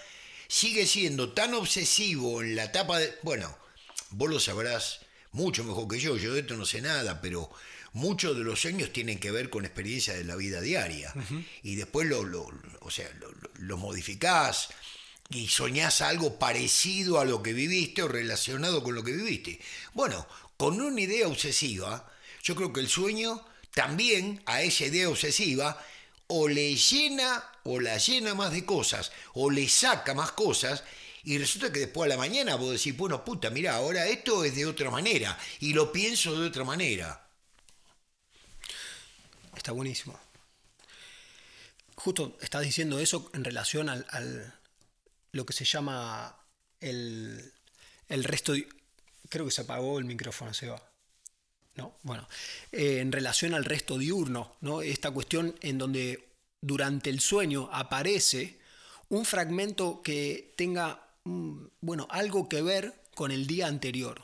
sigue 0.48 0.86
siendo 0.86 1.32
tan 1.32 1.54
obsesivo 1.54 2.42
en 2.42 2.56
la 2.56 2.64
etapa 2.64 2.98
de... 2.98 3.16
Bueno, 3.22 3.56
vos 4.10 4.28
lo 4.28 4.40
sabrás 4.40 5.00
mucho 5.32 5.64
mejor 5.64 5.88
que 5.88 6.00
yo, 6.00 6.16
yo 6.16 6.34
de 6.34 6.40
esto 6.40 6.56
no 6.56 6.66
sé 6.66 6.80
nada, 6.80 7.20
pero 7.20 7.50
muchos 7.92 8.36
de 8.36 8.44
los 8.44 8.60
sueños 8.60 8.92
tienen 8.92 9.18
que 9.18 9.30
ver 9.30 9.50
con 9.50 9.64
experiencias 9.64 10.16
de 10.16 10.24
la 10.24 10.36
vida 10.36 10.60
diaria. 10.60 11.12
Y 11.62 11.76
después 11.76 12.06
lo, 12.06 12.24
lo, 12.24 12.50
o 12.80 12.90
sea, 12.90 13.08
lo, 13.18 13.30
lo 13.58 13.76
modificás 13.76 14.68
y 15.30 15.48
soñás 15.48 16.00
algo 16.00 16.38
parecido 16.38 17.20
a 17.20 17.24
lo 17.24 17.42
que 17.42 17.52
viviste 17.52 18.02
o 18.02 18.08
relacionado 18.08 18.82
con 18.82 18.94
lo 18.94 19.04
que 19.04 19.12
viviste. 19.12 19.60
Bueno, 19.94 20.26
con 20.56 20.80
una 20.80 21.00
idea 21.00 21.28
obsesiva, 21.28 22.10
yo 22.42 22.54
creo 22.56 22.72
que 22.72 22.80
el 22.80 22.88
sueño 22.88 23.44
también 23.74 24.42
a 24.46 24.62
esa 24.62 24.86
idea 24.86 25.08
obsesiva 25.08 25.80
o 26.26 26.48
le 26.48 26.74
llena 26.76 27.42
o 27.64 27.80
la 27.80 27.98
llena 27.98 28.34
más 28.34 28.52
de 28.52 28.64
cosas 28.64 29.12
o 29.34 29.50
le 29.50 29.68
saca 29.68 30.14
más 30.14 30.32
cosas 30.32 30.84
y 31.22 31.38
resulta 31.38 31.72
que 31.72 31.80
después 31.80 32.06
a 32.06 32.14
la 32.14 32.16
mañana 32.16 32.56
vos 32.56 32.72
decís, 32.72 32.96
bueno, 32.96 33.24
puta, 33.24 33.50
mira, 33.50 33.76
ahora 33.76 34.06
esto 34.06 34.44
es 34.44 34.54
de 34.54 34.66
otra 34.66 34.90
manera 34.90 35.38
y 35.60 35.72
lo 35.74 35.92
pienso 35.92 36.38
de 36.38 36.46
otra 36.46 36.64
manera. 36.64 37.26
Está 39.60 39.72
buenísimo. 39.72 40.18
Justo 41.94 42.38
estás 42.40 42.62
diciendo 42.62 42.98
eso 42.98 43.30
en 43.34 43.44
relación 43.44 43.90
al, 43.90 44.54
lo 45.32 45.44
que 45.44 45.52
se 45.52 45.66
llama 45.66 46.34
el, 46.80 47.52
el 48.08 48.24
resto. 48.24 48.54
Creo 49.28 49.44
que 49.44 49.50
se 49.50 49.60
apagó 49.60 49.98
el 49.98 50.06
micrófono, 50.06 50.54
se 50.54 50.68
va. 50.68 50.82
¿no? 51.74 51.94
Bueno, 52.04 52.26
eh, 52.72 53.00
en 53.00 53.12
relación 53.12 53.52
al 53.52 53.66
resto 53.66 53.98
diurno, 53.98 54.56
¿no? 54.62 54.80
esta 54.80 55.10
cuestión 55.10 55.54
en 55.60 55.76
donde 55.76 56.30
durante 56.62 57.10
el 57.10 57.20
sueño 57.20 57.68
aparece 57.70 58.58
un 59.10 59.26
fragmento 59.26 60.00
que 60.00 60.54
tenga 60.56 61.06
mm, 61.24 61.64
bueno, 61.82 62.08
algo 62.08 62.48
que 62.48 62.62
ver 62.62 62.94
con 63.14 63.30
el 63.30 63.46
día 63.46 63.66
anterior. 63.66 64.22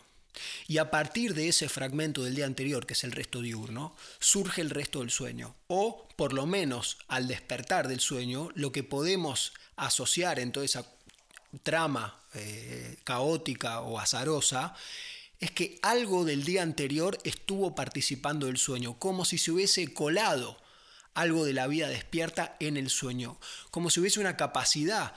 Y 0.66 0.78
a 0.78 0.90
partir 0.90 1.34
de 1.34 1.48
ese 1.48 1.68
fragmento 1.68 2.22
del 2.22 2.34
día 2.34 2.46
anterior, 2.46 2.86
que 2.86 2.94
es 2.94 3.04
el 3.04 3.12
resto 3.12 3.40
diurno, 3.40 3.94
surge 4.18 4.60
el 4.60 4.70
resto 4.70 5.00
del 5.00 5.10
sueño. 5.10 5.54
O, 5.68 6.08
por 6.16 6.32
lo 6.32 6.46
menos, 6.46 6.98
al 7.08 7.28
despertar 7.28 7.88
del 7.88 8.00
sueño, 8.00 8.50
lo 8.54 8.72
que 8.72 8.82
podemos 8.82 9.52
asociar 9.76 10.38
en 10.38 10.52
toda 10.52 10.66
esa 10.66 10.86
trama 11.62 12.18
eh, 12.34 12.96
caótica 13.04 13.80
o 13.80 13.98
azarosa 13.98 14.74
es 15.38 15.50
que 15.50 15.78
algo 15.82 16.24
del 16.24 16.44
día 16.44 16.62
anterior 16.62 17.18
estuvo 17.24 17.74
participando 17.74 18.46
del 18.46 18.56
sueño, 18.56 18.98
como 18.98 19.24
si 19.24 19.38
se 19.38 19.52
hubiese 19.52 19.92
colado 19.92 20.56
algo 21.14 21.44
de 21.44 21.52
la 21.52 21.66
vida 21.66 21.88
despierta 21.88 22.56
en 22.60 22.76
el 22.76 22.90
sueño, 22.90 23.38
como 23.70 23.90
si 23.90 24.00
hubiese 24.00 24.20
una 24.20 24.36
capacidad 24.36 25.14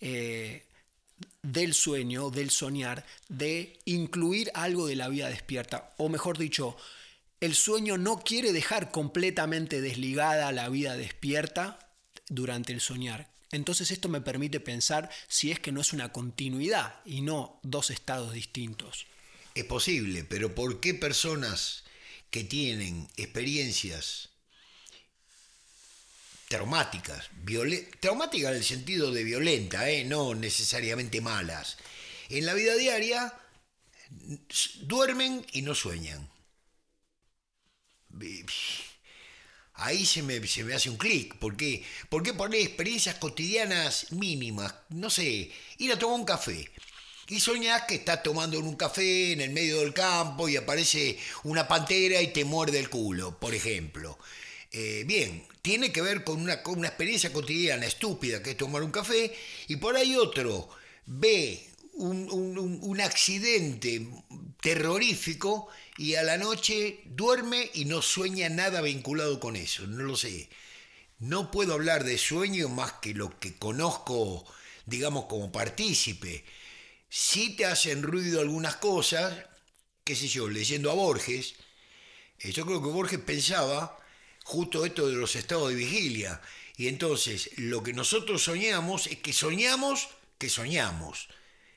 eh, 0.00 0.66
del 1.42 1.74
sueño, 1.74 2.30
del 2.30 2.50
soñar, 2.50 3.04
de 3.28 3.78
incluir 3.84 4.50
algo 4.54 4.86
de 4.86 4.96
la 4.96 5.08
vida 5.08 5.28
despierta, 5.28 5.94
o 5.96 6.08
mejor 6.08 6.38
dicho, 6.38 6.76
el 7.40 7.54
sueño 7.54 7.98
no 7.98 8.20
quiere 8.20 8.52
dejar 8.52 8.90
completamente 8.90 9.80
desligada 9.80 10.52
la 10.52 10.68
vida 10.68 10.96
despierta 10.96 11.78
durante 12.28 12.72
el 12.72 12.80
soñar. 12.80 13.30
Entonces 13.52 13.90
esto 13.90 14.08
me 14.08 14.20
permite 14.20 14.58
pensar 14.58 15.10
si 15.28 15.50
es 15.50 15.60
que 15.60 15.72
no 15.72 15.80
es 15.80 15.92
una 15.92 16.12
continuidad 16.12 17.00
y 17.04 17.20
no 17.20 17.60
dos 17.62 17.90
estados 17.90 18.32
distintos. 18.32 19.06
Es 19.54 19.64
posible, 19.64 20.24
pero 20.24 20.54
¿por 20.54 20.80
qué 20.80 20.94
personas 20.94 21.84
que 22.30 22.44
tienen 22.44 23.08
experiencias 23.16 24.30
traumáticas, 26.48 27.30
traumáticas 28.00 28.50
en 28.50 28.56
el 28.56 28.64
sentido 28.64 29.10
de 29.10 29.24
violenta, 29.24 29.88
¿eh? 29.90 30.04
no 30.04 30.34
necesariamente 30.34 31.20
malas, 31.20 31.76
en 32.28 32.46
la 32.46 32.54
vida 32.54 32.74
diaria 32.76 33.32
duermen 34.82 35.44
y 35.52 35.62
no 35.62 35.74
sueñan? 35.74 36.28
Ahí 39.74 40.06
se 40.06 40.22
me, 40.22 40.40
hace 40.74 40.88
un 40.88 40.96
clic. 40.96 41.36
¿Por 41.36 41.56
qué? 41.56 41.84
¿Por 42.08 42.22
qué 42.22 42.32
poner 42.32 42.60
experiencias 42.60 43.16
cotidianas 43.16 44.12
mínimas? 44.12 44.74
No 44.88 45.10
sé, 45.10 45.52
ir 45.78 45.92
a 45.92 45.98
tomar 45.98 46.18
un 46.18 46.24
café 46.24 46.70
y 47.28 47.40
soñás 47.40 47.82
que 47.82 47.96
estás 47.96 48.22
tomando 48.22 48.58
un 48.58 48.76
café 48.76 49.32
en 49.32 49.40
el 49.40 49.50
medio 49.50 49.80
del 49.80 49.92
campo 49.92 50.48
y 50.48 50.56
aparece 50.56 51.18
una 51.44 51.66
pantera 51.66 52.22
y 52.22 52.32
te 52.32 52.44
muerde 52.44 52.78
el 52.78 52.88
culo, 52.88 53.38
por 53.38 53.54
ejemplo. 53.54 54.18
Eh, 54.70 55.04
bien, 55.06 55.46
tiene 55.66 55.90
que 55.90 56.00
ver 56.00 56.22
con 56.22 56.40
una, 56.40 56.52
experiencia 56.52 57.32
cotidiana 57.32 57.86
estúpida 57.86 58.40
que 58.40 58.52
es 58.52 58.56
tomar 58.56 58.84
un 58.84 58.92
café 58.92 59.34
y 59.66 59.74
por 59.74 59.96
ahí 59.96 60.14
otro 60.14 60.68
ve 61.06 61.68
un, 61.94 63.00
accidente 63.00 64.06
terrorífico 64.60 65.66
y 65.98 66.14
a 66.14 66.22
la 66.22 66.38
noche 66.38 67.00
duerme 67.06 67.68
y 67.74 67.84
no 67.86 68.00
sueña 68.00 68.48
nada 68.48 68.80
vinculado 68.80 69.40
con 69.40 69.56
eso, 69.56 69.88
no 69.88 70.04
lo 70.04 70.16
sé. 70.16 70.48
No 71.18 71.50
puedo 71.50 71.74
hablar 71.74 72.04
de 72.04 72.16
sueño 72.16 72.68
más 72.68 72.92
que 73.02 73.12
lo 73.12 73.36
que 73.40 73.56
conozco, 73.56 74.44
digamos, 74.84 75.24
como 75.24 75.50
partícipe. 75.50 76.44
Si 77.08 77.56
te 77.56 77.66
hacen 77.66 78.04
ruido 78.04 78.40
algunas 78.40 78.76
cosas, 78.76 79.34
qué 80.04 80.14
sé 80.14 80.28
yo, 80.28 80.48
leyendo 80.48 80.92
a 80.92 80.94
Borges, 80.94 81.56
eh, 82.38 82.52
yo 82.52 82.64
creo 82.66 82.80
que 82.80 82.88
Borges 82.88 83.18
pensaba 83.18 83.98
justo 84.46 84.86
esto 84.86 85.08
de 85.08 85.16
los 85.16 85.34
estados 85.34 85.70
de 85.70 85.74
vigilia. 85.74 86.40
Y 86.76 86.86
entonces 86.86 87.50
lo 87.56 87.82
que 87.82 87.92
nosotros 87.92 88.44
soñamos 88.44 89.08
es 89.08 89.18
que 89.18 89.32
soñamos 89.32 90.08
que 90.38 90.48
soñamos. 90.48 91.28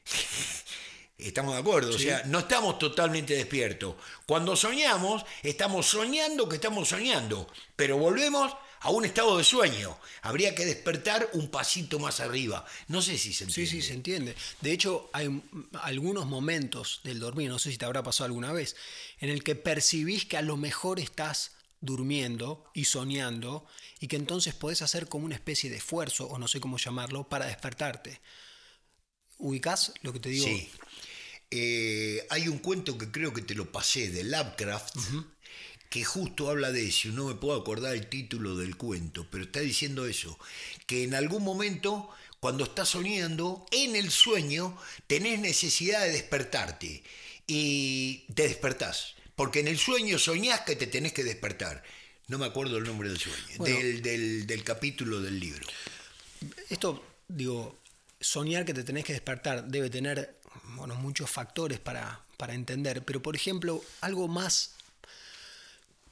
Estamos 1.17 1.55
de 1.55 1.59
acuerdo, 1.59 1.93
o 1.93 1.99
sea, 1.99 2.23
no 2.27 2.39
estamos 2.39 2.79
totalmente 2.79 3.33
despiertos. 3.33 3.95
Cuando 4.25 4.55
soñamos, 4.55 5.25
estamos 5.43 5.85
soñando 5.85 6.47
que 6.47 6.55
estamos 6.55 6.87
soñando, 6.87 7.45
pero 7.75 7.97
volvemos 7.97 8.55
a 8.79 8.89
un 8.89 9.03
estado 9.03 9.37
de 9.37 9.43
sueño. 9.43 9.97
Habría 10.21 10.55
que 10.55 10.63
despertar 10.63 11.29
un 11.33 11.49
pasito 11.49 11.99
más 11.99 12.21
arriba. 12.21 12.65
No 12.87 13.01
sé 13.01 13.17
si 13.17 13.33
se 13.33 13.43
entiende. 13.43 13.69
Sí, 13.69 13.81
sí, 13.81 13.85
se 13.85 13.93
entiende. 13.95 14.35
De 14.61 14.71
hecho, 14.71 15.09
hay 15.11 15.41
algunos 15.81 16.25
momentos 16.25 17.01
del 17.03 17.19
dormir, 17.19 17.49
no 17.49 17.59
sé 17.59 17.71
si 17.71 17.77
te 17.77 17.83
habrá 17.83 18.01
pasado 18.01 18.27
alguna 18.27 18.53
vez, 18.53 18.77
en 19.19 19.29
el 19.29 19.43
que 19.43 19.55
percibís 19.55 20.23
que 20.23 20.37
a 20.37 20.41
lo 20.41 20.55
mejor 20.55 21.01
estás 21.01 21.51
durmiendo 21.81 22.69
y 22.73 22.85
soñando 22.85 23.65
y 23.99 24.07
que 24.07 24.15
entonces 24.15 24.53
podés 24.53 24.81
hacer 24.81 25.07
como 25.07 25.25
una 25.25 25.35
especie 25.35 25.69
de 25.69 25.77
esfuerzo, 25.77 26.27
o 26.27 26.37
no 26.37 26.47
sé 26.47 26.59
cómo 26.59 26.77
llamarlo, 26.77 27.27
para 27.29 27.45
despertarte. 27.45 28.21
¿Ubicás 29.37 29.93
lo 30.01 30.13
que 30.13 30.19
te 30.19 30.29
digo? 30.29 30.45
Sí. 30.45 30.69
Eh, 31.51 32.27
hay 32.29 32.47
un 32.47 32.59
cuento 32.59 32.97
que 32.97 33.11
creo 33.11 33.33
que 33.33 33.41
te 33.41 33.55
lo 33.55 33.71
pasé 33.71 34.09
de 34.11 34.23
Lovecraft, 34.23 34.95
que 35.89 36.03
justo 36.03 36.49
habla 36.49 36.71
de 36.71 36.87
eso, 36.87 37.09
no 37.09 37.25
me 37.27 37.35
puedo 37.35 37.59
acordar 37.59 37.95
el 37.95 38.07
título 38.07 38.55
del 38.55 38.77
cuento, 38.77 39.27
pero 39.31 39.45
está 39.45 39.59
diciendo 39.59 40.05
eso, 40.05 40.37
que 40.85 41.03
en 41.03 41.15
algún 41.15 41.43
momento, 41.43 42.09
cuando 42.39 42.65
estás 42.65 42.89
soñando, 42.89 43.65
en 43.71 43.95
el 43.95 44.11
sueño 44.11 44.77
tenés 45.07 45.39
necesidad 45.39 46.03
de 46.03 46.11
despertarte 46.11 47.03
y 47.47 48.25
te 48.35 48.43
despertás, 48.43 49.15
porque 49.39 49.61
en 49.61 49.69
el 49.69 49.77
sueño 49.79 50.19
soñás 50.19 50.63
que 50.65 50.75
te 50.75 50.85
tenés 50.85 51.13
que 51.13 51.23
despertar. 51.23 51.81
No 52.27 52.37
me 52.37 52.45
acuerdo 52.45 52.75
el 52.75 52.83
nombre 52.83 53.07
del 53.07 53.17
sueño, 53.17 53.63
del, 53.63 54.01
del, 54.01 54.45
del 54.45 54.63
capítulo 54.65 55.21
del 55.21 55.39
libro. 55.39 55.65
Esto, 56.67 57.01
digo, 57.25 57.79
soñar 58.19 58.65
que 58.65 58.73
te 58.73 58.83
tenés 58.83 59.05
que 59.05 59.13
despertar 59.13 59.63
debe 59.63 59.89
tener 59.89 60.37
bueno, 60.75 60.95
muchos 60.95 61.31
factores 61.31 61.79
para, 61.79 62.21
para 62.35 62.53
entender, 62.53 63.05
pero 63.05 63.21
por 63.21 63.33
ejemplo, 63.33 63.81
algo 64.01 64.27
más, 64.27 64.75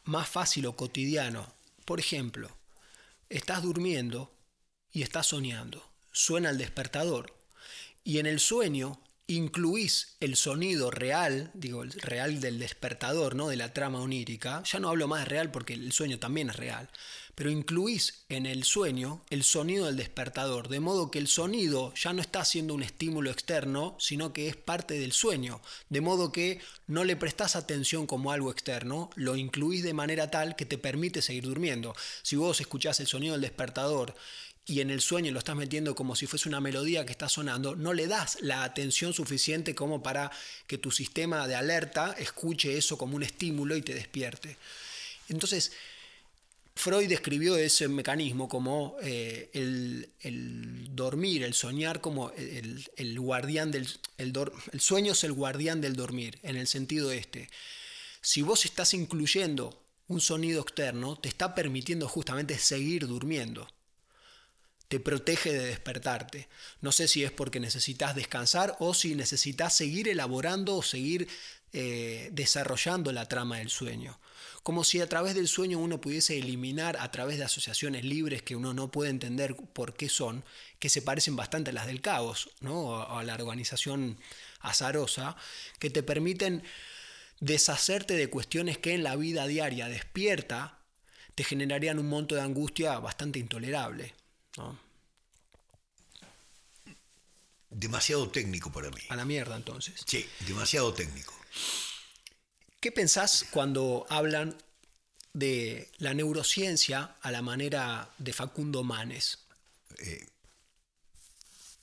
más 0.05 0.29
fácil 0.29 0.65
o 0.65 0.77
cotidiano. 0.77 1.53
Por 1.83 1.99
ejemplo, 1.99 2.49
estás 3.27 3.61
durmiendo 3.61 4.33
y 4.93 5.01
estás 5.01 5.27
soñando. 5.27 5.85
Suena 6.13 6.49
el 6.49 6.57
despertador 6.57 7.35
y 8.05 8.19
en 8.19 8.25
el 8.25 8.39
sueño 8.39 9.01
incluís 9.27 10.15
el 10.19 10.35
sonido 10.35 10.89
real, 10.89 11.51
digo, 11.53 11.83
el 11.83 11.91
real 11.91 12.39
del 12.39 12.59
despertador, 12.59 13.35
¿no? 13.35 13.49
De 13.49 13.57
la 13.57 13.73
trama 13.73 13.99
onírica. 14.01 14.63
Ya 14.63 14.79
no 14.79 14.89
hablo 14.89 15.07
más 15.07 15.19
de 15.19 15.25
real 15.25 15.51
porque 15.51 15.73
el 15.73 15.91
sueño 15.91 16.17
también 16.19 16.49
es 16.49 16.55
real 16.55 16.89
pero 17.37 17.51
incluís 17.51 18.25
en 18.29 18.47
el 18.47 18.63
sueño 18.63 19.21
el 19.29 19.43
sonido 19.43 19.85
del 19.85 19.95
despertador, 19.95 20.69
de 20.69 20.79
modo 20.79 21.11
que 21.11 21.19
el 21.19 21.27
sonido 21.27 21.93
ya 21.93 22.11
no 22.11 22.19
está 22.19 22.43
siendo 22.43 22.73
un 22.73 22.81
estímulo 22.81 23.29
externo, 23.29 23.95
sino 23.99 24.33
que 24.33 24.47
es 24.47 24.55
parte 24.55 24.97
del 24.97 25.11
sueño, 25.11 25.61
de 25.89 26.01
modo 26.01 26.31
que 26.31 26.59
no 26.87 27.03
le 27.03 27.15
prestás 27.15 27.55
atención 27.55 28.07
como 28.07 28.31
algo 28.31 28.49
externo, 28.49 29.11
lo 29.13 29.35
incluís 29.35 29.83
de 29.83 29.93
manera 29.93 30.31
tal 30.31 30.55
que 30.55 30.65
te 30.65 30.79
permite 30.79 31.21
seguir 31.21 31.43
durmiendo. 31.43 31.95
Si 32.23 32.35
vos 32.35 32.59
escuchás 32.59 32.99
el 33.01 33.05
sonido 33.05 33.33
del 33.33 33.41
despertador 33.41 34.15
y 34.65 34.81
en 34.81 34.89
el 34.89 35.01
sueño 35.01 35.31
lo 35.31 35.37
estás 35.37 35.55
metiendo 35.55 35.93
como 35.93 36.15
si 36.15 36.25
fuese 36.25 36.49
una 36.49 36.59
melodía 36.59 37.05
que 37.05 37.11
está 37.11 37.29
sonando, 37.29 37.75
no 37.75 37.93
le 37.93 38.07
das 38.07 38.39
la 38.41 38.63
atención 38.63 39.13
suficiente 39.13 39.75
como 39.75 40.01
para 40.01 40.31
que 40.65 40.79
tu 40.79 40.89
sistema 40.89 41.47
de 41.47 41.53
alerta 41.53 42.15
escuche 42.17 42.79
eso 42.79 42.97
como 42.97 43.15
un 43.15 43.21
estímulo 43.21 43.75
y 43.75 43.83
te 43.83 43.93
despierte. 43.93 44.57
Entonces, 45.29 45.71
Freud 46.77 47.09
describió 47.09 47.57
ese 47.57 47.87
mecanismo 47.87 48.47
como 48.47 48.95
eh, 49.01 49.49
el, 49.53 50.87
dormir, 50.91 51.43
el 51.43 51.53
soñar 51.53 52.01
como 52.01 52.31
el, 52.31 53.19
guardián 53.19 53.71
del... 53.71 53.87
El, 54.17 54.33
el, 54.71 54.79
sueño 54.79 55.13
es 55.13 55.23
el 55.23 55.33
guardián 55.33 55.81
del 55.81 55.95
dormir, 55.95 56.39
en 56.43 56.55
el 56.55 56.67
sentido 56.67 57.11
este. 57.11 57.49
Si 58.21 58.43
vos 58.43 58.65
estás 58.65 58.93
incluyendo 58.93 59.83
un 60.07 60.21
sonido 60.21 60.61
externo, 60.61 61.17
te 61.17 61.29
está 61.29 61.55
permitiendo 61.55 62.07
justamente 62.07 62.57
seguir 62.57 63.07
durmiendo. 63.07 63.67
Te 64.87 64.99
protege 64.99 65.51
de 65.51 65.65
despertarte. 65.65 66.47
No 66.81 66.91
sé 66.91 67.07
si 67.07 67.23
es 67.23 67.31
porque 67.31 67.59
necesitas 67.59 68.15
descansar 68.15 68.75
o 68.79 68.93
si 68.93 69.15
necesitas 69.15 69.75
seguir 69.75 70.07
elaborando 70.07 70.77
o 70.77 70.83
seguir 70.83 71.27
eh, 71.73 72.29
desarrollando 72.31 73.11
la 73.11 73.27
trama 73.27 73.57
del 73.57 73.69
sueño 73.69 74.19
como 74.67 74.83
si 74.83 74.99
a 74.99 75.07
través 75.07 75.33
del 75.33 75.47
sueño 75.47 75.79
uno 75.79 76.01
pudiese 76.01 76.37
eliminar 76.37 76.97
a 76.99 77.09
través 77.09 77.37
de 77.37 77.45
asociaciones 77.45 78.03
libres 78.03 78.41
que 78.41 78.53
uno 78.53 78.73
no 78.73 78.91
puede 78.91 79.09
entender 79.09 79.55
por 79.55 79.93
qué 79.93 80.09
son, 80.09 80.43
que 80.77 80.89
se 80.89 81.01
parecen 81.01 81.37
bastante 81.37 81.69
a 81.69 81.73
las 81.73 81.87
del 81.87 82.01
caos, 82.01 82.49
¿no? 82.59 83.01
a 83.01 83.23
la 83.23 83.35
organización 83.35 84.19
azarosa, 84.59 85.37
que 85.79 85.89
te 85.89 86.03
permiten 86.03 86.63
deshacerte 87.39 88.15
de 88.15 88.29
cuestiones 88.29 88.77
que 88.77 88.93
en 88.93 89.03
la 89.03 89.15
vida 89.15 89.47
diaria 89.47 89.87
despierta 89.87 90.79
te 91.33 91.45
generarían 91.45 91.97
un 91.97 92.09
monto 92.09 92.35
de 92.35 92.41
angustia 92.41 92.99
bastante 92.99 93.39
intolerable. 93.39 94.15
Demasiado 97.69 98.29
técnico 98.29 98.71
para 98.71 98.89
mí. 98.89 99.01
A 99.09 99.15
la 99.15 99.25
mierda 99.25 99.55
entonces. 99.55 100.01
Sí, 100.05 100.27
demasiado 100.47 100.93
técnico. 100.93 101.33
¿Qué 102.79 102.91
pensás 102.91 103.45
cuando 103.51 104.05
hablan 104.09 104.57
de 105.33 105.91
la 105.97 106.13
neurociencia 106.13 107.15
a 107.21 107.31
la 107.31 107.41
manera 107.41 108.09
de 108.17 108.33
Facundo 108.33 108.83
Manes? 108.83 109.39
Eh, 109.99 110.27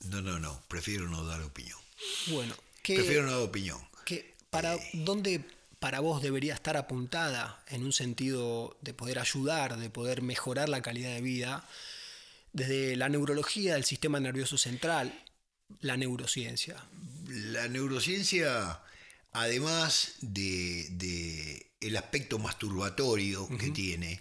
no, 0.05 0.21
no, 0.21 0.39
no, 0.39 0.61
prefiero 0.67 1.07
no 1.07 1.25
dar 1.25 1.41
opinión. 1.41 1.79
Bueno, 2.27 2.55
prefiero 2.83 3.23
no 3.23 3.31
dar 3.31 3.41
opinión. 3.41 3.79
para, 4.49 4.75
eh. 4.75 4.89
¿Dónde 4.93 5.43
para 5.79 5.99
vos 5.99 6.21
debería 6.21 6.53
estar 6.53 6.77
apuntada 6.77 7.63
en 7.67 7.83
un 7.83 7.93
sentido 7.93 8.77
de 8.81 8.93
poder 8.93 9.19
ayudar, 9.19 9.77
de 9.77 9.89
poder 9.89 10.21
mejorar 10.21 10.69
la 10.69 10.81
calidad 10.81 11.11
de 11.13 11.21
vida? 11.21 11.67
Desde 12.55 12.95
la 12.95 13.09
neurología 13.09 13.73
del 13.73 13.83
sistema 13.83 14.19
nervioso 14.19 14.57
central, 14.57 15.23
la 15.81 15.97
neurociencia. 15.97 16.77
La 17.27 17.67
neurociencia 17.67 18.79
además 19.35 20.13
de, 20.21 21.67
el 21.81 21.97
aspecto 21.97 22.39
masturbatorio 22.39 23.49
que 23.57 23.69
tiene, 23.69 24.19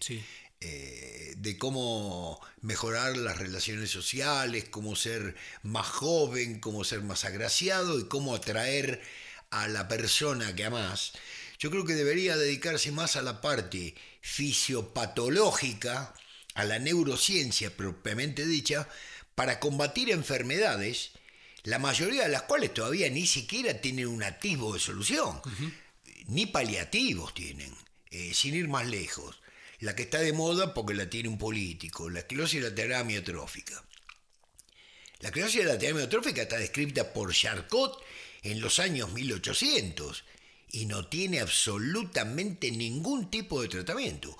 eh, 0.61 1.35
de 1.37 1.57
cómo 1.57 2.41
mejorar 2.61 3.17
las 3.17 3.39
relaciones 3.39 3.91
sociales, 3.91 4.67
cómo 4.71 4.97
ser 4.97 5.37
más 5.63 5.87
joven, 5.87 6.59
cómo 6.59 6.83
ser 6.83 7.03
más 7.03 7.25
agraciado 7.25 8.01
y 8.01 8.09
cómo 8.09 8.35
atraer 8.35 9.01
a 9.51 9.69
la 9.69 9.87
persona 9.87 10.55
que 10.57 10.65
amas, 10.65 11.13
yo 11.61 11.71
creo 11.71 11.85
que 11.85 11.95
debería 11.95 12.37
dedicarse 12.37 12.91
más 12.91 13.15
a 13.15 13.23
la 13.23 13.41
parte 13.41 13.95
fisiopatológica, 14.21 16.13
a 16.55 16.65
la 16.65 16.79
neurociencia 16.79 17.77
propiamente 17.77 18.47
dicha, 18.47 18.89
para 19.35 19.61
combatir 19.61 20.11
enfermedades 20.11 21.11
la 21.65 21.79
mayoría 21.79 22.25
de 22.25 22.29
las 22.29 22.43
cuales 22.43 22.75
todavía 22.75 23.09
ni 23.09 23.27
siquiera 23.27 23.81
tienen 23.81 24.07
un 24.07 24.23
atisbo 24.23 24.75
de 24.75 24.81
solución, 24.81 25.41
ni 26.27 26.45
paliativos 26.45 27.33
tienen, 27.33 27.75
eh, 28.11 28.33
sin 28.35 28.55
ir 28.55 28.69
más 28.69 28.87
lejos. 28.87 29.41
La 29.81 29.97
que 29.97 30.03
está 30.03 30.19
de 30.19 30.35
moda 30.35 30.75
porque 30.75 30.93
la 30.93 31.09
tiene 31.09 31.31
un 31.31 31.39
político, 31.39 32.11
la 32.11 32.21
esclerosis 32.21 32.63
lateral 32.63 33.01
amiotrófica. 33.01 33.83
La 35.21 35.29
esclerosis 35.29 35.65
lateral 35.65 35.97
amiotrófica 35.97 36.43
está 36.43 36.59
descrita 36.59 37.15
por 37.15 37.33
Charcot 37.33 37.99
en 38.43 38.61
los 38.61 38.79
años 38.79 39.11
1800 39.13 40.23
y 40.71 40.85
no 40.85 41.07
tiene 41.09 41.41
absolutamente 41.41 42.71
ningún 42.71 43.31
tipo 43.31 43.63
de 43.63 43.69
tratamiento. 43.69 44.37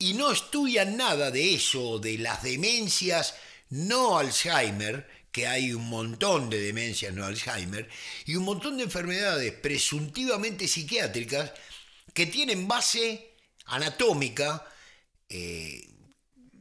Y 0.00 0.14
no 0.14 0.32
estudian 0.32 0.96
nada 0.96 1.30
de 1.30 1.54
eso, 1.54 1.98
de 1.98 2.16
las 2.16 2.42
demencias 2.42 3.34
no 3.68 4.16
Alzheimer, 4.18 5.06
que 5.30 5.46
hay 5.46 5.74
un 5.74 5.90
montón 5.90 6.48
de 6.48 6.58
demencias 6.58 7.12
no 7.12 7.26
Alzheimer 7.26 7.86
y 8.24 8.34
un 8.34 8.44
montón 8.44 8.78
de 8.78 8.84
enfermedades 8.84 9.52
presuntivamente 9.52 10.66
psiquiátricas 10.66 11.52
que 12.14 12.24
tienen 12.24 12.66
base 12.66 13.34
anatómica, 13.66 14.66
eh, 15.28 15.86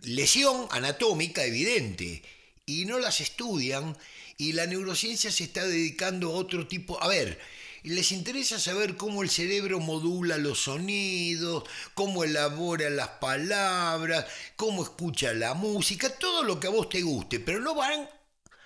lesión 0.01 0.67
anatómica 0.71 1.45
evidente, 1.45 2.21
y 2.65 2.83
no 2.83 2.99
las 2.99 3.21
estudian 3.21 3.97
y 4.37 4.51
la 4.51 4.67
neurociencia 4.67 5.31
se 5.31 5.45
está 5.45 5.65
dedicando 5.65 6.27
a 6.27 6.35
otro 6.35 6.67
tipo... 6.67 7.01
A 7.01 7.07
ver, 7.07 7.39
les 7.83 8.11
interesa 8.11 8.59
saber 8.59 8.97
cómo 8.97 9.23
el 9.23 9.29
cerebro 9.29 9.79
modula 9.79 10.37
los 10.37 10.63
sonidos, 10.63 11.63
cómo 11.93 12.23
elabora 12.23 12.89
las 12.89 13.07
palabras, 13.07 14.25
cómo 14.55 14.83
escucha 14.83 15.33
la 15.33 15.53
música, 15.53 16.09
todo 16.17 16.43
lo 16.43 16.59
que 16.59 16.67
a 16.67 16.71
vos 16.71 16.89
te 16.89 17.01
guste, 17.01 17.39
pero 17.39 17.59
no 17.59 17.75
van 17.75 18.09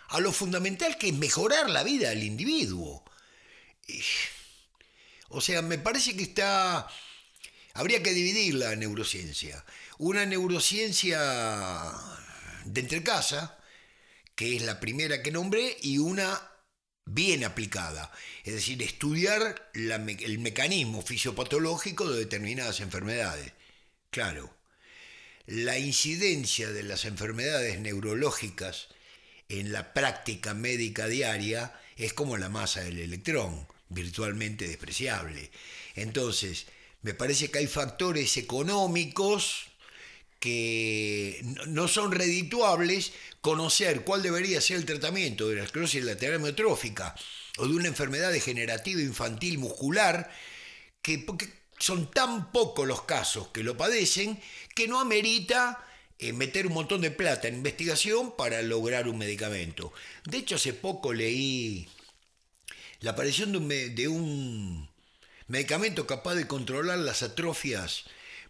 a 0.10 0.20
lo 0.20 0.32
fundamental 0.32 0.98
que 0.98 1.10
es 1.10 1.14
mejorar 1.14 1.70
la 1.70 1.84
vida 1.84 2.10
del 2.10 2.24
individuo. 2.24 3.04
O 5.30 5.42
sea, 5.42 5.62
me 5.62 5.78
parece 5.78 6.16
que 6.16 6.24
está... 6.24 6.88
Habría 7.74 8.04
que 8.04 8.14
dividir 8.14 8.54
la 8.54 8.76
neurociencia. 8.76 9.66
Una 9.98 10.26
neurociencia 10.28 11.92
de 12.66 12.82
entrecasa, 12.82 13.58
que 14.36 14.56
es 14.56 14.62
la 14.62 14.80
primera 14.80 15.24
que 15.24 15.32
nombré, 15.32 15.76
y 15.82 15.98
una 15.98 16.53
bien 17.06 17.44
aplicada. 17.44 18.12
Es 18.44 18.54
decir, 18.54 18.82
estudiar 18.82 19.72
el 19.74 20.40
mecanismo 20.40 21.02
fisiopatológico 21.02 22.10
de 22.10 22.20
determinadas 22.20 22.80
enfermedades. 22.80 23.52
Claro, 24.10 24.56
la 25.46 25.78
incidencia 25.78 26.72
de 26.72 26.84
las 26.84 27.06
enfermedades 27.06 27.80
neurológicas 27.80 28.88
en 29.50 29.72
la 29.72 29.94
práctica 29.94 30.54
médica 30.54 31.08
diaria 31.08 31.78
es 31.98 32.14
como 32.14 32.38
la 32.38 32.50
masa 32.50 32.82
del 32.82 33.00
electrón, 33.00 33.68
virtualmente 33.90 34.68
despreciable. 34.68 35.52
Entonces, 35.96 36.66
me 37.02 37.14
parece 37.14 37.52
que 37.52 37.60
hay 37.60 37.68
factores 37.68 38.38
económicos 38.38 39.66
que 40.44 41.40
no 41.68 41.88
son 41.88 42.12
redituables, 42.12 43.14
conocer 43.40 44.04
cuál 44.04 44.22
debería 44.22 44.60
ser 44.60 44.76
el 44.76 44.86
tratamiento 44.86 45.48
de 45.48 45.56
la 45.56 45.64
esclerosis 45.64 46.04
lateral 46.04 46.36
amiotrófica 46.36 47.16
o 47.60 47.66
de 47.66 47.74
una 47.74 47.88
enfermedad 47.88 48.30
degenerativa 48.30 49.00
infantil 49.00 49.58
muscular, 49.58 50.30
que, 51.02 51.26
son 51.80 52.12
tan 52.12 52.52
pocos 52.52 52.86
los 52.86 53.04
casos 53.04 53.48
que 53.54 53.64
lo 53.64 53.78
padecen 53.78 54.38
que 54.76 54.86
no 54.86 55.00
amerita 55.00 55.82
eh, 56.20 56.34
meter 56.34 56.68
un 56.68 56.74
montón 56.74 57.00
de 57.00 57.12
plata 57.12 57.48
en 57.48 57.56
investigación 57.56 58.36
para 58.36 58.62
lograr 58.64 59.08
un 59.08 59.20
medicamento. 59.20 59.94
De 60.26 60.40
hecho, 60.40 60.56
hace 60.56 60.74
poco 60.74 61.14
leí 61.14 61.88
la 63.00 63.12
aparición 63.12 63.54
de 63.54 63.58
un, 63.60 63.96
de 63.96 64.08
un 64.10 64.90
medicamento 65.48 66.06
capaz 66.06 66.36
de 66.36 66.48
controlar 66.48 67.00
las 67.00 67.24
atrofias 67.24 68.04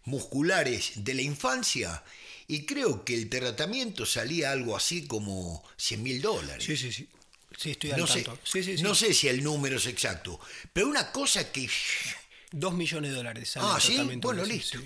musculares 0.04 0.92
de 0.96 1.14
la 1.14 1.22
infancia 1.22 2.02
y 2.46 2.66
creo 2.66 3.04
que 3.04 3.14
el 3.14 3.28
tratamiento 3.28 4.04
salía 4.04 4.52
algo 4.52 4.76
así 4.76 5.06
como 5.06 5.64
100 5.76 6.02
mil 6.02 6.20
dólares. 6.22 6.64
Sí, 6.64 6.76
sí, 6.76 6.92
sí. 6.92 7.08
Sí, 7.56 7.70
estoy 7.70 7.92
al 7.92 8.00
No 8.00 8.06
sé, 8.06 8.22
tanto. 8.22 8.40
Sí, 8.44 8.62
sí, 8.62 8.76
sí. 8.76 8.82
no 8.82 8.94
sé 8.94 9.14
si 9.14 9.28
el 9.28 9.42
número 9.42 9.76
es 9.76 9.86
exacto, 9.86 10.40
pero 10.72 10.88
una 10.88 11.12
cosa 11.12 11.50
que... 11.50 11.68
Dos 12.50 12.74
millones 12.74 13.10
de 13.10 13.16
dólares. 13.16 13.48
sale 13.50 13.66
Ah, 13.68 13.78
el 14.10 14.18
Bueno, 14.18 14.44
listo. 14.44 14.78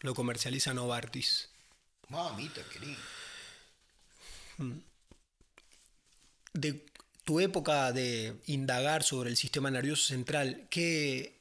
Lo 0.00 0.14
comercializa 0.14 0.74
Novartis. 0.74 1.48
Mamita 2.08 2.60
querida. 2.64 2.98
De 6.52 6.84
tu 7.24 7.40
época 7.40 7.92
de 7.92 8.34
indagar 8.46 9.04
sobre 9.04 9.30
el 9.30 9.36
sistema 9.38 9.70
nervioso 9.70 10.06
central, 10.06 10.66
¿qué, 10.68 11.40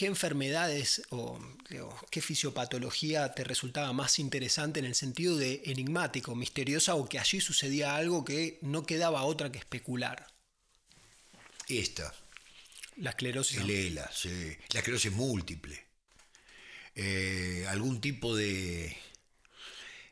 qué 0.00 0.06
enfermedades 0.06 1.02
o 1.10 1.38
qué 2.10 2.22
fisiopatología 2.22 3.34
te 3.34 3.44
resultaba 3.44 3.92
más 3.92 4.18
interesante 4.18 4.80
en 4.80 4.86
el 4.86 4.94
sentido 4.94 5.36
de 5.36 5.60
enigmático, 5.66 6.34
misteriosa 6.34 6.94
o 6.94 7.06
que 7.06 7.18
allí 7.18 7.38
sucedía 7.38 7.96
algo 7.96 8.24
que 8.24 8.58
no 8.62 8.86
quedaba 8.86 9.24
otra 9.24 9.52
que 9.52 9.58
especular? 9.58 10.26
Esta, 11.68 12.14
La 12.96 13.10
esclerosis. 13.10 13.58
el 13.58 13.68
ELA, 13.68 14.10
sí, 14.10 14.56
la 14.72 14.80
esclerosis 14.80 15.12
múltiple. 15.12 15.78
Eh, 16.94 17.66
algún 17.68 18.00
tipo 18.00 18.34
de 18.34 18.96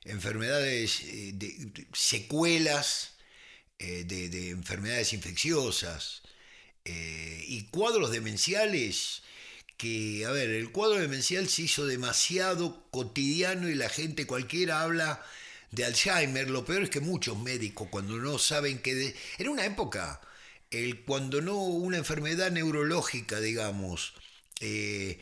enfermedades, 0.04 1.00
eh, 1.00 1.30
de, 1.32 1.86
secuelas 1.94 3.14
eh, 3.78 4.04
de, 4.04 4.28
de 4.28 4.50
enfermedades 4.50 5.14
infecciosas 5.14 6.20
y 6.84 7.64
cuadros 7.70 8.10
demenciales 8.10 9.22
que, 9.78 10.26
a 10.26 10.32
ver, 10.32 10.50
el 10.50 10.72
cuadro 10.72 10.98
demencial 11.00 11.48
se 11.48 11.62
hizo 11.62 11.86
demasiado 11.86 12.84
cotidiano 12.90 13.68
y 13.70 13.76
la 13.76 13.88
gente 13.88 14.26
cualquiera 14.26 14.82
habla 14.82 15.24
de 15.70 15.84
Alzheimer. 15.86 16.50
Lo 16.50 16.64
peor 16.66 16.84
es 16.84 16.90
que 16.90 17.00
muchos 17.00 17.38
médicos 17.38 17.88
cuando 17.90 18.16
no 18.18 18.38
saben 18.38 18.80
que... 18.80 18.94
de- 18.94 19.16
en 19.38 19.48
una 19.48 19.64
época, 19.66 20.20
el, 20.70 21.00
cuando 21.04 21.40
no 21.42 21.56
una 21.62 21.98
enfermedad 21.98 22.50
neurológica, 22.52 23.40
digamos, 23.40 24.14
eh, 24.60 25.18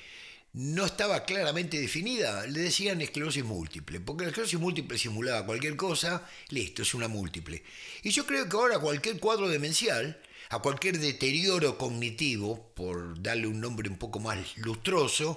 no 0.55 0.87
estaba 0.87 1.25
claramente 1.25 1.79
definida, 1.79 2.47
le 2.47 2.61
decían 2.61 3.01
esclerosis 3.03 3.45
múltiple, 3.45 4.01
porque 4.01 4.25
la 4.25 4.31
esclerosis 4.31 4.59
múltiple 4.59 4.99
simulaba 4.99 5.45
cualquier 5.45 5.77
cosa, 5.77 6.27
listo, 6.49 6.83
es 6.83 6.95
una 6.95 7.09
múltiple. 7.09 7.63
Y 8.03 8.11
yo 8.11 8.27
creo 8.27 8.49
que 8.49 8.57
ahora 8.57 8.79
cualquier 8.79 9.19
cuadro 9.21 9.49
demencial, 9.49 10.19
a 10.51 10.59
cualquier 10.61 10.99
deterioro 10.99 11.77
cognitivo, 11.77 12.73
por 12.75 13.21
darle 13.21 13.47
un 13.47 13.61
nombre 13.61 13.89
un 13.89 13.99
poco 13.99 14.21
más 14.21 14.39
lustroso, 14.57 15.37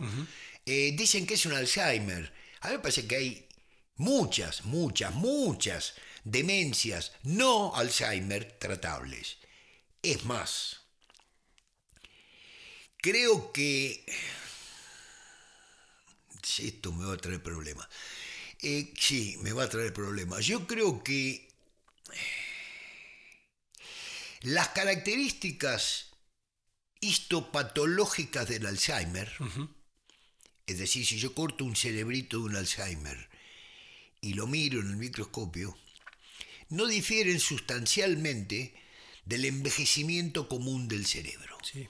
eh, 0.65 0.93
dicen 0.95 1.25
que 1.25 1.33
es 1.35 1.45
un 1.45 1.53
Alzheimer. 1.53 2.31
A 2.61 2.67
mí 2.67 2.73
me 2.73 2.79
parece 2.79 3.07
que 3.07 3.15
hay 3.15 3.47
muchas, 3.95 4.65
muchas, 4.65 5.13
muchas 5.15 5.93
demencias 6.23 7.13
no 7.23 7.75
Alzheimer 7.75 8.57
tratables. 8.59 9.37
Es 10.01 10.25
más, 10.25 10.81
creo 12.97 13.51
que 13.51 14.05
esto 16.59 16.91
me 16.91 17.05
va 17.05 17.13
a 17.13 17.17
traer 17.17 17.41
problemas. 17.41 17.87
Eh, 18.61 18.93
sí, 18.99 19.37
me 19.41 19.53
va 19.53 19.63
a 19.63 19.69
traer 19.69 19.93
problemas. 19.93 20.45
Yo 20.45 20.67
creo 20.67 21.03
que 21.03 21.47
las 24.41 24.69
características 24.69 26.11
histopatológicas 27.01 28.47
del 28.47 28.65
Alzheimer, 28.65 29.31
es 30.65 30.79
decir, 30.79 31.05
si 31.05 31.17
yo 31.17 31.33
corto 31.33 31.65
un 31.65 31.75
cerebrito 31.75 32.37
de 32.37 32.43
un 32.43 32.55
Alzheimer 32.55 33.29
y 34.21 34.33
lo 34.33 34.47
miro 34.47 34.81
en 34.81 34.89
el 34.89 34.97
microscopio, 34.97 35.77
no 36.69 36.85
difieren 36.85 37.39
sustancialmente 37.39 38.75
del 39.25 39.45
envejecimiento 39.45 40.47
común 40.47 40.87
del 40.87 41.05
cerebro. 41.05 41.57
Sí. 41.63 41.87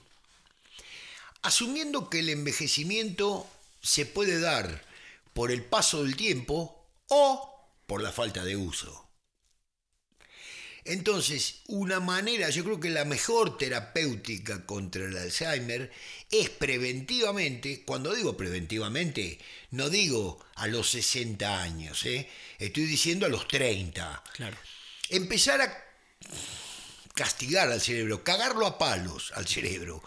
Asumiendo 1.42 2.10
que 2.10 2.20
el 2.20 2.28
envejecimiento 2.28 3.48
se 3.82 4.06
puede 4.06 4.40
dar 4.40 4.84
por 5.32 5.50
el 5.50 5.64
paso 5.64 6.02
del 6.02 6.16
tiempo 6.16 6.86
o 7.08 7.70
por 7.86 8.02
la 8.02 8.12
falta 8.12 8.44
de 8.44 8.56
uso. 8.56 9.09
Entonces, 10.84 11.60
una 11.66 12.00
manera, 12.00 12.50
yo 12.50 12.64
creo 12.64 12.80
que 12.80 12.90
la 12.90 13.04
mejor 13.04 13.58
terapéutica 13.58 14.64
contra 14.64 15.04
el 15.04 15.16
Alzheimer 15.16 15.90
es 16.30 16.48
preventivamente, 16.48 17.82
cuando 17.84 18.14
digo 18.14 18.36
preventivamente, 18.36 19.38
no 19.72 19.90
digo 19.90 20.44
a 20.54 20.66
los 20.66 20.90
60 20.90 21.62
años, 21.62 22.04
¿eh? 22.06 22.28
estoy 22.58 22.84
diciendo 22.84 23.26
a 23.26 23.28
los 23.28 23.46
30. 23.46 24.22
Claro. 24.34 24.56
Empezar 25.10 25.60
a 25.60 25.84
castigar 27.14 27.70
al 27.70 27.80
cerebro, 27.80 28.24
cagarlo 28.24 28.66
a 28.66 28.78
palos 28.78 29.32
al 29.34 29.46
cerebro, 29.46 30.02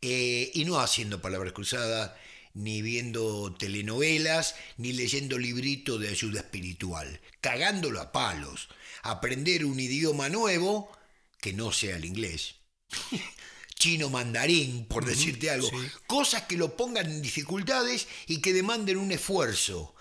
eh, 0.00 0.50
y 0.54 0.64
no 0.64 0.78
haciendo 0.78 1.20
palabras 1.20 1.52
cruzadas, 1.52 2.12
ni 2.54 2.82
viendo 2.82 3.52
telenovelas, 3.58 4.54
ni 4.76 4.92
leyendo 4.92 5.38
libritos 5.38 6.00
de 6.00 6.08
ayuda 6.08 6.40
espiritual, 6.40 7.20
cagándolo 7.40 8.00
a 8.00 8.12
palos, 8.12 8.68
aprender 9.04 9.64
un 9.66 9.78
idioma 9.78 10.28
nuevo 10.28 10.90
que 11.40 11.52
no 11.52 11.72
sea 11.72 11.96
el 11.96 12.04
inglés. 12.04 12.56
Chino 13.78 14.08
mandarín, 14.08 14.86
por 14.86 15.04
decirte 15.04 15.50
algo. 15.50 15.68
sí. 15.68 15.76
Cosas 16.06 16.42
que 16.42 16.56
lo 16.56 16.76
pongan 16.76 17.06
en 17.06 17.22
dificultades 17.22 18.08
y 18.26 18.40
que 18.40 18.54
demanden 18.54 18.96
un 18.96 19.12
esfuerzo. 19.12 19.94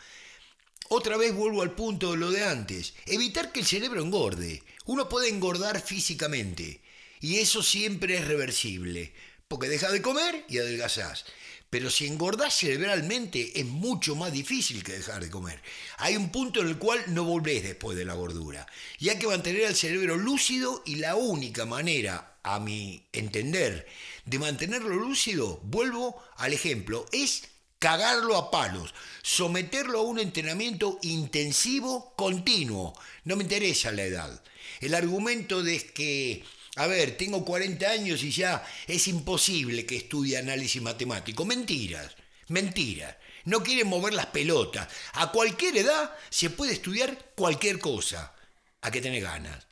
Otra 0.88 1.18
vez 1.18 1.34
vuelvo 1.34 1.64
al 1.64 1.76
punto 1.76 2.12
de 2.12 2.18
lo 2.18 2.32
de 2.32 2.46
antes. 2.46 2.94
Evitar 3.06 3.52
que 3.52 3.60
el 3.60 3.66
cerebro 3.66 4.02
engorde. 4.02 4.64
Uno 4.86 5.10
puede 5.10 5.28
engordar 5.28 5.82
físicamente. 5.82 6.82
Y 7.20 7.38
eso 7.38 7.62
siempre 7.62 8.18
es 8.18 8.28
reversible. 8.28 9.14
Porque 9.48 9.70
deja 9.70 9.92
de 9.92 10.02
comer 10.02 10.46
y 10.48 10.60
adelgazás. 10.60 11.26
Pero 11.74 11.90
si 11.90 12.06
engordás 12.06 12.56
cerebralmente 12.56 13.60
es 13.60 13.66
mucho 13.66 14.16
más 14.16 14.32
difícil 14.32 14.84
que 14.84 14.94
dejar 14.94 15.24
de 15.24 15.32
comer. 15.32 15.60
Hay 15.98 16.16
un 16.16 16.30
punto 16.30 16.62
en 16.62 16.68
el 16.68 16.78
cual 16.78 17.04
no 17.08 17.24
volvés 17.24 17.64
después 17.64 17.98
de 17.98 18.06
la 18.06 18.14
gordura. 18.14 18.68
Y 19.00 19.10
hay 19.10 19.18
que 19.18 19.26
mantener 19.26 19.66
al 19.66 19.76
cerebro 19.76 20.16
lúcido 20.16 20.84
y 20.86 20.98
la 20.98 21.16
única 21.16 21.66
manera, 21.66 22.38
a 22.44 22.60
mi 22.60 23.08
entender, 23.12 23.88
de 24.24 24.38
mantenerlo 24.38 24.96
lúcido, 24.98 25.62
vuelvo 25.64 26.22
al 26.38 26.54
ejemplo, 26.54 27.08
es 27.12 27.46
cagarlo 27.80 28.38
a 28.38 28.52
palos, 28.52 28.94
someterlo 29.24 29.98
a 29.98 30.04
un 30.04 30.20
entrenamiento 30.20 31.00
intensivo, 31.02 32.14
continuo. 32.16 32.94
No 33.24 33.36
me 33.36 33.42
interesa 33.42 33.92
la 33.92 34.04
edad. 34.04 34.44
El 34.80 34.94
argumento 34.94 35.64
de 35.64 35.84
que, 35.84 36.44
a 36.76 36.88
ver, 36.88 37.18
tengo 37.18 37.46
40 37.46 37.88
años 37.88 38.24
y 38.24 38.32
ya 38.32 38.66
es 38.88 39.08
imposible 39.08 39.86
que 39.86 39.98
estudie 39.98 40.38
análisis 40.38 40.82
matemático. 40.82 41.46
Mentiras, 41.46 42.16
mentiras. 42.48 43.16
No 43.46 43.62
quieren 43.62 43.88
mover 43.88 44.14
las 44.14 44.28
pelotas. 44.28 44.88
A 45.14 45.32
cualquier 45.32 45.78
edad 45.78 46.16
se 46.30 46.50
puede 46.50 46.74
estudiar 46.74 47.32
cualquier 47.36 47.78
cosa. 47.78 48.34
¿A 48.82 48.90
qué 48.90 49.02
tenés 49.02 49.22
ganas? 49.22 49.68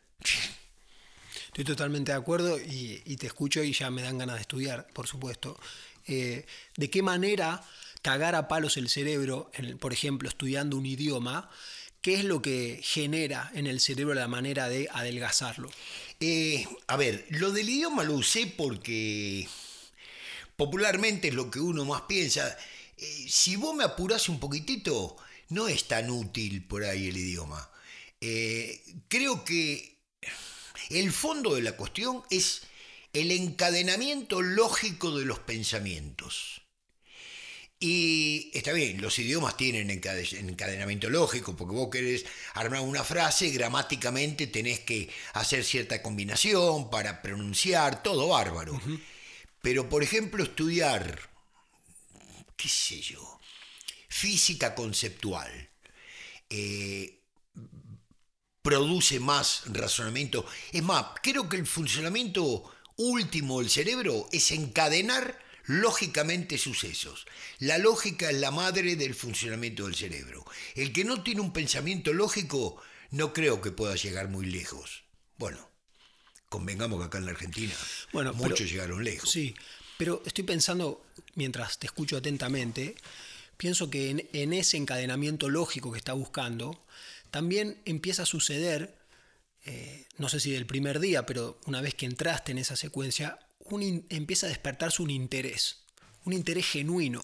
Estoy 1.47 1.65
totalmente 1.65 2.11
de 2.11 2.17
acuerdo 2.17 2.59
y, 2.59 3.15
te 3.17 3.27
escucho 3.27 3.63
y 3.63 3.73
ya 3.73 3.89
me 3.89 4.03
dan 4.03 4.17
ganas 4.17 4.35
de 4.35 4.41
estudiar, 4.41 4.87
por 4.93 5.07
supuesto. 5.07 5.59
Eh, 6.07 6.45
¿De 6.77 6.89
qué 6.89 7.01
manera 7.01 7.63
cagar 8.01 8.35
a 8.35 8.47
palos 8.47 8.77
el 8.77 8.89
cerebro, 8.89 9.51
por 9.79 9.93
ejemplo, 9.93 10.29
estudiando 10.29 10.77
un 10.77 10.85
idioma, 10.85 11.49
qué 12.01 12.15
es 12.15 12.23
lo 12.23 12.41
que 12.41 12.79
genera 12.83 13.51
en 13.53 13.67
el 13.67 13.79
cerebro 13.79 14.13
la 14.13 14.27
manera 14.27 14.69
de 14.69 14.89
adelgazarlo? 14.91 15.69
Eh, 16.19 16.67
a 16.87 16.97
ver, 16.97 17.25
lo 17.29 17.51
del 17.51 17.69
idioma 17.69 18.03
lo 18.03 18.15
usé 18.15 18.47
porque 18.47 19.47
popularmente 20.55 21.29
es 21.29 21.33
lo 21.33 21.49
que 21.49 21.59
uno 21.59 21.85
más 21.85 22.03
piensa. 22.03 22.57
Eh, 22.97 23.25
si 23.29 23.55
vos 23.55 23.75
me 23.75 23.83
apurás 23.83 24.29
un 24.29 24.39
poquitito, 24.39 25.17
no 25.49 25.67
es 25.67 25.87
tan 25.87 26.09
útil 26.09 26.63
por 26.63 26.83
ahí 26.83 27.07
el 27.07 27.17
idioma. 27.17 27.69
Eh, 28.19 28.81
creo 29.07 29.43
que 29.43 29.97
el 30.89 31.11
fondo 31.11 31.55
de 31.55 31.61
la 31.61 31.75
cuestión 31.75 32.23
es 32.29 32.63
el 33.13 33.31
encadenamiento 33.31 34.41
lógico 34.41 35.17
de 35.17 35.25
los 35.25 35.39
pensamientos. 35.39 36.60
Y 37.83 38.51
está 38.53 38.73
bien, 38.73 39.01
los 39.01 39.17
idiomas 39.17 39.57
tienen 39.57 39.89
encade- 39.89 40.37
encadenamiento 40.37 41.09
lógico, 41.09 41.55
porque 41.57 41.75
vos 41.75 41.89
querés 41.89 42.25
armar 42.53 42.81
una 42.81 43.03
frase, 43.03 43.49
gramáticamente 43.49 44.45
tenés 44.47 44.81
que 44.81 45.09
hacer 45.33 45.63
cierta 45.63 46.01
combinación 46.03 46.91
para 46.91 47.23
pronunciar, 47.23 48.03
todo 48.03 48.27
bárbaro. 48.27 48.79
Pero, 49.63 49.89
por 49.89 50.03
ejemplo, 50.03 50.43
estudiar 50.43 51.31
qué 52.61 52.69
sé 52.69 53.01
yo, 53.01 53.39
física 54.07 54.75
conceptual, 54.75 55.69
eh, 56.51 57.23
produce 58.61 59.19
más 59.19 59.63
razonamiento. 59.65 60.45
Es 60.71 60.83
más, 60.83 61.07
creo 61.23 61.49
que 61.49 61.57
el 61.57 61.65
funcionamiento 61.65 62.71
último 62.97 63.59
del 63.59 63.71
cerebro 63.71 64.29
es 64.31 64.51
encadenar 64.51 65.40
lógicamente 65.65 66.57
sucesos. 66.57 67.25
La 67.59 67.77
lógica 67.77 68.29
es 68.29 68.37
la 68.37 68.51
madre 68.51 68.95
del 68.95 69.15
funcionamiento 69.15 69.85
del 69.85 69.95
cerebro. 69.95 70.45
El 70.75 70.91
que 70.93 71.03
no 71.03 71.23
tiene 71.23 71.41
un 71.41 71.53
pensamiento 71.53 72.13
lógico 72.13 72.81
no 73.11 73.33
creo 73.33 73.61
que 73.61 73.71
pueda 73.71 73.95
llegar 73.95 74.29
muy 74.29 74.45
lejos. 74.45 75.03
Bueno, 75.37 75.69
convengamos 76.49 76.99
que 76.99 77.05
acá 77.05 77.17
en 77.17 77.25
la 77.25 77.31
Argentina 77.31 77.73
bueno, 78.13 78.33
muchos 78.33 78.69
llegaron 78.69 79.03
lejos. 79.03 79.29
Sí, 79.29 79.55
pero 79.97 80.21
estoy 80.25 80.43
pensando, 80.43 81.05
mientras 81.35 81.77
te 81.77 81.87
escucho 81.87 82.17
atentamente, 82.17 82.95
pienso 83.57 83.89
que 83.89 84.27
en, 84.33 84.53
ese 84.53 84.77
encadenamiento 84.77 85.49
lógico 85.49 85.91
que 85.91 85.99
está 85.99 86.13
buscando, 86.13 86.83
también 87.29 87.79
empieza 87.85 88.23
a 88.23 88.25
suceder, 88.25 88.97
eh, 89.65 90.07
no 90.17 90.27
sé 90.29 90.39
si 90.39 90.51
del 90.51 90.65
primer 90.65 90.99
día, 90.99 91.25
pero 91.25 91.59
una 91.65 91.81
vez 91.81 91.93
que 91.93 92.07
entraste 92.07 92.51
en 92.51 92.57
esa 92.57 92.75
secuencia, 92.75 93.39
empieza 94.09 94.45
a 94.45 94.49
despertarse 94.49 95.01
un 95.01 95.09
interés, 95.09 95.83
un 96.25 96.33
interés 96.33 96.67
genuino. 96.67 97.21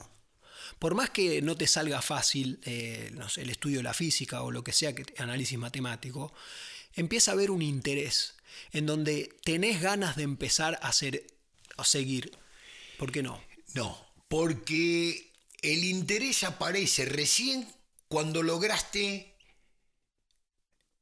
Por 0.79 0.95
más 0.95 1.09
que 1.09 1.41
no 1.41 1.55
te 1.55 1.67
salga 1.67 2.01
fácil 2.01 2.59
eh, 2.65 3.11
el 3.37 3.49
estudio 3.49 3.77
de 3.77 3.83
la 3.83 3.93
física 3.93 4.43
o 4.43 4.51
lo 4.51 4.63
que 4.63 4.73
sea, 4.73 4.93
que 4.93 5.05
análisis 5.17 5.57
matemático, 5.57 6.33
empieza 6.93 7.31
a 7.31 7.33
haber 7.33 7.51
un 7.51 7.61
interés 7.61 8.35
en 8.71 8.85
donde 8.85 9.37
tenés 9.43 9.81
ganas 9.81 10.15
de 10.15 10.23
empezar 10.23 10.79
a, 10.81 10.89
hacer, 10.89 11.25
a 11.77 11.83
seguir. 11.83 12.37
¿Por 12.97 13.11
qué 13.11 13.23
no? 13.23 13.41
No, 13.73 13.97
porque 14.27 15.31
el 15.61 15.83
interés 15.83 16.43
aparece 16.43 17.05
recién 17.05 17.67
cuando 18.07 18.43
lograste 18.43 19.35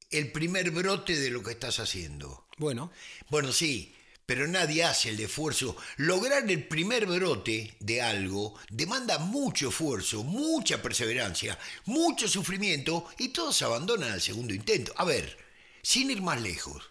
el 0.09 0.31
primer 0.31 0.71
brote 0.71 1.17
de 1.17 1.29
lo 1.29 1.43
que 1.43 1.51
estás 1.51 1.79
haciendo. 1.79 2.47
Bueno. 2.57 2.91
Bueno, 3.29 3.51
sí, 3.51 3.93
pero 4.25 4.47
nadie 4.47 4.83
hace 4.83 5.09
el 5.09 5.19
esfuerzo. 5.19 5.75
Lograr 5.97 6.49
el 6.49 6.67
primer 6.67 7.05
brote 7.05 7.75
de 7.79 8.01
algo 8.01 8.55
demanda 8.69 9.19
mucho 9.19 9.69
esfuerzo, 9.69 10.23
mucha 10.23 10.81
perseverancia, 10.81 11.57
mucho 11.85 12.27
sufrimiento 12.27 13.07
y 13.17 13.29
todos 13.29 13.61
abandonan 13.61 14.11
al 14.11 14.21
segundo 14.21 14.53
intento. 14.53 14.93
A 14.97 15.05
ver, 15.05 15.37
sin 15.81 16.09
ir 16.09 16.21
más 16.21 16.41
lejos. 16.41 16.83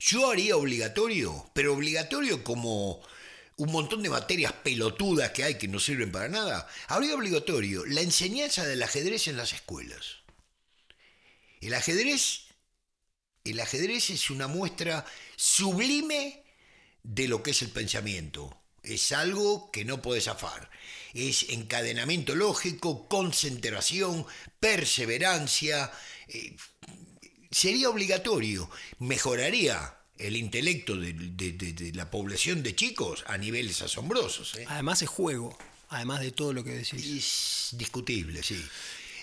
Yo 0.00 0.30
haría 0.30 0.56
obligatorio, 0.56 1.50
pero 1.52 1.74
obligatorio 1.74 2.44
como 2.44 3.02
un 3.56 3.72
montón 3.72 4.02
de 4.02 4.10
materias 4.10 4.52
pelotudas 4.52 5.30
que 5.30 5.44
hay 5.44 5.58
que 5.58 5.68
no 5.68 5.80
sirven 5.80 6.12
para 6.12 6.28
nada. 6.28 6.68
Habría 6.88 7.14
obligatorio 7.14 7.84
la 7.86 8.02
enseñanza 8.02 8.66
del 8.66 8.82
ajedrez 8.82 9.28
en 9.28 9.36
las 9.36 9.52
escuelas. 9.52 10.18
El 11.60 11.74
ajedrez 11.74 12.45
el 13.50 13.60
ajedrez 13.60 14.10
es 14.10 14.30
una 14.30 14.48
muestra 14.48 15.04
sublime 15.36 16.42
de 17.02 17.28
lo 17.28 17.42
que 17.42 17.52
es 17.52 17.62
el 17.62 17.70
pensamiento. 17.70 18.56
Es 18.82 19.12
algo 19.12 19.70
que 19.70 19.84
no 19.84 20.02
puede 20.02 20.20
zafar. 20.20 20.70
Es 21.14 21.46
encadenamiento 21.50 22.34
lógico, 22.34 23.08
concentración, 23.08 24.26
perseverancia. 24.60 25.90
Eh, 26.28 26.56
sería 27.50 27.90
obligatorio. 27.90 28.70
Mejoraría 28.98 29.96
el 30.18 30.36
intelecto 30.36 30.96
de, 30.96 31.92
la 31.94 32.10
población 32.10 32.62
de 32.62 32.74
chicos 32.74 33.24
a 33.26 33.38
niveles 33.38 33.82
asombrosos. 33.82 34.54
¿eh? 34.56 34.64
Además 34.68 35.02
es 35.02 35.08
juego, 35.08 35.56
además 35.88 36.20
de 36.20 36.32
todo 36.32 36.52
lo 36.52 36.64
que 36.64 36.70
decís. 36.70 37.72
Es 37.72 37.78
discutible, 37.78 38.42
sí. 38.42 38.62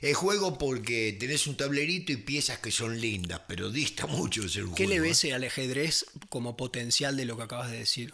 Es 0.03 0.17
juego 0.17 0.57
porque 0.57 1.15
tenés 1.17 1.47
un 1.47 1.55
tablerito 1.55 2.11
y 2.11 2.17
piezas 2.17 2.59
que 2.59 2.71
son 2.71 2.99
lindas, 2.99 3.39
pero 3.47 3.69
dista 3.69 4.05
mucho 4.05 4.41
de 4.41 4.49
ser 4.49 4.65
un 4.65 4.75
¿Qué 4.75 4.83
juego. 4.83 5.01
le 5.01 5.07
ves 5.07 5.23
al 5.23 5.45
ajedrez 5.45 6.05
como 6.27 6.57
potencial 6.57 7.15
de 7.15 7.23
lo 7.23 7.37
que 7.37 7.43
acabas 7.43 7.71
de 7.71 7.77
decir? 7.77 8.13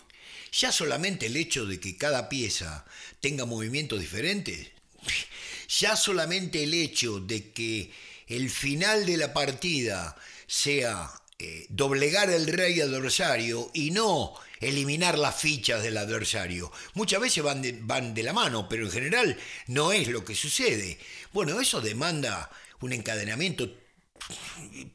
Ya 0.51 0.71
solamente 0.71 1.25
el 1.25 1.35
hecho 1.35 1.65
de 1.65 1.79
que 1.79 1.97
cada 1.97 2.29
pieza 2.29 2.85
tenga 3.21 3.45
movimientos 3.45 3.99
diferentes, 3.99 4.67
ya 5.79 5.95
solamente 5.95 6.61
el 6.61 6.75
hecho 6.75 7.19
de 7.21 7.49
que 7.49 7.89
el 8.27 8.51
final 8.51 9.07
de 9.07 9.17
la 9.17 9.33
partida 9.33 10.15
sea 10.45 11.09
eh, 11.39 11.65
doblegar 11.69 12.29
el 12.29 12.45
rey 12.45 12.81
adversario 12.81 13.71
y 13.73 13.89
no 13.89 14.35
eliminar 14.59 15.17
las 15.17 15.39
fichas 15.39 15.83
del 15.83 15.97
adversario. 15.97 16.71
Muchas 16.93 17.21
veces 17.21 17.43
van 17.43 17.61
de, 17.61 17.77
van 17.81 18.13
de 18.13 18.23
la 18.23 18.33
mano, 18.33 18.67
pero 18.69 18.85
en 18.85 18.91
general 18.91 19.37
no 19.67 19.91
es 19.91 20.07
lo 20.07 20.25
que 20.25 20.35
sucede. 20.35 20.97
Bueno, 21.33 21.59
eso 21.59 21.81
demanda 21.81 22.49
un 22.81 22.93
encadenamiento, 22.93 23.69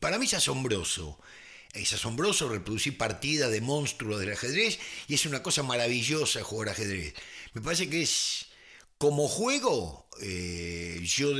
para 0.00 0.18
mí 0.18 0.26
es 0.26 0.34
asombroso. 0.34 1.18
Es 1.72 1.92
asombroso 1.92 2.48
reproducir 2.48 2.96
partidas 2.96 3.50
de 3.50 3.60
monstruos 3.60 4.20
del 4.20 4.32
ajedrez 4.32 4.78
y 5.08 5.14
es 5.14 5.26
una 5.26 5.42
cosa 5.42 5.64
maravillosa 5.64 6.44
jugar 6.44 6.68
ajedrez. 6.68 7.14
Me 7.52 7.62
parece 7.62 7.90
que 7.90 8.02
es, 8.02 8.46
como 8.96 9.26
juego, 9.26 10.08
eh, 10.22 11.00
yo 11.04 11.32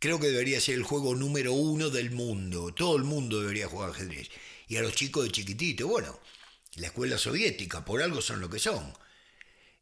creo 0.00 0.18
que 0.18 0.26
debería 0.26 0.60
ser 0.60 0.74
el 0.74 0.82
juego 0.82 1.14
número 1.14 1.52
uno 1.52 1.88
del 1.88 2.10
mundo. 2.10 2.74
Todo 2.74 2.96
el 2.96 3.04
mundo 3.04 3.40
debería 3.40 3.68
jugar 3.68 3.90
ajedrez. 3.90 4.28
Y 4.66 4.76
a 4.76 4.82
los 4.82 4.94
chicos 4.94 5.24
de 5.24 5.30
chiquitito, 5.30 5.86
bueno, 5.86 6.18
la 6.76 6.88
escuela 6.88 7.18
soviética, 7.18 7.84
por 7.84 8.02
algo 8.02 8.20
son 8.20 8.40
lo 8.40 8.48
que 8.48 8.58
son. 8.58 8.92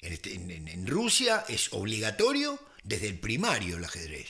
En, 0.01 0.12
este, 0.12 0.38
Rusia 0.86 1.45
es 1.49 1.72
obligatorio 1.72 2.59
desde 2.82 3.09
el 3.09 3.18
primario 3.18 3.76
el 3.76 3.84
ajedrez. 3.84 4.28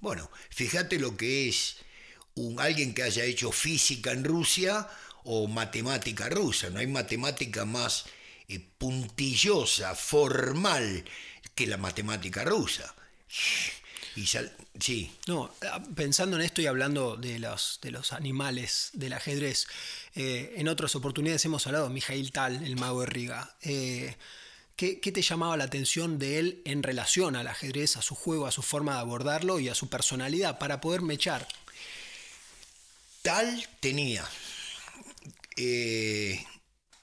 Bueno, 0.00 0.30
fíjate 0.48 0.98
lo 0.98 1.16
que 1.16 1.48
es 1.48 1.76
un, 2.34 2.60
alguien 2.60 2.94
que 2.94 3.02
haya 3.02 3.24
hecho 3.24 3.52
física 3.52 4.12
en 4.12 4.24
Rusia 4.24 4.88
o 5.24 5.46
matemática 5.46 6.28
rusa. 6.28 6.70
No 6.70 6.78
hay 6.78 6.86
matemática 6.86 7.64
más 7.64 8.06
eh, 8.48 8.60
puntillosa, 8.78 9.94
formal 9.94 11.04
que 11.54 11.66
la 11.66 11.76
matemática 11.76 12.44
rusa. 12.44 12.94
Y 14.16 14.26
sí. 14.26 15.12
No, 15.26 15.52
ah, 15.62 15.82
pensando 15.94 16.36
en 16.36 16.42
esto 16.42 16.60
y 16.60 16.66
hablando 16.66 17.16
de 17.16 17.38
los, 17.38 17.78
de 17.82 17.90
los 17.90 18.12
animales 18.12 18.90
del 18.92 19.12
ajedrez, 19.12 19.66
eh, 20.14 20.54
en 20.56 20.68
otras 20.68 20.94
oportunidades 20.96 21.44
hemos 21.44 21.66
hablado 21.66 21.88
de 21.88 21.94
Mijail 21.94 22.32
Tal, 22.32 22.64
el 22.64 22.76
mago 22.76 23.00
de 23.00 23.06
Riga. 23.06 23.56
Eh, 23.62 24.16
¿qué, 24.76 24.96
te 24.96 25.22
llamaba 25.22 25.56
la 25.56 25.64
atención 25.64 26.18
de 26.18 26.38
él 26.38 26.62
en 26.64 26.82
relación 26.82 27.36
al 27.36 27.46
ajedrez, 27.46 27.96
a 27.96 28.02
su 28.02 28.14
juego, 28.14 28.46
a 28.46 28.52
su 28.52 28.62
forma 28.62 28.94
de 28.94 29.00
abordarlo 29.00 29.60
y 29.60 29.68
a 29.68 29.74
su 29.74 29.88
personalidad 29.88 30.58
para 30.58 30.80
poder 30.80 31.02
mechar? 31.02 31.46
Tal 33.22 33.68
tenía 33.80 34.26
eh, 35.56 36.44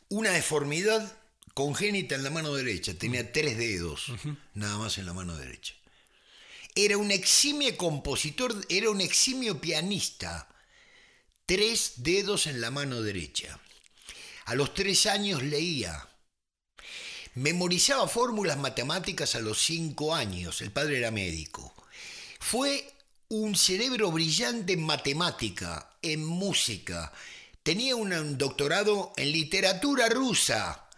una 0.10 0.32
deformidad 0.32 1.16
congénita 1.54 2.16
en 2.16 2.24
la 2.24 2.32
mano 2.32 2.54
derecha, 2.54 2.94
tenía 2.96 3.32
tres 3.32 3.58
dedos 3.58 4.12
nada 4.54 4.78
más 4.78 4.98
en 4.98 5.06
la 5.06 5.14
mano 5.14 5.36
derecha. 5.38 5.77
Era 6.80 7.00
un 7.00 7.10
eximio 7.10 7.76
compositor, 7.76 8.64
era 8.70 8.92
un 8.92 9.02
eximio 9.02 9.60
pianista 9.60 10.48
tres 11.48 11.94
dedos 12.04 12.46
en 12.46 12.62
la 12.62 12.70
mano 12.70 13.02
derecha. 13.02 13.60
A 14.46 14.54
los 14.54 14.76
tres 14.76 15.08
años 15.08 15.42
leía. 15.42 16.08
Memorizaba 17.34 18.08
fórmulas 18.08 18.58
matemáticas 18.58 19.34
a 19.34 19.40
los 19.40 19.60
cinco 19.60 20.14
años. 20.14 20.62
El 20.62 20.72
padre 20.72 21.00
era 21.00 21.10
médico. 21.10 21.74
Fue 22.40 22.94
un 23.30 23.56
cerebro 23.56 24.12
brillante 24.12 24.74
en 24.74 24.84
matemática, 24.84 25.98
en 26.02 26.26
música. 26.26 27.12
Tenía 27.64 27.96
un 27.96 28.38
doctorado 28.38 29.14
en 29.16 29.32
literatura 29.32 30.10
rusa. 30.10 30.90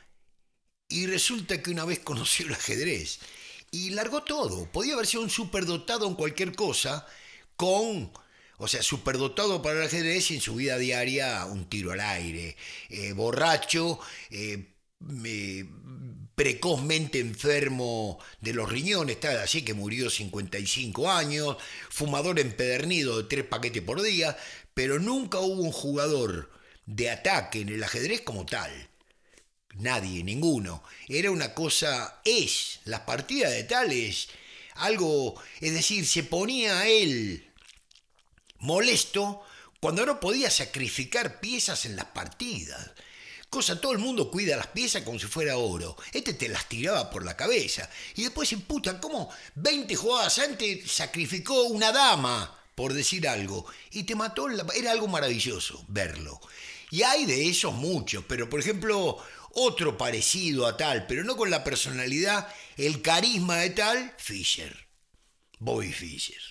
Y 0.89 1.05
resulta 1.05 1.61
que 1.61 1.69
una 1.71 1.85
vez 1.85 1.99
conoció 1.99 2.47
el 2.47 2.55
ajedrez. 2.55 3.19
Y 3.71 3.91
largó 3.91 4.23
todo. 4.23 4.65
Podía 4.71 4.93
haber 4.93 5.07
sido 5.07 5.23
un 5.23 5.29
superdotado 5.29 6.07
en 6.07 6.15
cualquier 6.15 6.55
cosa 6.55 7.05
con 7.55 8.11
o 8.61 8.67
sea, 8.67 8.83
superdotado 8.83 9.61
para 9.61 9.79
el 9.79 9.85
ajedrez 9.85 10.31
y 10.31 10.35
en 10.35 10.41
su 10.41 10.55
vida 10.55 10.77
diaria 10.77 11.45
un 11.45 11.69
tiro 11.69 11.93
al 11.93 12.01
aire. 12.01 12.57
Eh, 12.89 13.13
borracho, 13.13 13.99
eh, 14.29 14.73
precozmente 16.35 17.19
enfermo 17.19 18.19
de 18.41 18.53
los 18.53 18.69
riñones, 18.69 19.19
tal 19.19 19.37
así 19.37 19.63
que 19.63 19.73
murió 19.73 20.09
55 20.09 21.09
años, 21.09 21.55
fumador 21.89 22.37
empedernido 22.37 23.17
de 23.17 23.29
tres 23.29 23.45
paquetes 23.45 23.81
por 23.81 24.01
día, 24.01 24.37
pero 24.73 24.99
nunca 24.99 25.39
hubo 25.39 25.63
un 25.63 25.71
jugador 25.71 26.51
de 26.85 27.11
ataque 27.11 27.61
en 27.61 27.69
el 27.69 27.83
ajedrez 27.83 28.21
como 28.21 28.45
tal. 28.45 28.88
Nadie, 29.75 30.23
ninguno. 30.23 30.83
Era 31.07 31.31
una 31.31 31.53
cosa, 31.53 32.21
es, 32.25 32.79
las 32.85 33.01
partidas 33.01 33.51
de 33.51 33.63
tales, 33.63 34.29
algo, 34.75 35.41
es 35.61 35.73
decir, 35.73 36.05
se 36.05 36.23
ponía 36.23 36.79
a 36.79 36.87
él 36.87 37.45
molesto 38.59 39.41
cuando 39.79 40.05
no 40.05 40.19
podía 40.19 40.49
sacrificar 40.49 41.39
piezas 41.39 41.85
en 41.85 41.95
las 41.95 42.05
partidas, 42.05 42.91
cosa, 43.49 43.79
todo 43.79 43.93
el 43.93 43.99
mundo 43.99 44.29
cuida 44.29 44.57
las 44.57 44.67
piezas 44.67 45.03
como 45.03 45.19
si 45.19 45.25
fuera 45.25 45.57
oro. 45.57 45.95
Este 46.13 46.33
te 46.33 46.49
las 46.49 46.67
tiraba 46.69 47.09
por 47.09 47.25
la 47.25 47.35
cabeza. 47.35 47.89
Y 48.15 48.23
después 48.23 48.49
se 48.49 48.55
imputan, 48.55 48.99
¿cómo 48.99 49.29
20 49.55 49.95
jugadas 49.95 50.37
antes 50.39 50.91
sacrificó 50.91 51.63
una 51.63 51.91
dama, 51.91 52.55
por 52.75 52.93
decir 52.93 53.27
algo? 53.27 53.65
Y 53.91 54.03
te 54.03 54.15
mató, 54.15 54.47
era 54.75 54.91
algo 54.91 55.07
maravilloso 55.07 55.83
verlo. 55.87 56.39
Y 56.91 57.03
hay 57.03 57.25
de 57.25 57.49
esos 57.49 57.73
muchos, 57.73 58.23
pero 58.27 58.49
por 58.49 58.59
ejemplo, 58.59 59.17
otro 59.51 59.97
parecido 59.97 60.67
a 60.67 60.77
tal, 60.77 61.07
pero 61.07 61.23
no 61.23 61.35
con 61.35 61.49
la 61.49 61.63
personalidad, 61.63 62.47
el 62.77 63.01
carisma 63.01 63.57
de 63.57 63.71
tal, 63.71 64.13
Fischer. 64.17 64.89
Bobby 65.59 65.91
Fischer. 65.91 66.41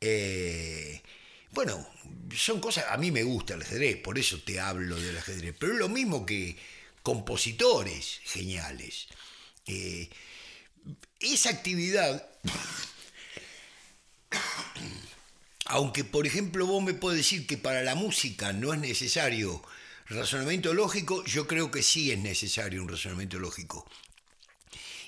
Eh, 0.00 1.02
bueno, 1.50 1.86
son 2.36 2.60
cosas, 2.60 2.86
a 2.88 2.96
mí 2.96 3.10
me 3.10 3.22
gusta 3.22 3.54
el 3.54 3.62
ajedrez, 3.62 3.96
por 3.98 4.18
eso 4.18 4.40
te 4.40 4.60
hablo 4.60 4.96
del 4.96 5.16
ajedrez, 5.16 5.54
pero 5.58 5.72
es 5.72 5.78
lo 5.78 5.88
mismo 5.88 6.26
que 6.26 6.56
compositores 7.02 8.20
geniales. 8.24 9.06
Eh, 9.66 10.10
esa 11.20 11.50
actividad, 11.50 12.26
aunque 15.66 16.04
por 16.04 16.26
ejemplo 16.26 16.66
vos 16.66 16.82
me 16.82 16.94
podés 16.94 17.18
decir 17.18 17.46
que 17.46 17.56
para 17.56 17.82
la 17.82 17.94
música 17.94 18.52
no 18.52 18.74
es 18.74 18.80
necesario 18.80 19.62
razonamiento 20.06 20.74
lógico, 20.74 21.24
yo 21.24 21.46
creo 21.46 21.70
que 21.70 21.82
sí 21.82 22.12
es 22.12 22.18
necesario 22.18 22.82
un 22.82 22.88
razonamiento 22.88 23.38
lógico. 23.38 23.88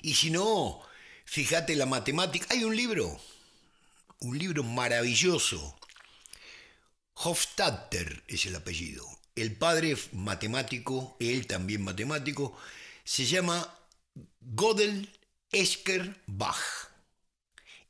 Y 0.03 0.15
si 0.15 0.31
no, 0.31 0.81
fíjate 1.25 1.77
la 1.77 1.87
matemática, 1.87 2.47
hay 2.51 2.65
un 2.65 2.77
libro, 2.77 3.21
un 4.21 4.39
libro 4.39 4.63
maravilloso 4.63 5.77
Hofstadter 7.19 8.23
es 8.29 8.45
el 8.45 8.57
apellido. 8.57 9.07
El 9.35 9.57
padre 9.57 9.97
matemático, 10.13 11.17
él 11.19 11.47
también 11.47 11.83
matemático, 11.83 12.57
se 13.05 13.25
llama 13.25 13.75
Godel 14.41 15.11
Esker 15.51 16.23
Bach. 16.27 16.91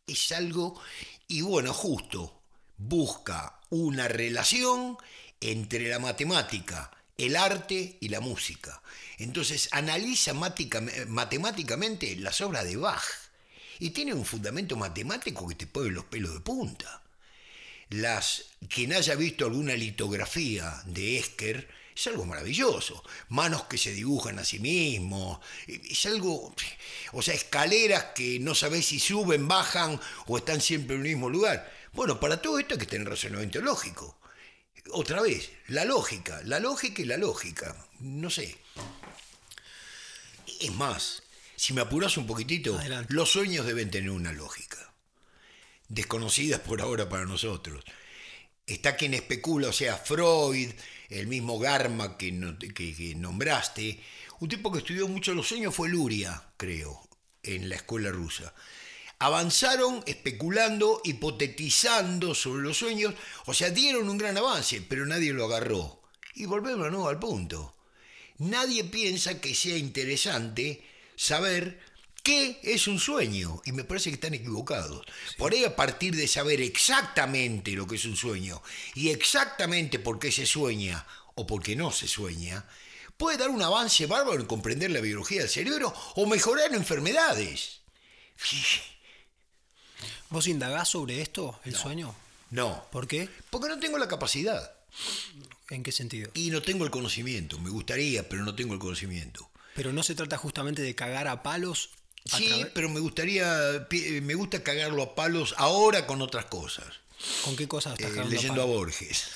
Es 0.07 0.31
algo, 0.31 0.81
y 1.27 1.41
bueno, 1.43 1.75
justo, 1.75 2.41
busca 2.77 3.61
una 3.71 4.07
relación 4.07 4.97
entre 5.41 5.89
la 5.89 5.99
matemática, 5.99 6.96
el 7.19 7.37
arte 7.37 7.99
y 8.01 8.09
la 8.09 8.21
música. 8.21 8.83
Entonces 9.19 9.69
analiza 9.73 10.35
matemáticamente 10.35 12.17
las 12.17 12.41
obras 12.41 12.65
de 12.65 12.77
Bach 12.77 13.05
y 13.79 13.91
tiene 13.91 14.15
un 14.15 14.25
fundamento 14.25 14.77
matemático 14.77 15.47
que 15.49 15.55
te 15.55 15.67
pone 15.67 15.91
los 15.91 16.05
pelos 16.05 16.33
de 16.35 16.41
punta 16.41 17.03
las, 17.91 18.45
quien 18.69 18.93
haya 18.93 19.15
visto 19.15 19.45
alguna 19.45 19.75
litografía 19.75 20.83
de 20.87 21.19
Esker, 21.19 21.69
es 21.95 22.07
algo 22.09 22.27
maravilloso. 22.27 23.03
Manos 23.29 23.65
que 23.65 23.79
se 23.79 23.93
dibujan 23.93 24.39
a 24.39 24.45
sí 24.45 24.59
mismos, 24.59 25.39
es 25.67 26.05
algo, 26.07 26.55
o 27.13 27.23
sea, 27.23 27.35
escaleras 27.35 28.07
que 28.15 28.39
no 28.41 28.55
sabes 28.55 28.87
si 28.87 28.99
suben, 28.99 29.49
bajan 29.49 30.01
o 30.27 30.37
están 30.37 30.61
siempre 30.61 30.97
en 30.97 31.03
el 31.03 31.09
mismo 31.09 31.31
lugar. 31.31 31.73
Bueno, 31.93 32.21
para 32.21 32.43
todo 32.43 32.59
esto 32.59 32.75
hay 32.75 32.81
que 32.81 32.87
tener 32.87 33.09
razonamiento 33.09 33.61
lógico. 33.61 34.19
Otra 34.93 35.23
vez, 35.23 35.51
la 35.69 35.85
lógica, 35.85 36.41
la 36.45 36.61
lógica 36.61 37.03
y 37.03 37.07
la 37.07 37.17
lógica. 37.17 37.77
No 38.01 38.31
sé. 38.31 38.57
Es 40.61 40.73
más, 40.73 41.23
si 41.57 41.73
me 41.73 41.81
apuras 41.83 42.17
un 42.17 42.27
poquitito, 42.27 42.79
los 43.09 43.31
sueños 43.31 43.67
deben 43.67 43.91
tener 43.91 44.11
una 44.11 44.33
lógica 44.33 44.87
desconocidas 45.89 46.61
por 46.61 46.81
ahora 46.81 47.09
para 47.09 47.25
nosotros. 47.25 47.85
Está 48.67 48.97
quien 48.97 49.15
especula, 49.15 49.69
o 49.69 49.73
sea, 49.73 49.97
Freud, 49.97 50.71
el 51.09 51.27
mismo 51.29 51.59
Garma 51.59 52.17
que, 52.17 52.33
que, 52.75 53.15
nombraste, 53.17 54.01
un 54.41 54.49
tipo 54.49 54.73
que 54.73 54.79
estudió 54.79 55.07
mucho 55.07 55.35
los 55.35 55.47
sueños 55.47 55.75
fue 55.75 55.89
Luria, 55.89 56.43
creo, 56.57 57.09
en 57.43 57.69
la 57.69 57.77
escuela 57.77 58.11
rusa. 58.11 58.53
Avanzaron 59.19 60.03
especulando, 60.07 61.01
hipotetizando 61.05 62.35
sobre 62.35 62.63
los 62.63 62.77
sueños, 62.77 63.15
o 63.47 63.55
sea, 63.55 63.71
dieron 63.71 64.09
un 64.09 64.19
gran 64.19 64.37
avance, 64.37 64.83
pero 64.83 65.07
nadie 65.07 65.33
lo 65.33 65.47
agarró. 65.47 66.03
Y 66.35 66.45
volvemos 66.45 66.91
nuevo 66.91 67.09
al 67.09 67.19
punto. 67.19 67.75
Nadie 68.39 68.85
piensa 68.85 69.41
que 69.41 69.55
sea 69.55 69.77
interesante 69.77 70.85
saber 71.17 71.81
¿Qué 72.27 72.59
es 72.65 72.89
un 72.89 72.99
sueño? 72.99 73.63
Y 73.67 73.71
me 73.71 73.85
parece 73.85 74.11
que 74.11 74.17
están 74.17 74.35
equivocados. 74.35 75.07
Por 75.39 75.53
ahí 75.53 75.65
a 75.65 75.77
partir 75.77 76.17
de 76.17 76.27
saber 76.27 76.61
exactamente 76.61 77.71
lo 77.71 77.87
que 77.87 77.95
es 77.95 78.05
un 78.05 78.17
sueño 78.17 78.61
y 78.97 79.11
exactamente 79.11 80.01
por 80.01 80.19
qué 80.19 80.33
se 80.33 80.45
sueña 80.45 81.07
o 81.37 81.47
por 81.47 81.63
qué 81.63 81.77
no 81.77 81.93
se 81.93 82.09
sueña, 82.09 82.65
puede 83.17 83.39
dar 83.39 83.51
un 83.51 83.63
avance 83.63 84.07
bárbaro 84.07 84.41
en 84.41 84.47
comprender 84.47 84.91
la 84.91 85.01
biología 85.01 85.43
del 85.43 85.49
cerebro 85.49 85.95
o 86.17 86.27
mejorar 86.27 86.75
enfermedades. 86.75 87.83
¿Vos 90.31 90.47
indagás 90.47 90.89
sobre 90.89 91.21
esto, 91.21 91.61
el 91.65 91.75
sueño? 91.75 92.15
No. 92.51 92.85
¿Por 92.91 93.07
qué? 93.07 93.29
Porque 93.51 93.69
no 93.69 93.79
tengo 93.79 93.99
la 93.99 94.09
capacidad. 94.09 94.73
¿En 95.71 95.83
qué 95.83 95.93
sentido? 95.93 96.31
Y 96.35 96.51
no 96.51 96.63
tengo 96.63 96.85
el 96.85 96.91
conocimiento. 96.91 97.59
Me 97.59 97.71
gustaría, 97.71 98.29
pero 98.29 98.45
no 98.45 98.55
tengo 98.55 98.75
el 98.75 98.81
conocimiento. 98.81 99.49
Pero 99.75 99.93
no 99.93 100.03
se 100.03 100.15
trata 100.15 100.39
justamente 100.39 100.83
de 100.83 100.95
cagar 100.95 101.29
a 101.29 101.43
palos 101.43 101.91
Sí, 102.27 102.67
pero 102.75 102.89
me 102.89 103.01
gustaría, 103.01 103.87
me 104.23 104.35
gusta 104.35 104.63
cagarlo 104.63 105.03
a 105.03 105.15
palos 105.15 105.55
ahora 105.59 106.07
con 106.07 106.23
otras 106.23 106.47
cosas. 106.47 106.87
¿Con 107.45 107.57
qué 107.57 107.69
cosas 107.69 107.99
estás 107.99 108.17
eh, 108.17 108.29
Leyendo 108.29 108.63
a, 108.63 108.65
Borges, 108.65 109.29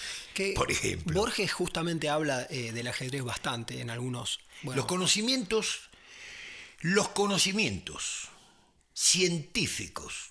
por 0.54 0.70
ejemplo. 0.70 1.18
Borges 1.18 1.52
justamente 1.52 2.08
habla 2.08 2.46
eh, 2.50 2.72
del 2.72 2.88
ajedrez 2.88 3.22
bastante 3.22 3.80
en 3.80 3.90
algunos... 3.90 4.40
Los 4.62 4.84
conocimientos, 4.84 5.88
los 6.80 7.08
conocimientos 7.08 8.28
científicos 8.92 10.29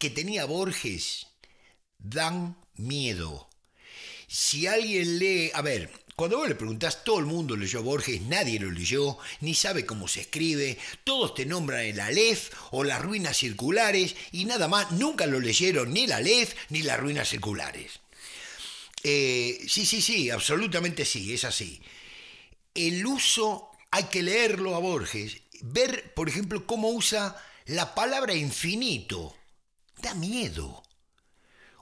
que 0.00 0.10
tenía 0.10 0.46
Borges 0.46 1.28
dan 1.98 2.56
miedo. 2.74 3.48
Si 4.26 4.66
alguien 4.66 5.18
lee, 5.18 5.50
a 5.54 5.60
ver, 5.60 5.92
cuando 6.16 6.38
vos 6.38 6.48
le 6.48 6.54
preguntás, 6.54 7.04
todo 7.04 7.18
el 7.18 7.26
mundo 7.26 7.54
leyó 7.54 7.82
Borges, 7.82 8.22
nadie 8.22 8.58
lo 8.58 8.70
leyó, 8.70 9.18
ni 9.40 9.54
sabe 9.54 9.84
cómo 9.84 10.08
se 10.08 10.22
escribe, 10.22 10.78
todos 11.04 11.34
te 11.34 11.46
nombran 11.46 11.84
el 11.84 12.00
Aleph 12.00 12.50
o 12.70 12.82
las 12.82 13.02
ruinas 13.02 13.36
circulares 13.36 14.16
y 14.32 14.46
nada 14.46 14.68
más, 14.68 14.90
nunca 14.92 15.26
lo 15.26 15.38
leyeron 15.38 15.92
ni 15.92 16.04
el 16.04 16.12
Aleph 16.12 16.54
ni 16.70 16.82
las 16.82 16.98
ruinas 16.98 17.28
circulares. 17.28 18.00
Eh, 19.02 19.60
sí, 19.68 19.84
sí, 19.84 20.00
sí, 20.00 20.30
absolutamente 20.30 21.04
sí, 21.04 21.34
es 21.34 21.44
así. 21.44 21.80
El 22.74 23.04
uso, 23.06 23.70
hay 23.90 24.04
que 24.04 24.22
leerlo 24.22 24.76
a 24.76 24.78
Borges, 24.78 25.42
ver, 25.60 26.14
por 26.14 26.28
ejemplo, 26.28 26.66
cómo 26.66 26.88
usa 26.90 27.36
la 27.66 27.94
palabra 27.94 28.34
infinito. 28.34 29.36
Da 30.02 30.14
miedo. 30.14 30.82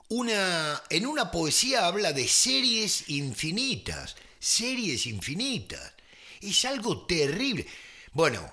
Una, 0.09 0.81
en 0.89 1.05
una 1.05 1.31
poesía 1.31 1.85
habla 1.85 2.13
de 2.13 2.27
series 2.27 3.09
infinitas 3.09 4.15
series 4.39 5.05
infinitas. 5.05 5.93
Es 6.41 6.65
algo 6.65 7.05
terrible. 7.05 7.67
Bueno, 8.13 8.51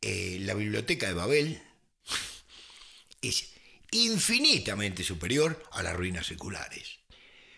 eh, 0.00 0.38
la 0.42 0.54
biblioteca 0.54 1.08
de 1.08 1.14
Babel 1.14 1.62
es 3.22 3.48
infinitamente 3.90 5.02
superior 5.02 5.62
a 5.72 5.82
las 5.82 5.96
ruinas 5.96 6.26
seculares. 6.26 7.00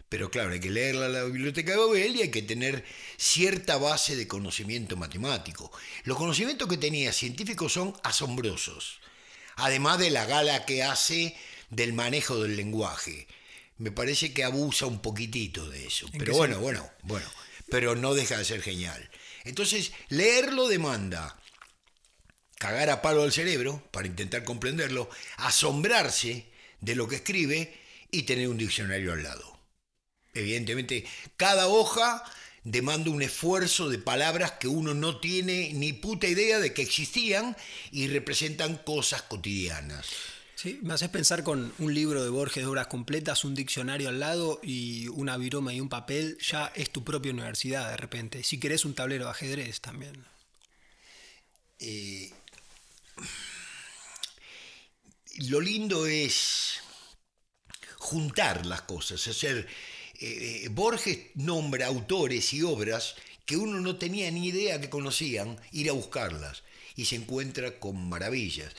Pero 0.09 0.31
claro, 0.31 0.53
hay 0.53 0.61
que 0.61 0.71
leerla 0.71 1.09
la 1.09 1.25
biblioteca 1.25 1.73
de 1.73 1.79
Babel 1.79 2.17
y 2.17 2.23
hay 2.23 2.31
que 2.31 2.43
tener 2.43 2.85
cierta 3.17 3.79
base 3.79 4.15
de 4.15 4.29
conocimiento 4.29 4.97
matemático. 4.97 5.73
Los 6.05 6.17
conocimientos 6.17 6.69
que 6.69 6.77
tenía 6.77 7.13
científicos 7.13 7.73
son 7.73 7.95
asombrosos. 8.05 9.01
Además 9.57 9.99
de 9.99 10.11
la 10.11 10.27
gala 10.27 10.67
que 10.67 10.83
hace 10.83 11.37
del 11.71 11.93
manejo 11.93 12.43
del 12.43 12.57
lenguaje. 12.57 13.27
Me 13.79 13.91
parece 13.91 14.33
que 14.33 14.45
abusa 14.45 14.87
un 14.87 15.01
poquitito 15.01 15.69
de 15.69 15.87
eso. 15.87 16.07
Pero 16.17 16.35
bueno, 16.35 16.59
bueno, 16.61 16.89
bueno 17.03 17.27
pero 17.69 17.97
no 17.97 18.15
deja 18.15 18.39
de 18.39 18.45
ser 18.45 18.63
genial. 18.63 19.11
Entonces, 19.45 19.93
leerlo 20.09 20.69
demanda 20.69 21.37
cagar 22.59 22.89
a 22.91 23.03
palo 23.03 23.23
al 23.23 23.33
cerebro 23.33 23.83
para 23.91 24.07
intentar 24.07 24.45
comprenderlo, 24.45 25.11
asombrarse 25.37 26.47
de 26.81 26.95
lo 26.95 27.09
que 27.09 27.17
escribe 27.17 27.79
y 28.11 28.23
tener 28.23 28.49
un 28.49 28.57
diccionario 28.57 29.13
al 29.13 29.23
lado. 29.23 29.59
Evidentemente, 30.33 31.05
cada 31.37 31.69
hoja 31.69 32.25
demanda 32.65 33.11
un 33.11 33.23
esfuerzo 33.23 33.91
de 33.91 33.99
palabras 33.99 34.53
que 34.53 34.69
uno 34.69 34.95
no 34.95 35.21
tiene 35.21 35.73
ni 35.75 35.93
puta 35.93 36.27
idea 36.27 36.59
de 36.59 36.73
que 36.73 36.83
existían 36.83 37.57
y 37.93 38.09
representan 38.09 38.79
cosas 38.79 39.23
cotidianas. 39.23 40.07
Sí, 40.57 40.79
me 40.83 40.95
haces 40.95 41.11
pensar 41.11 41.45
con 41.45 41.75
un 41.79 41.93
libro 41.93 42.25
de 42.25 42.31
Borges 42.31 42.63
de 42.63 42.67
obras 42.67 42.87
completas, 42.87 43.45
un 43.45 43.55
diccionario 43.55 44.09
al 44.09 44.19
lado 44.19 44.61
y 44.63 45.09
una 45.09 45.37
viroma 45.37 45.75
y 45.75 45.81
un 45.81 45.91
papel, 45.91 46.39
ya 46.41 46.73
es 46.75 46.91
tu 46.91 47.05
propia 47.05 47.33
universidad 47.33 47.91
de 47.91 47.99
repente. 47.99 48.43
Si 48.43 48.59
querés 48.59 48.87
un 48.87 48.95
tablero 48.95 49.27
de 49.27 49.31
ajedrez 49.33 49.83
también. 49.83 50.25
Eh, 51.81 52.33
lo 55.49 55.61
lindo 55.61 56.07
es 56.07 56.81
juntar 57.99 58.65
las 58.65 58.83
cosas, 58.83 59.27
hacer... 59.27 59.69
Eh, 60.27 60.69
Borges 60.71 61.19
nombra 61.35 61.87
autores 61.87 62.55
y 62.55 62.63
obras 62.63 63.15
que 63.45 63.59
uno 63.59 63.79
no 63.81 63.97
tenía 63.97 64.31
ni 64.31 64.49
idea 64.49 64.81
que 64.81 64.89
conocían, 64.89 65.61
ir 65.73 65.91
a 65.91 65.93
buscarlas 65.93 66.63
y 66.97 67.05
se 67.05 67.17
encuentra 67.17 67.79
con 67.79 68.09
maravillas. 68.09 68.73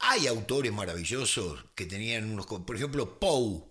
Hay 0.00 0.26
autores 0.26 0.70
maravillosos 0.72 1.64
que 1.74 1.86
tenían 1.86 2.30
unos, 2.30 2.46
por 2.46 2.76
ejemplo, 2.76 3.18
Poe, 3.18 3.64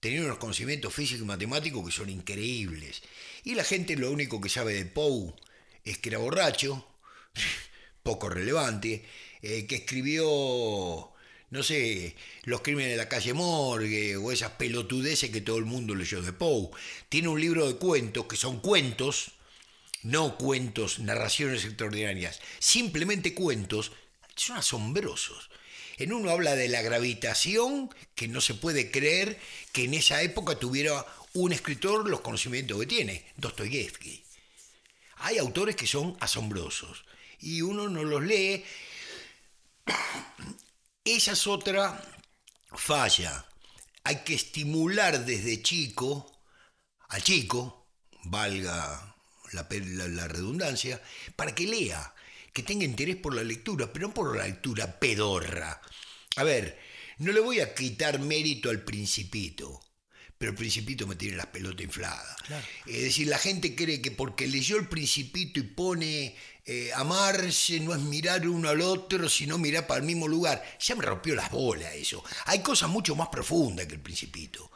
tenía 0.00 0.22
unos 0.22 0.38
conocimientos 0.38 0.92
físicos 0.92 1.22
y 1.22 1.26
matemáticos 1.26 1.86
que 1.86 1.92
son 1.92 2.10
increíbles. 2.10 3.02
Y 3.44 3.54
la 3.54 3.62
gente 3.62 3.96
lo 3.96 4.10
único 4.10 4.40
que 4.40 4.48
sabe 4.48 4.74
de 4.74 4.86
Poe 4.86 5.32
es 5.84 5.98
que 5.98 6.08
era 6.08 6.18
borracho, 6.18 6.84
poco 8.02 8.28
relevante, 8.28 9.04
eh, 9.40 9.66
que 9.66 9.76
escribió, 9.76 11.12
no 11.50 11.62
sé, 11.62 12.14
Los 12.44 12.60
crímenes 12.60 12.92
de 12.92 12.96
la 12.96 13.08
calle 13.08 13.34
Morgue 13.34 14.16
o 14.16 14.32
esas 14.32 14.52
pelotudeces 14.52 15.30
que 15.30 15.40
todo 15.40 15.58
el 15.58 15.64
mundo 15.64 15.94
leyó 15.94 16.22
de 16.22 16.32
Poe. 16.32 16.70
Tiene 17.08 17.28
un 17.28 17.40
libro 17.40 17.66
de 17.66 17.76
cuentos 17.76 18.26
que 18.26 18.36
son 18.36 18.60
cuentos, 18.60 19.32
no 20.02 20.38
cuentos, 20.38 21.00
narraciones 21.00 21.64
extraordinarias, 21.64 22.40
simplemente 22.58 23.34
cuentos, 23.34 23.92
son 24.36 24.58
asombrosos. 24.58 25.50
En 25.98 26.12
uno 26.12 26.30
habla 26.30 26.54
de 26.54 26.68
la 26.68 26.82
gravitación, 26.82 27.90
que 28.14 28.28
no 28.28 28.40
se 28.40 28.54
puede 28.54 28.90
creer 28.90 29.38
que 29.72 29.84
en 29.84 29.94
esa 29.94 30.22
época 30.22 30.58
tuviera 30.58 31.04
un 31.34 31.52
escritor 31.52 32.08
los 32.08 32.20
conocimientos 32.20 32.78
que 32.80 32.86
tiene, 32.86 33.26
Dostoyevsky. 33.36 34.24
Hay 35.16 35.36
autores 35.38 35.76
que 35.76 35.86
son 35.86 36.16
asombrosos 36.20 37.04
y 37.40 37.60
uno 37.60 37.88
no 37.88 38.04
los 38.04 38.22
lee. 38.22 38.64
Esa 41.04 41.32
es 41.32 41.46
otra 41.46 42.02
falla. 42.72 43.46
Hay 44.04 44.22
que 44.24 44.34
estimular 44.34 45.24
desde 45.24 45.62
chico 45.62 46.30
al 47.08 47.22
chico, 47.22 47.88
valga 48.24 49.16
la, 49.52 49.66
la, 49.70 50.28
redundancia, 50.28 51.02
para 51.36 51.54
que 51.54 51.66
lea, 51.66 52.14
que 52.52 52.62
tenga 52.62 52.84
interés 52.84 53.16
por 53.16 53.34
la 53.34 53.42
lectura, 53.42 53.92
pero 53.92 54.08
no 54.08 54.14
por 54.14 54.36
la 54.36 54.46
lectura 54.46 55.00
pedorra. 55.00 55.80
A 56.36 56.44
ver, 56.44 56.78
no 57.18 57.32
le 57.32 57.40
voy 57.40 57.60
a 57.60 57.74
quitar 57.74 58.20
mérito 58.20 58.70
al 58.70 58.84
principito 58.84 59.80
pero 60.40 60.52
el 60.52 60.56
principito 60.56 61.06
me 61.06 61.16
tiene 61.16 61.36
las 61.36 61.48
pelotas 61.48 61.84
infladas. 61.84 62.34
Es 62.86 63.02
decir, 63.02 63.26
la 63.26 63.36
gente 63.36 63.74
cree 63.74 64.00
que 64.00 64.10
porque 64.10 64.48
leyó 64.48 64.78
el 64.78 64.88
principito 64.88 65.60
y 65.60 65.64
pone 65.64 66.34
eh, 66.72 66.92
amarse 66.94 67.80
no 67.80 67.92
es 67.92 68.00
mirar 68.00 68.46
uno 68.46 68.68
al 68.68 68.80
otro, 68.80 69.28
sino 69.28 69.58
mirar 69.58 69.88
para 69.88 69.98
el 69.98 70.06
mismo 70.06 70.28
lugar. 70.28 70.62
Ya 70.78 70.94
me 70.94 71.04
rompió 71.04 71.34
las 71.34 71.50
bolas 71.50 71.92
eso. 71.94 72.22
Hay 72.44 72.60
cosas 72.60 72.88
mucho 72.88 73.16
más 73.16 73.28
profundas 73.28 73.86
que 73.86 73.94
el 73.94 74.00
principito. 74.00 74.70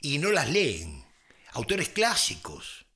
Y 0.00 0.16
no 0.16 0.30
las 0.30 0.48
leen. 0.48 1.04
Autores 1.52 1.90
clásicos. 1.90 2.86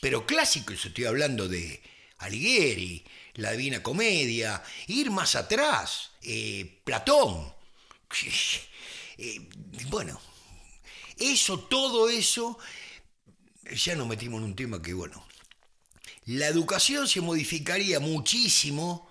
Pero 0.00 0.24
clásicos, 0.24 0.84
estoy 0.84 1.06
hablando 1.06 1.48
de 1.48 1.82
Alighieri, 2.18 3.04
La 3.34 3.50
Divina 3.50 3.82
Comedia, 3.82 4.62
ir 4.86 5.10
más 5.10 5.34
atrás, 5.34 6.12
eh, 6.22 6.80
Platón. 6.84 7.52
Eh, 9.16 9.38
bueno, 9.90 10.20
eso, 11.16 11.60
todo 11.60 12.08
eso, 12.08 12.58
ya 13.72 13.94
nos 13.94 14.08
metimos 14.08 14.38
en 14.38 14.46
un 14.46 14.56
tema 14.56 14.82
que, 14.82 14.92
bueno, 14.92 15.24
la 16.26 16.46
educación 16.46 17.06
se 17.06 17.20
modificaría 17.20 18.00
muchísimo 18.00 19.08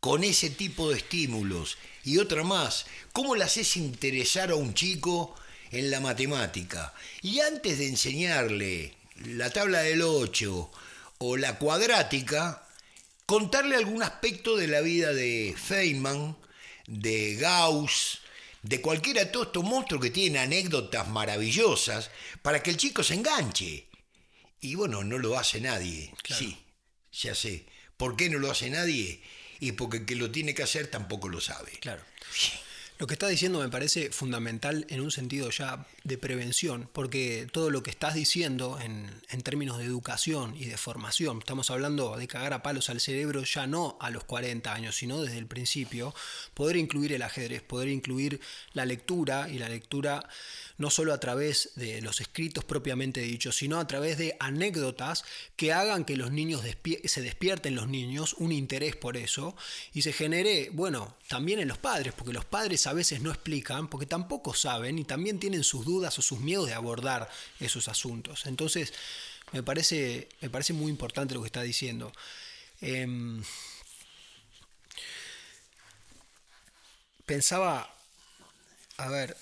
con 0.00 0.24
ese 0.24 0.50
tipo 0.50 0.90
de 0.90 0.98
estímulos. 0.98 1.78
Y 2.04 2.18
otra 2.18 2.44
más, 2.44 2.86
¿cómo 3.12 3.36
le 3.36 3.44
haces 3.44 3.76
interesar 3.76 4.50
a 4.50 4.56
un 4.56 4.74
chico 4.74 5.34
en 5.70 5.90
la 5.90 6.00
matemática? 6.00 6.94
Y 7.20 7.40
antes 7.40 7.78
de 7.78 7.88
enseñarle 7.88 8.94
la 9.24 9.50
tabla 9.50 9.80
del 9.80 10.02
8 10.02 10.70
o 11.18 11.36
la 11.36 11.58
cuadrática, 11.58 12.66
contarle 13.26 13.76
algún 13.76 14.02
aspecto 14.02 14.56
de 14.56 14.68
la 14.68 14.80
vida 14.80 15.12
de 15.12 15.54
Feynman, 15.56 16.36
de 16.86 17.36
Gauss, 17.36 18.20
de 18.62 18.80
cualquiera 18.80 19.24
de 19.24 19.30
todos 19.30 19.48
estos 19.48 19.64
monstruos 19.64 20.02
que 20.02 20.10
tienen 20.10 20.42
anécdotas 20.42 21.08
maravillosas 21.08 22.10
para 22.42 22.62
que 22.62 22.70
el 22.70 22.76
chico 22.76 23.02
se 23.02 23.14
enganche. 23.14 23.86
Y 24.62 24.76
bueno, 24.76 25.02
no 25.02 25.18
lo 25.18 25.38
hace 25.38 25.60
nadie. 25.60 26.14
Sí, 26.24 26.56
ya 27.12 27.34
sé. 27.34 27.66
¿Por 27.96 28.16
qué 28.16 28.30
no 28.30 28.38
lo 28.38 28.50
hace 28.50 28.70
nadie? 28.70 29.20
Y 29.58 29.72
porque 29.72 29.98
el 29.98 30.06
que 30.06 30.14
lo 30.14 30.30
tiene 30.30 30.54
que 30.54 30.62
hacer 30.62 30.86
tampoco 30.86 31.28
lo 31.28 31.40
sabe. 31.40 31.72
Claro. 31.80 32.02
Lo 32.98 33.08
que 33.08 33.14
estás 33.14 33.30
diciendo 33.30 33.58
me 33.58 33.68
parece 33.68 34.10
fundamental 34.10 34.86
en 34.88 35.00
un 35.00 35.10
sentido 35.10 35.50
ya 35.50 35.84
de 36.04 36.18
prevención, 36.18 36.88
porque 36.92 37.46
todo 37.52 37.70
lo 37.70 37.82
que 37.82 37.90
estás 37.90 38.14
diciendo 38.14 38.78
en, 38.80 39.10
en, 39.30 39.42
términos 39.42 39.78
de 39.78 39.84
educación 39.84 40.54
y 40.56 40.64
de 40.64 40.76
formación, 40.76 41.38
estamos 41.38 41.70
hablando 41.70 42.16
de 42.16 42.26
cagar 42.26 42.52
a 42.52 42.62
palos 42.62 42.90
al 42.90 43.00
cerebro 43.00 43.44
ya 43.44 43.66
no 43.66 43.96
a 44.00 44.10
los 44.10 44.24
40 44.24 44.72
años, 44.72 44.96
sino 44.96 45.20
desde 45.22 45.38
el 45.38 45.46
principio, 45.46 46.14
poder 46.54 46.76
incluir 46.76 47.12
el 47.12 47.22
ajedrez, 47.22 47.62
poder 47.62 47.88
incluir 47.88 48.40
la 48.72 48.84
lectura 48.84 49.48
y 49.48 49.58
la 49.58 49.68
lectura 49.68 50.28
no 50.78 50.90
solo 50.90 51.12
a 51.12 51.20
través 51.20 51.70
de 51.76 52.00
los 52.02 52.20
escritos 52.20 52.64
propiamente 52.64 53.20
dichos, 53.20 53.56
sino 53.56 53.78
a 53.78 53.86
través 53.86 54.18
de 54.18 54.36
anécdotas 54.40 55.24
que 55.54 55.72
hagan 55.72 56.04
que 56.04 56.16
los 56.16 56.32
niños 56.32 56.62
se 57.04 57.22
despierten 57.22 57.76
los 57.76 57.88
niños 57.88 58.34
un 58.38 58.50
interés 58.50 58.96
por 58.96 59.16
eso 59.16 59.54
y 59.92 60.02
se 60.02 60.12
genere, 60.12 60.70
bueno, 60.72 61.16
también 61.28 61.60
en 61.60 61.68
los 61.68 61.78
padres, 61.78 62.12
porque 62.14 62.32
los 62.32 62.44
padres 62.44 62.86
a 62.86 62.92
veces 62.92 63.20
no 63.20 63.30
explican, 63.30 63.88
porque 63.88 64.06
tampoco 64.06 64.54
saben 64.54 64.98
y 64.98 65.04
también 65.04 65.38
tienen 65.38 65.62
sus 65.62 65.84
dudas 65.84 65.91
o 66.00 66.22
sus 66.22 66.40
miedos 66.40 66.66
de 66.66 66.74
abordar 66.74 67.30
esos 67.60 67.88
asuntos. 67.88 68.46
Entonces, 68.46 68.92
me 69.52 69.62
parece, 69.62 70.28
me 70.40 70.50
parece 70.50 70.72
muy 70.72 70.90
importante 70.90 71.34
lo 71.34 71.40
que 71.42 71.46
está 71.46 71.62
diciendo. 71.62 72.12
Em, 72.80 73.42
pensaba, 77.26 77.88
a 78.96 79.08
ver, 79.08 79.36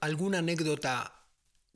alguna 0.00 0.38
anécdota 0.38 1.12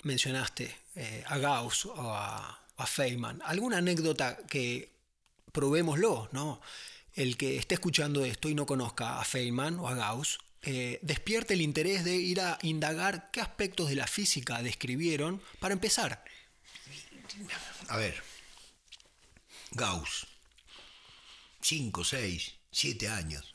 mencionaste 0.04 0.76
eh, 0.94 1.24
a 1.26 1.38
Gauss 1.38 1.86
o 1.86 2.12
a, 2.14 2.54
Feynman, 2.86 3.42
alguna 3.44 3.78
anécdota 3.78 4.36
que 4.46 4.97
probémoslo, 5.52 6.28
¿no? 6.32 6.60
El 7.14 7.36
que 7.36 7.56
esté 7.56 7.74
escuchando 7.74 8.24
esto 8.24 8.48
y 8.48 8.54
no 8.54 8.66
conozca 8.66 9.20
a 9.20 9.24
Feynman 9.24 9.78
o 9.78 9.88
a 9.88 9.94
Gauss, 9.94 10.38
eh, 10.62 10.98
despierte 11.02 11.54
el 11.54 11.62
interés 11.62 12.04
de 12.04 12.16
ir 12.16 12.40
a 12.40 12.58
indagar 12.62 13.30
qué 13.30 13.40
aspectos 13.40 13.88
de 13.88 13.96
la 13.96 14.06
física 14.06 14.62
describieron 14.62 15.42
para 15.60 15.74
empezar. 15.74 16.24
A 17.88 17.96
ver, 17.96 18.22
Gauss, 19.72 20.26
5, 21.60 22.04
6, 22.04 22.54
7 22.70 23.08
años. 23.08 23.52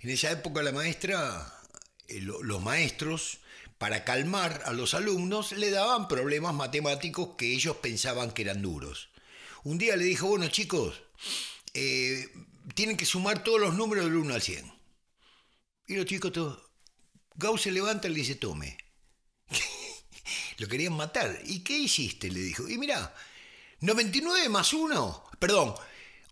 En 0.00 0.10
esa 0.10 0.30
época 0.30 0.62
la 0.62 0.72
maestra, 0.72 1.60
eh, 2.08 2.20
los 2.20 2.60
maestros 2.60 3.38
para 3.78 4.04
calmar 4.04 4.62
a 4.66 4.72
los 4.72 4.94
alumnos, 4.94 5.52
le 5.52 5.70
daban 5.70 6.08
problemas 6.08 6.54
matemáticos 6.54 7.30
que 7.36 7.52
ellos 7.52 7.76
pensaban 7.76 8.30
que 8.30 8.42
eran 8.42 8.62
duros. 8.62 9.08
Un 9.64 9.78
día 9.78 9.96
le 9.96 10.04
dijo, 10.04 10.26
bueno 10.26 10.48
chicos, 10.48 11.02
eh, 11.74 12.28
tienen 12.74 12.96
que 12.96 13.06
sumar 13.06 13.44
todos 13.44 13.60
los 13.60 13.74
números 13.74 14.04
del 14.04 14.16
1 14.16 14.34
al 14.34 14.42
100. 14.42 14.72
Y 15.86 15.96
los 15.96 16.06
chicos 16.06 16.32
todos, 16.32 16.58
Gauss 17.34 17.62
se 17.62 17.70
levanta 17.70 18.08
y 18.08 18.10
le 18.10 18.16
dice, 18.16 18.34
tome. 18.34 18.76
Lo 20.58 20.68
querían 20.68 20.94
matar. 20.94 21.40
¿Y 21.44 21.60
qué 21.60 21.78
hiciste? 21.78 22.30
Le 22.30 22.40
dijo. 22.40 22.68
Y 22.68 22.78
mira, 22.78 23.14
99 23.80 24.48
más 24.48 24.72
1, 24.72 25.24
perdón, 25.38 25.74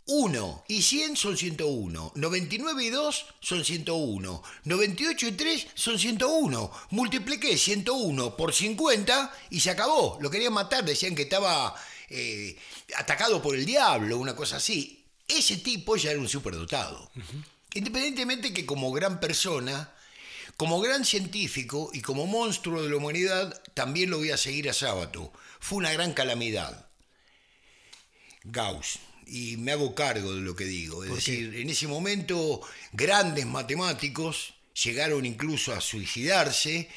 1 0.07 0.65
y 0.69 0.83
100 0.83 1.17
son 1.17 1.37
101, 1.37 2.13
99 2.17 2.85
y 2.85 2.91
2 2.91 3.27
son 3.41 3.65
101, 3.65 4.43
98 4.65 5.27
y 5.27 5.33
3 5.33 5.67
son 5.75 5.99
101. 5.99 6.73
Multipliqué 6.91 7.57
101 7.57 8.37
por 8.37 8.53
50 8.53 9.37
y 9.51 9.61
se 9.61 9.71
acabó. 9.71 10.19
Lo 10.21 10.31
querían 10.31 10.53
matar, 10.53 10.85
decían 10.85 11.15
que 11.15 11.23
estaba 11.23 11.77
eh, 12.11 12.57
atacado 12.97 13.41
por 13.41 13.55
el 13.55 13.65
diablo, 13.65 14.19
una 14.19 14.37
cosa 14.37 14.57
así. 14.57 15.05
Ese 15.27 15.59
tipo 15.59 15.97
ya 15.97 16.11
era 16.11 16.21
un 16.21 16.29
superdotado. 16.29 17.11
Independientemente 17.73 18.53
que 18.53 18.67
como 18.67 18.91
gran 18.91 19.21
persona, 19.21 19.95
como 20.57 20.81
gran 20.81 21.05
científico 21.05 21.91
y 21.93 22.01
como 22.01 22.27
monstruo 22.27 22.83
de 22.83 22.91
la 22.91 22.97
humanidad, 22.97 23.63
también 23.75 24.11
lo 24.11 24.19
voy 24.19 24.33
a 24.33 24.37
seguir 24.37 24.69
a 24.69 24.73
sábado. 24.73 25.33
Fue 25.61 25.79
una 25.79 25.93
gran 25.93 26.13
calamidad. 26.13 26.89
Gauss 28.43 28.99
y 29.27 29.57
me 29.59 29.73
hago 29.73 29.95
cargo 29.95 30.35
de 30.35 30.41
lo 30.41 30.57
que 30.57 30.65
digo. 30.65 31.05
Es 31.05 31.15
decir, 31.15 31.55
en 31.55 31.71
ese 31.71 31.87
momento 31.87 32.61
grandes 32.93 33.47
matemáticos 33.47 34.55
llegaron 34.83 35.25
incluso 35.25 35.73
a 35.73 35.81
suicidarse 35.81 36.89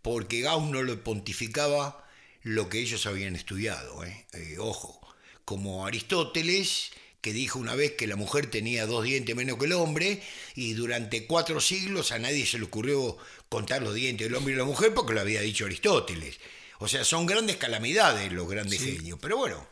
porque 0.00 0.40
Gauss 0.40 0.70
no 0.70 0.82
le 0.82 0.96
pontificaba 0.96 2.01
lo 2.42 2.68
que 2.68 2.80
ellos 2.80 3.06
habían 3.06 3.36
estudiado. 3.36 4.04
¿eh? 4.04 4.26
Eh, 4.32 4.56
ojo, 4.58 5.00
como 5.44 5.86
Aristóteles, 5.86 6.90
que 7.20 7.32
dijo 7.32 7.58
una 7.58 7.74
vez 7.74 7.92
que 7.92 8.06
la 8.06 8.16
mujer 8.16 8.50
tenía 8.50 8.86
dos 8.86 9.04
dientes 9.04 9.34
menos 9.36 9.58
que 9.58 9.66
el 9.66 9.72
hombre 9.72 10.22
y 10.56 10.74
durante 10.74 11.26
cuatro 11.26 11.60
siglos 11.60 12.10
a 12.10 12.18
nadie 12.18 12.44
se 12.46 12.58
le 12.58 12.64
ocurrió 12.64 13.16
contar 13.48 13.82
los 13.82 13.94
dientes 13.94 14.26
del 14.26 14.34
hombre 14.34 14.54
y 14.54 14.56
la 14.56 14.64
mujer 14.64 14.92
porque 14.92 15.14
lo 15.14 15.20
había 15.20 15.40
dicho 15.40 15.64
Aristóteles. 15.64 16.38
O 16.78 16.88
sea, 16.88 17.04
son 17.04 17.26
grandes 17.26 17.56
calamidades 17.58 18.32
los 18.32 18.48
grandes 18.48 18.80
genios. 18.80 19.18
Pero 19.22 19.36
bueno, 19.36 19.64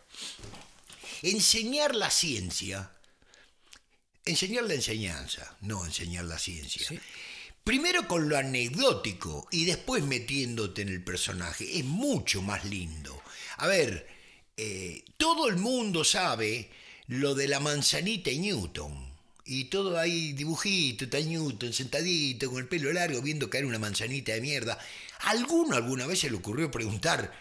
enseñar 1.23 1.97
la 1.97 2.09
ciencia, 2.09 2.93
enseñar 4.25 4.65
la 4.65 4.75
enseñanza, 4.75 5.57
no 5.61 5.85
enseñar 5.85 6.27
la 6.27 6.39
ciencia. 6.39 6.89
Primero 7.71 8.09
con 8.09 8.29
lo 8.29 8.37
anecdótico 8.37 9.47
y 9.53 9.65
después 9.65 10.03
metiéndote 10.03 10.83
en 10.83 10.89
el 10.89 11.05
personaje. 11.05 11.79
Es 11.79 11.85
mucho 11.85 12.43
más 12.43 12.65
lindo. 12.65 13.23
A 13.59 13.69
ver, 13.69 14.09
eh, 14.57 15.05
todo 15.17 15.47
el 15.47 15.57
mundo 15.57 16.03
sabe 16.03 16.69
lo 17.07 17.37
de 17.37 17.47
la 17.47 17.61
manzanita 17.61 18.29
y 18.33 18.41
Newton. 18.41 19.15
Y 19.45 19.67
todo 19.67 19.97
ahí 19.97 20.33
dibujito, 20.33 21.05
está 21.05 21.21
Newton 21.21 21.73
sentadito 21.73 22.51
con 22.51 22.59
el 22.59 22.67
pelo 22.67 22.93
largo 22.93 23.23
viendo 23.23 23.49
caer 23.49 23.67
una 23.67 23.79
manzanita 23.79 24.33
de 24.33 24.41
mierda. 24.41 24.77
¿Alguno 25.21 25.77
alguna 25.77 26.09
vez 26.09 26.19
se 26.19 26.29
le 26.29 26.39
ocurrió 26.39 26.73
preguntar, 26.73 27.33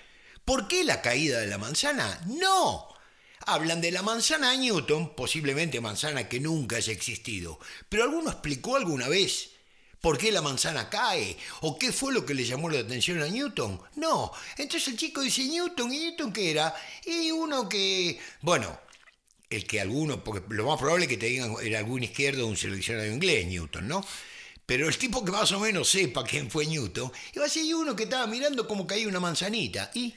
¿por 0.46 0.68
qué 0.68 0.84
la 0.84 1.02
caída 1.02 1.40
de 1.40 1.48
la 1.48 1.58
manzana? 1.58 2.22
No. 2.28 2.88
Hablan 3.48 3.82
de 3.82 3.90
la 3.90 4.04
manzana 4.04 4.56
Newton, 4.56 5.16
posiblemente 5.16 5.82
manzana 5.82 6.30
que 6.30 6.40
nunca 6.40 6.76
haya 6.76 6.94
existido. 6.94 7.60
Pero 7.90 8.04
¿alguno 8.04 8.30
explicó 8.30 8.76
alguna 8.76 9.08
vez 9.08 9.54
¿Por 10.02 10.18
qué 10.18 10.32
la 10.32 10.42
manzana 10.42 10.90
cae? 10.90 11.38
¿O 11.62 11.78
qué 11.78 11.92
fue 11.92 12.14
lo 12.14 12.26
que 12.26 12.34
le 12.34 12.46
llamó 12.46 12.70
la 12.70 12.80
atención 12.80 13.22
a 13.22 13.28
Newton? 13.28 13.82
No. 13.96 14.32
Entonces 14.58 14.88
el 14.88 14.98
chico 14.98 15.22
dice, 15.22 15.44
Newton, 15.44 15.92
¿y 15.94 16.00
Newton 16.00 16.32
qué 16.32 16.52
era? 16.52 16.74
Y 17.06 17.32
uno 17.32 17.68
que, 17.68 18.20
bueno, 18.42 18.80
el 19.50 19.66
que 19.66 19.82
alguno, 19.82 20.24
porque 20.24 20.42
lo 20.54 20.68
más 20.68 20.80
probable 20.80 21.06
es 21.06 21.10
que 21.10 21.18
te 21.18 21.26
digan 21.26 21.56
era 21.62 21.80
algún 21.80 22.04
izquierdo 22.04 22.46
o 22.46 22.50
un 22.50 22.58
seleccionado 22.58 23.08
inglés, 23.08 23.48
Newton, 23.48 23.88
¿no? 23.88 24.06
Pero 24.66 24.88
el 24.88 24.98
tipo 24.98 25.26
que 25.26 25.32
más 25.32 25.52
o 25.52 25.60
menos 25.60 25.90
sepa 25.90 26.24
quién 26.24 26.50
fue 26.50 26.66
Newton, 26.66 27.12
iba 27.34 27.46
a 27.46 27.50
ser 27.50 27.74
uno 27.76 27.96
que 27.96 28.04
estaba 28.04 28.28
mirando 28.28 28.68
cómo 28.68 28.86
caía 28.86 29.08
una 29.08 29.20
manzanita. 29.20 29.92
Y 29.96 30.14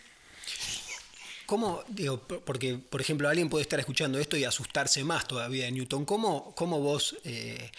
¿Cómo, 1.47 1.85
digo, 1.89 2.19
porque, 2.19 2.79
por 2.79 3.01
ejemplo, 3.01 3.29
alguien 3.29 3.51
puede 3.51 3.63
estar 3.63 3.79
escuchando 3.79 4.19
esto 4.19 4.39
y 4.39 4.45
asustarse 4.45 5.05
más 5.05 5.29
todavía 5.29 5.67
de 5.67 5.73
Newton? 5.73 6.07
¿Cómo, 6.07 6.55
cómo 6.55 6.81
vos, 6.81 7.17
eh, 7.25 7.71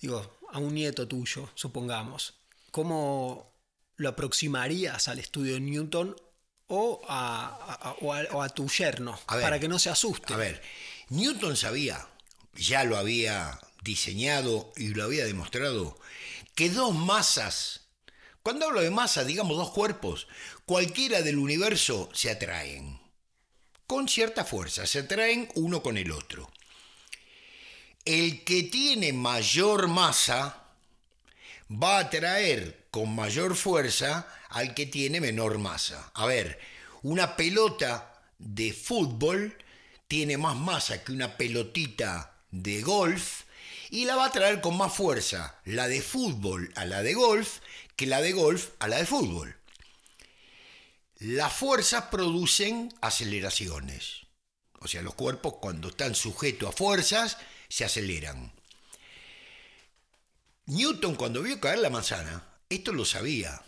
digo, 0.00 0.38
a 0.54 0.58
un 0.58 0.72
nieto 0.72 1.08
tuyo, 1.08 1.50
supongamos, 1.56 2.34
¿cómo 2.70 3.52
lo 3.96 4.08
aproximarías 4.08 5.08
al 5.08 5.18
estudio 5.18 5.54
de 5.54 5.60
Newton 5.60 6.14
o 6.68 7.02
a, 7.08 7.96
tu 8.54 8.68
yerno 8.68 9.18
para 9.26 9.58
que 9.58 9.66
no 9.66 9.80
se 9.80 9.90
asuste? 9.90 10.32
A 10.32 10.36
ver, 10.36 10.62
Newton 11.08 11.56
sabía, 11.56 12.06
ya 12.54 12.84
lo 12.84 12.96
había 12.96 13.58
diseñado 13.82 14.72
y 14.76 14.94
lo 14.94 15.02
había 15.02 15.24
demostrado, 15.24 15.98
que 16.54 16.70
dos 16.70 16.94
masas, 16.94 17.88
cuando 18.44 18.66
hablo 18.66 18.80
de 18.80 18.92
masa, 18.92 19.24
digamos 19.24 19.56
dos 19.56 19.72
cuerpos, 19.72 20.28
cualquiera 20.66 21.22
del 21.22 21.38
universo 21.38 22.10
se 22.14 22.30
atraen, 22.30 23.00
con 23.88 24.08
cierta 24.08 24.44
fuerza, 24.44 24.86
se 24.86 25.00
atraen 25.00 25.48
uno 25.56 25.82
con 25.82 25.98
el 25.98 26.12
otro 26.12 26.48
el 28.04 28.44
que 28.44 28.64
tiene 28.64 29.12
mayor 29.12 29.88
masa 29.88 30.62
va 31.70 31.96
a 31.96 32.00
atraer 32.00 32.86
con 32.90 33.14
mayor 33.14 33.56
fuerza 33.56 34.28
al 34.50 34.74
que 34.74 34.86
tiene 34.86 35.20
menor 35.20 35.58
masa. 35.58 36.10
A 36.14 36.26
ver, 36.26 36.58
una 37.02 37.36
pelota 37.36 38.22
de 38.38 38.72
fútbol 38.72 39.56
tiene 40.06 40.36
más 40.36 40.56
masa 40.56 41.02
que 41.02 41.12
una 41.12 41.36
pelotita 41.36 42.34
de 42.50 42.82
golf 42.82 43.42
y 43.90 44.04
la 44.04 44.16
va 44.16 44.26
a 44.26 44.32
traer 44.32 44.60
con 44.60 44.76
más 44.76 44.92
fuerza 44.94 45.60
la 45.64 45.88
de 45.88 46.02
fútbol 46.02 46.72
a 46.76 46.84
la 46.84 47.02
de 47.02 47.14
golf 47.14 47.58
que 47.96 48.06
la 48.06 48.20
de 48.20 48.32
golf 48.32 48.70
a 48.80 48.88
la 48.88 48.98
de 48.98 49.06
fútbol. 49.06 49.56
Las 51.18 51.52
fuerzas 51.52 52.04
producen 52.10 52.92
aceleraciones. 53.00 54.26
O 54.80 54.88
sea, 54.88 55.00
los 55.00 55.14
cuerpos 55.14 55.54
cuando 55.60 55.88
están 55.88 56.14
sujetos 56.14 56.68
a 56.68 56.76
fuerzas 56.76 57.38
se 57.74 57.84
aceleran. 57.84 58.52
Newton 60.66 61.16
cuando 61.16 61.42
vio 61.42 61.58
caer 61.58 61.80
la 61.80 61.90
manzana, 61.90 62.46
esto 62.68 62.92
lo 62.92 63.04
sabía. 63.04 63.64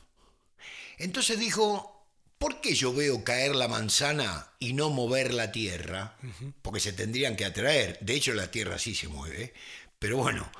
Entonces 0.96 1.40
dijo, 1.40 2.06
¿por 2.38 2.60
qué 2.60 2.76
yo 2.76 2.94
veo 2.94 3.24
caer 3.24 3.56
la 3.56 3.66
manzana 3.66 4.52
y 4.60 4.74
no 4.74 4.90
mover 4.90 5.34
la 5.34 5.50
tierra? 5.50 6.16
Porque 6.62 6.78
se 6.78 6.92
tendrían 6.92 7.34
que 7.34 7.46
atraer. 7.46 7.98
De 8.00 8.14
hecho, 8.14 8.32
la 8.32 8.48
tierra 8.48 8.78
sí 8.78 8.94
se 8.94 9.08
mueve. 9.08 9.54
Pero 9.98 10.18
bueno, 10.18 10.52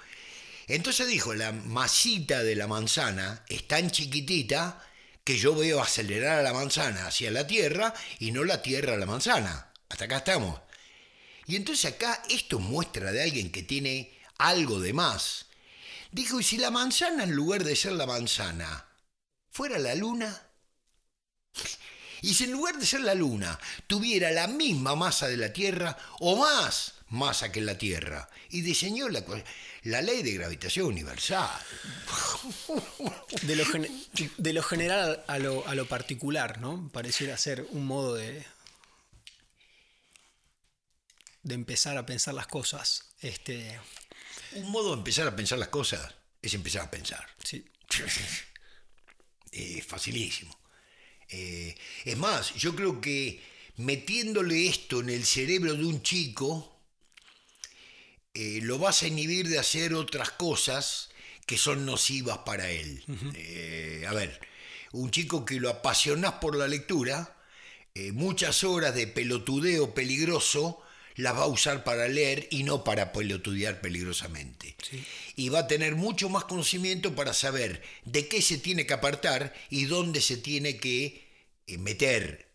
entonces 0.66 1.06
dijo, 1.06 1.32
la 1.32 1.52
masita 1.52 2.42
de 2.42 2.56
la 2.56 2.66
manzana 2.66 3.44
es 3.48 3.68
tan 3.68 3.92
chiquitita 3.92 4.84
que 5.22 5.38
yo 5.38 5.54
veo 5.54 5.80
acelerar 5.80 6.40
a 6.40 6.42
la 6.42 6.52
manzana 6.52 7.06
hacia 7.06 7.30
la 7.30 7.46
tierra 7.46 7.94
y 8.18 8.32
no 8.32 8.42
la 8.42 8.60
tierra 8.60 8.94
a 8.94 8.98
la 8.98 9.06
manzana. 9.06 9.72
Hasta 9.88 10.06
acá 10.06 10.16
estamos. 10.16 10.65
Y 11.46 11.56
entonces 11.56 11.92
acá 11.92 12.22
esto 12.28 12.58
muestra 12.58 13.12
de 13.12 13.22
alguien 13.22 13.50
que 13.50 13.62
tiene 13.62 14.18
algo 14.38 14.80
de 14.80 14.92
más. 14.92 15.46
Dijo, 16.10 16.40
¿y 16.40 16.42
si 16.42 16.56
la 16.56 16.70
manzana 16.70 17.24
en 17.24 17.32
lugar 17.32 17.64
de 17.64 17.76
ser 17.76 17.92
la 17.92 18.06
manzana 18.06 18.86
fuera 19.50 19.78
la 19.78 19.94
luna? 19.94 20.42
Y 22.22 22.32
si 22.32 22.44
en 22.44 22.52
lugar 22.52 22.78
de 22.78 22.86
ser 22.86 23.02
la 23.02 23.14
luna 23.14 23.60
tuviera 23.86 24.30
la 24.30 24.46
misma 24.46 24.96
masa 24.96 25.28
de 25.28 25.36
la 25.36 25.52
Tierra 25.52 25.96
o 26.18 26.36
más 26.36 26.94
masa 27.10 27.52
que 27.52 27.60
la 27.60 27.76
Tierra 27.76 28.28
y 28.48 28.62
diseñó 28.62 29.08
la, 29.10 29.22
la 29.82 30.02
ley 30.02 30.22
de 30.22 30.32
gravitación 30.32 30.86
universal. 30.86 31.50
De 33.42 33.54
lo, 33.54 33.64
de 34.38 34.52
lo 34.54 34.62
general 34.62 35.24
a 35.28 35.38
lo, 35.38 35.68
a 35.68 35.74
lo 35.74 35.86
particular, 35.86 36.58
¿no? 36.58 36.88
Pareciera 36.92 37.36
ser 37.36 37.66
un 37.70 37.86
modo 37.86 38.14
de, 38.14 38.44
de 41.46 41.54
empezar 41.54 41.96
a 41.96 42.04
pensar 42.04 42.34
las 42.34 42.48
cosas. 42.48 43.14
Este... 43.20 43.78
Un 44.54 44.70
modo 44.70 44.90
de 44.90 44.98
empezar 44.98 45.28
a 45.28 45.36
pensar 45.36 45.58
las 45.58 45.68
cosas 45.68 46.14
es 46.42 46.54
empezar 46.54 46.82
a 46.82 46.90
pensar. 46.90 47.24
Sí. 47.42 47.64
es 49.52 49.86
facilísimo. 49.86 50.58
Eh, 51.28 51.76
es 52.04 52.16
más, 52.16 52.54
yo 52.54 52.74
creo 52.74 53.00
que 53.00 53.40
metiéndole 53.76 54.66
esto 54.66 55.00
en 55.00 55.10
el 55.10 55.24
cerebro 55.24 55.74
de 55.74 55.84
un 55.84 56.02
chico, 56.02 56.80
eh, 58.34 58.58
lo 58.62 58.78
vas 58.78 59.02
a 59.02 59.06
inhibir 59.06 59.48
de 59.48 59.60
hacer 59.60 59.94
otras 59.94 60.30
cosas 60.30 61.10
que 61.46 61.56
son 61.56 61.86
nocivas 61.86 62.38
para 62.38 62.70
él. 62.70 63.04
Eh, 63.34 64.04
a 64.08 64.12
ver, 64.12 64.40
un 64.90 65.12
chico 65.12 65.44
que 65.44 65.60
lo 65.60 65.70
apasionás 65.70 66.34
por 66.34 66.56
la 66.56 66.66
lectura, 66.66 67.36
muchas 68.12 68.62
horas 68.62 68.94
de 68.94 69.06
pelotudeo 69.06 69.94
peligroso 69.94 70.82
las 71.16 71.34
va 71.34 71.44
a 71.44 71.46
usar 71.46 71.82
para 71.82 72.08
leer 72.08 72.46
y 72.50 72.62
no 72.62 72.84
para 72.84 73.12
pelotudear 73.12 73.80
peligrosamente. 73.80 74.76
Y 75.34 75.48
va 75.48 75.60
a 75.60 75.66
tener 75.66 75.96
mucho 75.96 76.28
más 76.28 76.44
conocimiento 76.44 77.14
para 77.14 77.32
saber 77.32 77.82
de 78.04 78.28
qué 78.28 78.42
se 78.42 78.58
tiene 78.58 78.86
que 78.86 78.94
apartar 78.94 79.54
y 79.70 79.86
dónde 79.86 80.20
se 80.20 80.36
tiene 80.36 80.76
que 80.76 81.26
eh, 81.66 81.78
meter. 81.78 82.48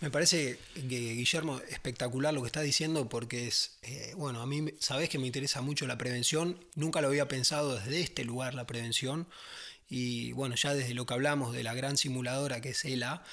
Me 0.00 0.10
parece 0.10 0.58
que 0.74 1.14
Guillermo 1.14 1.60
espectacular 1.70 2.34
lo 2.34 2.42
que 2.42 2.48
está 2.48 2.60
diciendo 2.60 3.08
porque 3.08 3.46
es, 3.46 3.78
eh, 3.82 4.12
bueno, 4.16 4.42
a 4.42 4.46
mí 4.46 4.66
sabes 4.78 5.08
que 5.08 5.18
me 5.18 5.26
interesa 5.26 5.62
mucho 5.62 5.86
la 5.86 5.96
prevención, 5.96 6.62
nunca 6.74 7.00
lo 7.00 7.08
había 7.08 7.26
pensado 7.26 7.76
desde 7.76 8.02
este 8.02 8.24
lugar 8.24 8.52
la 8.52 8.66
prevención 8.66 9.26
y 9.88 10.32
bueno, 10.32 10.56
ya 10.56 10.74
desde 10.74 10.92
lo 10.92 11.06
que 11.06 11.14
hablamos 11.14 11.54
de 11.54 11.62
la 11.62 11.72
gran 11.72 11.96
simuladora 11.96 12.60
que 12.60 12.70
es 12.70 12.84
ELA, 12.84 13.24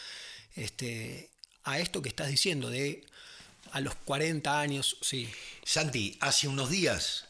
este, 0.56 1.31
a 1.64 1.80
esto 1.80 2.02
que 2.02 2.10
estás 2.10 2.30
diciendo, 2.30 2.70
de 2.70 3.04
a 3.72 3.82
los 3.82 3.96
40 3.96 4.60
años, 4.60 4.98
sí. 5.02 5.30
Santi, 5.64 6.18
hace 6.20 6.48
unos 6.48 6.70
días 6.70 7.26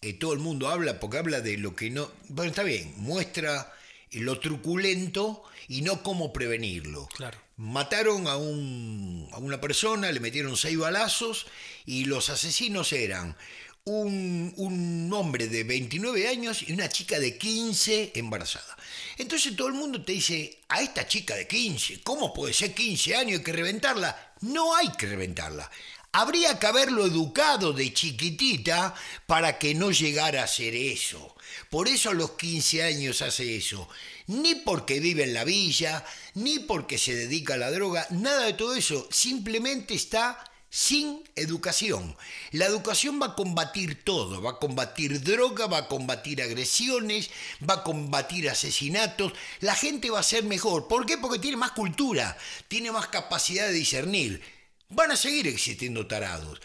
eh, 0.00 0.14
todo 0.14 0.32
el 0.32 0.40
mundo 0.40 0.68
habla, 0.68 0.98
porque 0.98 1.18
habla 1.18 1.40
de 1.40 1.58
lo 1.58 1.76
que 1.76 1.90
no... 1.90 2.10
Bueno, 2.28 2.50
está 2.50 2.62
bien, 2.62 2.92
muestra 2.96 3.72
lo 4.10 4.40
truculento 4.40 5.44
y 5.68 5.82
no 5.82 6.02
cómo 6.02 6.32
prevenirlo. 6.32 7.08
Claro. 7.14 7.38
Mataron 7.56 8.26
a, 8.26 8.36
un, 8.36 9.28
a 9.32 9.38
una 9.38 9.60
persona, 9.60 10.10
le 10.10 10.20
metieron 10.20 10.56
seis 10.56 10.76
balazos 10.76 11.46
y 11.86 12.06
los 12.06 12.30
asesinos 12.30 12.92
eran 12.92 13.36
un, 13.84 14.52
un, 14.56 15.12
hombre 15.12 15.48
de 15.48 15.64
29 15.64 16.28
años 16.28 16.68
y 16.68 16.72
una 16.72 16.88
chica 16.88 17.18
de 17.18 17.38
15 17.38 18.12
embarazada. 18.14 18.76
Entonces 19.22 19.54
todo 19.54 19.68
el 19.68 19.74
mundo 19.74 20.02
te 20.02 20.12
dice, 20.12 20.58
a 20.68 20.82
esta 20.82 21.06
chica 21.06 21.36
de 21.36 21.46
15, 21.46 22.00
¿cómo 22.02 22.34
puede 22.34 22.52
ser 22.52 22.74
15 22.74 23.14
años? 23.14 23.38
Hay 23.38 23.44
que 23.44 23.52
reventarla. 23.52 24.34
No 24.40 24.74
hay 24.74 24.90
que 24.98 25.06
reventarla. 25.06 25.70
Habría 26.10 26.58
que 26.58 26.66
haberlo 26.66 27.06
educado 27.06 27.72
de 27.72 27.94
chiquitita 27.94 28.92
para 29.26 29.58
que 29.58 29.76
no 29.76 29.92
llegara 29.92 30.40
a 30.40 30.44
hacer 30.46 30.74
eso. 30.74 31.36
Por 31.70 31.86
eso 31.86 32.10
a 32.10 32.14
los 32.14 32.32
15 32.32 32.82
años 32.82 33.22
hace 33.22 33.56
eso. 33.56 33.88
Ni 34.26 34.56
porque 34.56 34.98
vive 34.98 35.22
en 35.22 35.34
la 35.34 35.44
villa, 35.44 36.04
ni 36.34 36.58
porque 36.58 36.98
se 36.98 37.14
dedica 37.14 37.54
a 37.54 37.58
la 37.58 37.70
droga, 37.70 38.04
nada 38.10 38.46
de 38.46 38.54
todo 38.54 38.74
eso. 38.74 39.06
Simplemente 39.12 39.94
está 39.94 40.51
sin 40.72 41.22
educación. 41.36 42.16
La 42.50 42.64
educación 42.64 43.20
va 43.20 43.26
a 43.26 43.34
combatir 43.34 44.02
todo, 44.04 44.40
va 44.40 44.52
a 44.52 44.58
combatir 44.58 45.22
droga, 45.22 45.66
va 45.66 45.76
a 45.76 45.88
combatir 45.88 46.40
agresiones, 46.40 47.28
va 47.68 47.74
a 47.74 47.82
combatir 47.84 48.48
asesinatos. 48.48 49.34
La 49.60 49.74
gente 49.74 50.08
va 50.08 50.20
a 50.20 50.22
ser 50.22 50.44
mejor. 50.44 50.88
¿Por 50.88 51.04
qué? 51.04 51.18
Porque 51.18 51.38
tiene 51.38 51.58
más 51.58 51.72
cultura, 51.72 52.38
tiene 52.68 52.90
más 52.90 53.08
capacidad 53.08 53.66
de 53.66 53.74
discernir. 53.74 54.40
Van 54.88 55.10
a 55.10 55.16
seguir 55.16 55.46
existiendo 55.46 56.06
tarados 56.06 56.58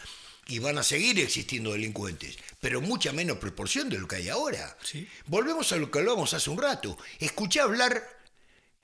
y 0.46 0.58
van 0.58 0.78
a 0.78 0.82
seguir 0.82 1.20
existiendo 1.20 1.72
delincuentes, 1.72 2.38
pero 2.62 2.80
mucha 2.80 3.12
menos 3.12 3.36
proporción 3.36 3.90
de 3.90 3.98
lo 3.98 4.08
que 4.08 4.16
hay 4.16 4.30
ahora. 4.30 4.74
Volvemos 5.26 5.70
a 5.72 5.76
lo 5.76 5.90
que 5.90 5.98
hablábamos 5.98 6.32
hace 6.32 6.48
un 6.48 6.56
rato. 6.56 6.96
Escuché 7.18 7.60
hablar 7.60 8.02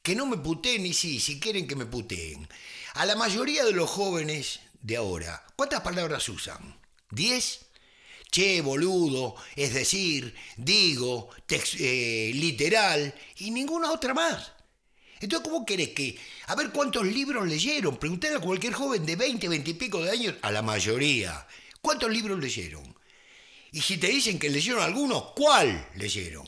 que 0.03 0.15
no 0.15 0.27
me 0.27 0.37
puteen 0.37 0.85
y 0.85 0.93
sí, 0.93 1.19
si 1.19 1.41
quieren 1.41 1.67
que 1.67 1.77
me 1.77 1.87
puteen. 1.87 2.47
A 2.93 3.07
la 3.07 3.17
mayoría 3.17 3.65
de 3.65 3.73
los 3.73 3.89
jóvenes 3.89 4.61
de 4.85 4.97
ahora, 4.97 5.43
¿cuántas 5.57 5.81
palabras 5.81 6.29
usan? 6.29 6.79
¿Diez? 7.11 7.61
Che, 8.31 8.61
boludo, 8.61 9.35
es 9.57 9.73
decir, 9.73 10.35
digo, 10.59 11.31
eh, 11.49 12.33
literal 12.35 13.15
y 13.39 13.51
ninguna 13.51 13.91
otra 13.91 14.13
más. 14.13 14.53
Entonces, 15.21 15.49
¿cómo 15.49 15.65
querés 15.65 15.91
que.? 15.91 16.19
A 16.49 16.55
ver 16.55 16.71
cuántos 16.71 17.07
libros 17.07 17.49
leyeron. 17.49 17.97
Pregunté 17.97 18.29
a 18.29 18.41
cualquier 18.41 18.75
joven 18.75 19.07
de 19.07 19.17
20, 19.17 19.49
20 19.49 19.71
y 19.71 19.75
pico 19.75 20.03
de 20.03 20.11
años, 20.11 20.35
a 20.43 20.51
la 20.51 20.61
mayoría. 20.61 21.47
¿Cuántos 21.81 22.11
libros 22.11 22.39
leyeron? 22.39 22.95
Y 23.73 23.81
si 23.81 23.97
te 23.97 24.09
dicen 24.09 24.39
que 24.39 24.51
leyeron 24.51 24.83
algunos, 24.83 25.33
¿cuál 25.35 25.89
leyeron? 25.95 26.45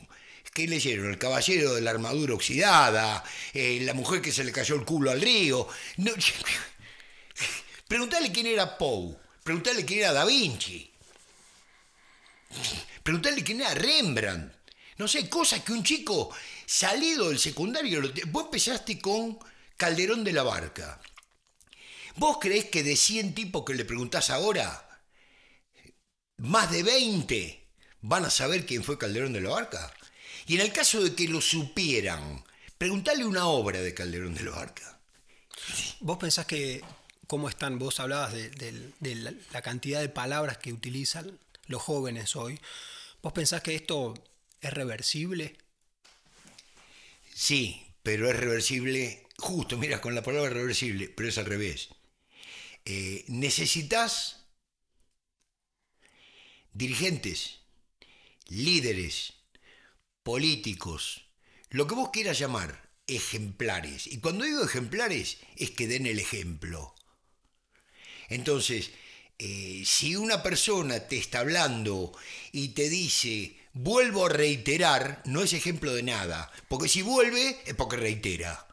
¿Qué 0.52 0.66
leyeron? 0.66 1.08
El 1.08 1.18
caballero 1.18 1.74
de 1.74 1.80
la 1.80 1.92
armadura 1.92 2.34
oxidada, 2.34 3.24
eh, 3.54 3.78
la 3.80 3.94
mujer 3.94 4.20
que 4.20 4.32
se 4.32 4.44
le 4.44 4.52
cayó 4.52 4.74
el 4.74 4.84
culo 4.84 5.10
al 5.10 5.22
río. 5.22 5.66
No, 5.96 6.12
Preguntale 7.88 8.32
quién 8.32 8.46
era 8.46 8.76
Poe. 8.76 9.16
Preguntale 9.42 9.84
quién 9.84 10.00
era 10.00 10.12
Da 10.12 10.24
Vinci. 10.24 10.90
Preguntale 13.02 13.44
quién 13.44 13.60
era 13.60 13.74
Rembrandt. 13.74 14.52
No 14.98 15.06
sé, 15.06 15.28
cosas 15.28 15.62
que 15.62 15.72
un 15.72 15.84
chico 15.84 16.34
salido 16.64 17.28
del 17.28 17.38
secundario. 17.38 18.02
Vos 18.28 18.46
empezaste 18.46 18.98
con 18.98 19.38
Calderón 19.76 20.24
de 20.24 20.32
la 20.32 20.42
Barca. 20.42 21.00
¿Vos 22.16 22.38
creés 22.40 22.64
que 22.66 22.82
de 22.82 22.96
100 22.96 23.34
tipos 23.34 23.64
que 23.64 23.74
le 23.74 23.84
preguntás 23.84 24.30
ahora, 24.30 24.88
más 26.38 26.70
de 26.70 26.82
20 26.82 27.68
van 28.00 28.24
a 28.24 28.30
saber 28.30 28.64
quién 28.64 28.82
fue 28.82 28.98
Calderón 28.98 29.34
de 29.34 29.42
la 29.42 29.50
Barca? 29.50 29.92
Y 30.46 30.54
en 30.54 30.62
el 30.62 30.72
caso 30.72 31.02
de 31.02 31.14
que 31.14 31.28
lo 31.28 31.40
supieran, 31.40 32.42
preguntale 32.78 33.24
una 33.24 33.46
obra 33.46 33.80
de 33.80 33.92
Calderón 33.92 34.34
de 34.34 34.44
la 34.44 34.52
Barca. 34.52 34.98
¿Vos 36.00 36.16
pensás 36.16 36.46
que 36.46 36.82
cómo 37.26 37.48
están, 37.48 37.78
vos 37.78 38.00
hablabas 38.00 38.32
de, 38.32 39.34
la, 39.52 39.62
cantidad 39.62 40.00
de 40.00 40.08
palabras 40.08 40.58
que 40.58 40.72
utilizan 40.72 41.38
los 41.66 41.82
jóvenes 41.82 42.36
hoy. 42.36 42.60
¿Vos 43.22 43.32
pensás 43.32 43.62
que 43.62 43.74
esto 43.74 44.14
es 44.60 44.72
reversible? 44.72 45.56
Sí, 47.34 47.86
pero 48.02 48.30
es 48.30 48.36
reversible, 48.36 49.26
justo, 49.38 49.76
mira, 49.76 50.00
con 50.00 50.14
la 50.14 50.22
palabra 50.22 50.50
reversible, 50.50 51.08
pero 51.08 51.28
es 51.28 51.38
al 51.38 51.46
revés. 51.46 51.88
Eh, 52.84 53.24
necesitas 53.28 54.44
dirigentes, 56.72 57.60
líderes, 58.46 59.32
políticos, 60.22 61.26
lo 61.70 61.86
que 61.86 61.94
vos 61.94 62.10
quieras 62.12 62.38
llamar, 62.38 62.90
ejemplares. 63.06 64.06
Y 64.06 64.20
cuando 64.20 64.44
digo 64.44 64.64
ejemplares 64.64 65.38
es 65.56 65.70
que 65.70 65.88
den 65.88 66.06
el 66.06 66.18
ejemplo. 66.18 66.94
Entonces, 68.28 68.90
eh, 69.38 69.82
si 69.84 70.16
una 70.16 70.42
persona 70.42 71.00
te 71.00 71.16
está 71.16 71.40
hablando 71.40 72.12
y 72.52 72.68
te 72.68 72.88
dice, 72.88 73.54
vuelvo 73.74 74.26
a 74.26 74.30
reiterar, 74.30 75.22
no 75.26 75.42
es 75.42 75.52
ejemplo 75.52 75.94
de 75.94 76.02
nada, 76.02 76.50
porque 76.68 76.88
si 76.88 77.02
vuelve 77.02 77.58
es 77.66 77.74
porque 77.74 77.96
reitera. 77.96 78.65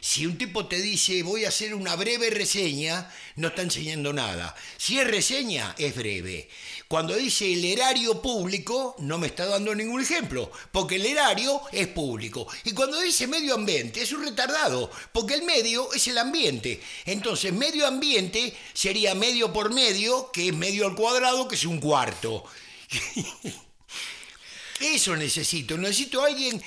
Si 0.00 0.26
un 0.26 0.36
tipo 0.36 0.66
te 0.66 0.80
dice 0.80 1.22
voy 1.22 1.44
a 1.44 1.48
hacer 1.48 1.74
una 1.74 1.96
breve 1.96 2.30
reseña, 2.30 3.10
no 3.36 3.48
está 3.48 3.62
enseñando 3.62 4.12
nada. 4.12 4.54
Si 4.76 4.98
es 4.98 5.06
reseña, 5.06 5.74
es 5.78 5.94
breve. 5.94 6.48
Cuando 6.88 7.14
dice 7.14 7.52
el 7.52 7.64
erario 7.64 8.20
público, 8.20 8.96
no 8.98 9.18
me 9.18 9.28
está 9.28 9.46
dando 9.46 9.74
ningún 9.74 10.02
ejemplo, 10.02 10.50
porque 10.72 10.96
el 10.96 11.06
erario 11.06 11.60
es 11.72 11.88
público. 11.88 12.46
Y 12.64 12.72
cuando 12.72 13.00
dice 13.00 13.26
medio 13.26 13.54
ambiente, 13.54 14.02
es 14.02 14.12
un 14.12 14.24
retardado, 14.24 14.90
porque 15.12 15.34
el 15.34 15.42
medio 15.42 15.92
es 15.92 16.06
el 16.08 16.18
ambiente. 16.18 16.80
Entonces, 17.04 17.52
medio 17.52 17.86
ambiente 17.86 18.56
sería 18.72 19.14
medio 19.14 19.52
por 19.52 19.72
medio, 19.72 20.30
que 20.32 20.48
es 20.48 20.54
medio 20.54 20.86
al 20.86 20.94
cuadrado, 20.94 21.46
que 21.48 21.56
es 21.56 21.64
un 21.64 21.80
cuarto. 21.80 22.44
Eso 24.80 25.16
necesito. 25.16 25.76
Necesito 25.76 26.22
a 26.22 26.26
alguien. 26.26 26.62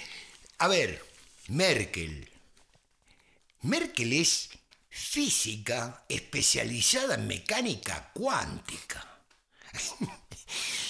A 0.60 0.68
ver, 0.68 1.04
Merkel 1.48 2.31
Merkel 3.64 4.14
es 4.14 4.50
física 4.90 6.04
especializada 6.10 7.16
en 7.16 7.28
mecánica 7.28 8.12
cuántica. 8.14 9.08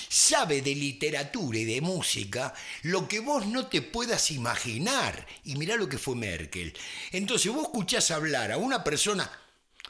Sabe 0.09 0.61
de 0.61 0.75
literatura 0.75 1.59
y 1.59 1.65
de 1.65 1.81
música 1.81 2.53
lo 2.83 3.07
que 3.07 3.19
vos 3.19 3.45
no 3.45 3.67
te 3.67 3.81
puedas 3.81 4.31
imaginar. 4.31 5.27
Y 5.43 5.55
mirá 5.55 5.75
lo 5.75 5.87
que 5.87 5.97
fue 5.97 6.15
Merkel. 6.15 6.73
Entonces 7.11 7.51
vos 7.51 7.63
escuchás 7.63 8.11
hablar 8.11 8.51
a 8.51 8.57
una 8.57 8.83
persona, 8.83 9.29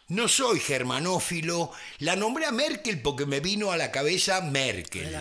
no 0.09 0.27
soy 0.27 0.59
germanófilo, 0.59 1.71
la 1.99 2.15
nombré 2.15 2.45
a 2.45 2.51
Merkel 2.51 3.01
porque 3.01 3.25
me 3.25 3.39
vino 3.39 3.71
a 3.71 3.77
la 3.77 3.91
cabeza 3.91 4.41
Merkel. 4.41 5.15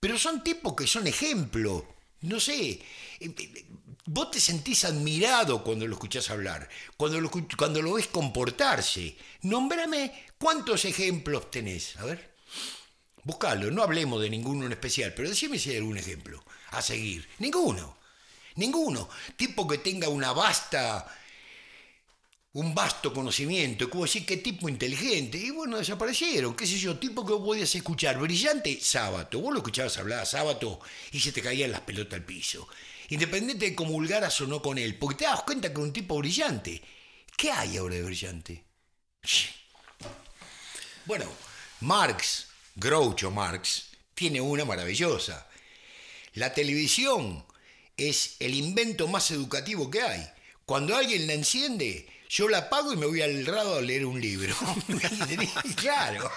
Pero 0.00 0.18
son 0.18 0.42
tipos 0.42 0.74
que 0.74 0.86
son 0.86 1.06
ejemplo. 1.06 1.86
No 2.20 2.40
sé, 2.40 2.80
Vos 4.10 4.30
te 4.30 4.40
sentís 4.40 4.86
admirado 4.86 5.62
cuando 5.62 5.86
lo 5.86 5.92
escuchás 5.92 6.30
hablar, 6.30 6.66
cuando 6.96 7.20
lo, 7.20 7.30
cuando 7.58 7.82
lo 7.82 7.92
ves 7.92 8.06
comportarse. 8.06 9.18
Nómbrame 9.42 10.24
cuántos 10.38 10.86
ejemplos 10.86 11.50
tenés. 11.50 11.94
A 11.98 12.06
ver, 12.06 12.34
buscalo. 13.24 13.70
No 13.70 13.82
hablemos 13.82 14.22
de 14.22 14.30
ninguno 14.30 14.64
en 14.64 14.72
especial, 14.72 15.12
pero 15.14 15.28
decime 15.28 15.58
si 15.58 15.72
hay 15.72 15.76
algún 15.76 15.98
ejemplo 15.98 16.42
a 16.70 16.80
seguir. 16.80 17.28
Ninguno. 17.38 17.98
Ninguno. 18.54 19.10
Tipo 19.36 19.68
que 19.68 19.76
tenga 19.76 20.08
una 20.08 20.32
vasta 20.32 21.14
un 22.54 22.74
vasto 22.74 23.12
conocimiento, 23.12 23.90
como 23.90 24.04
decir 24.04 24.24
qué 24.24 24.38
tipo 24.38 24.70
inteligente, 24.70 25.36
y 25.36 25.50
bueno, 25.50 25.76
desaparecieron, 25.76 26.56
qué 26.56 26.66
sé 26.66 26.78
yo, 26.78 26.98
tipo 26.98 27.24
que 27.24 27.32
vos 27.34 27.44
podías 27.44 27.72
escuchar 27.74 28.18
brillante 28.18 28.80
sábado, 28.80 29.38
vos 29.38 29.52
lo 29.52 29.58
escuchabas 29.58 29.96
hablar 29.98 30.26
sábado 30.26 30.80
y 31.12 31.20
se 31.20 31.30
te 31.30 31.42
caían 31.42 31.70
las 31.70 31.82
pelotas 31.82 32.14
al 32.14 32.24
piso 32.24 32.66
independiente 33.08 33.66
de 33.66 33.74
comulgaras 33.74 34.40
o 34.40 34.46
no 34.46 34.62
con 34.62 34.78
él, 34.78 34.98
porque 34.98 35.18
te 35.18 35.24
das 35.24 35.42
cuenta 35.42 35.68
que 35.68 35.80
es 35.80 35.86
un 35.86 35.92
tipo 35.92 36.18
brillante. 36.18 36.82
¿Qué 37.36 37.50
hay 37.50 37.76
ahora 37.76 37.96
de 37.96 38.02
brillante? 38.02 38.64
Bueno, 41.04 41.26
Marx, 41.80 42.48
Groucho 42.74 43.30
Marx, 43.30 43.90
tiene 44.14 44.40
una 44.40 44.64
maravillosa. 44.64 45.48
La 46.34 46.52
televisión 46.52 47.44
es 47.96 48.36
el 48.40 48.54
invento 48.54 49.08
más 49.08 49.30
educativo 49.30 49.90
que 49.90 50.02
hay. 50.02 50.28
Cuando 50.64 50.96
alguien 50.96 51.26
la 51.26 51.32
enciende, 51.32 52.06
yo 52.28 52.48
la 52.48 52.58
apago 52.58 52.92
y 52.92 52.96
me 52.96 53.06
voy 53.06 53.22
al 53.22 53.46
rado 53.46 53.76
a 53.76 53.80
leer 53.80 54.04
un 54.04 54.20
libro. 54.20 54.54
claro. 55.76 56.30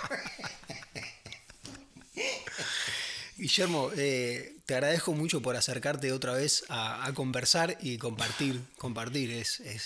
Guillermo, 3.42 3.90
eh, 3.98 4.58
te 4.68 4.76
agradezco 4.76 5.14
mucho 5.14 5.42
por 5.42 5.56
acercarte 5.56 6.12
otra 6.12 6.34
vez 6.34 6.64
a, 6.70 7.12
conversar 7.16 7.76
y 7.82 7.98
compartir. 7.98 8.62
Compartir 8.78 9.32
es, 9.32 9.62
eh, 9.62 9.80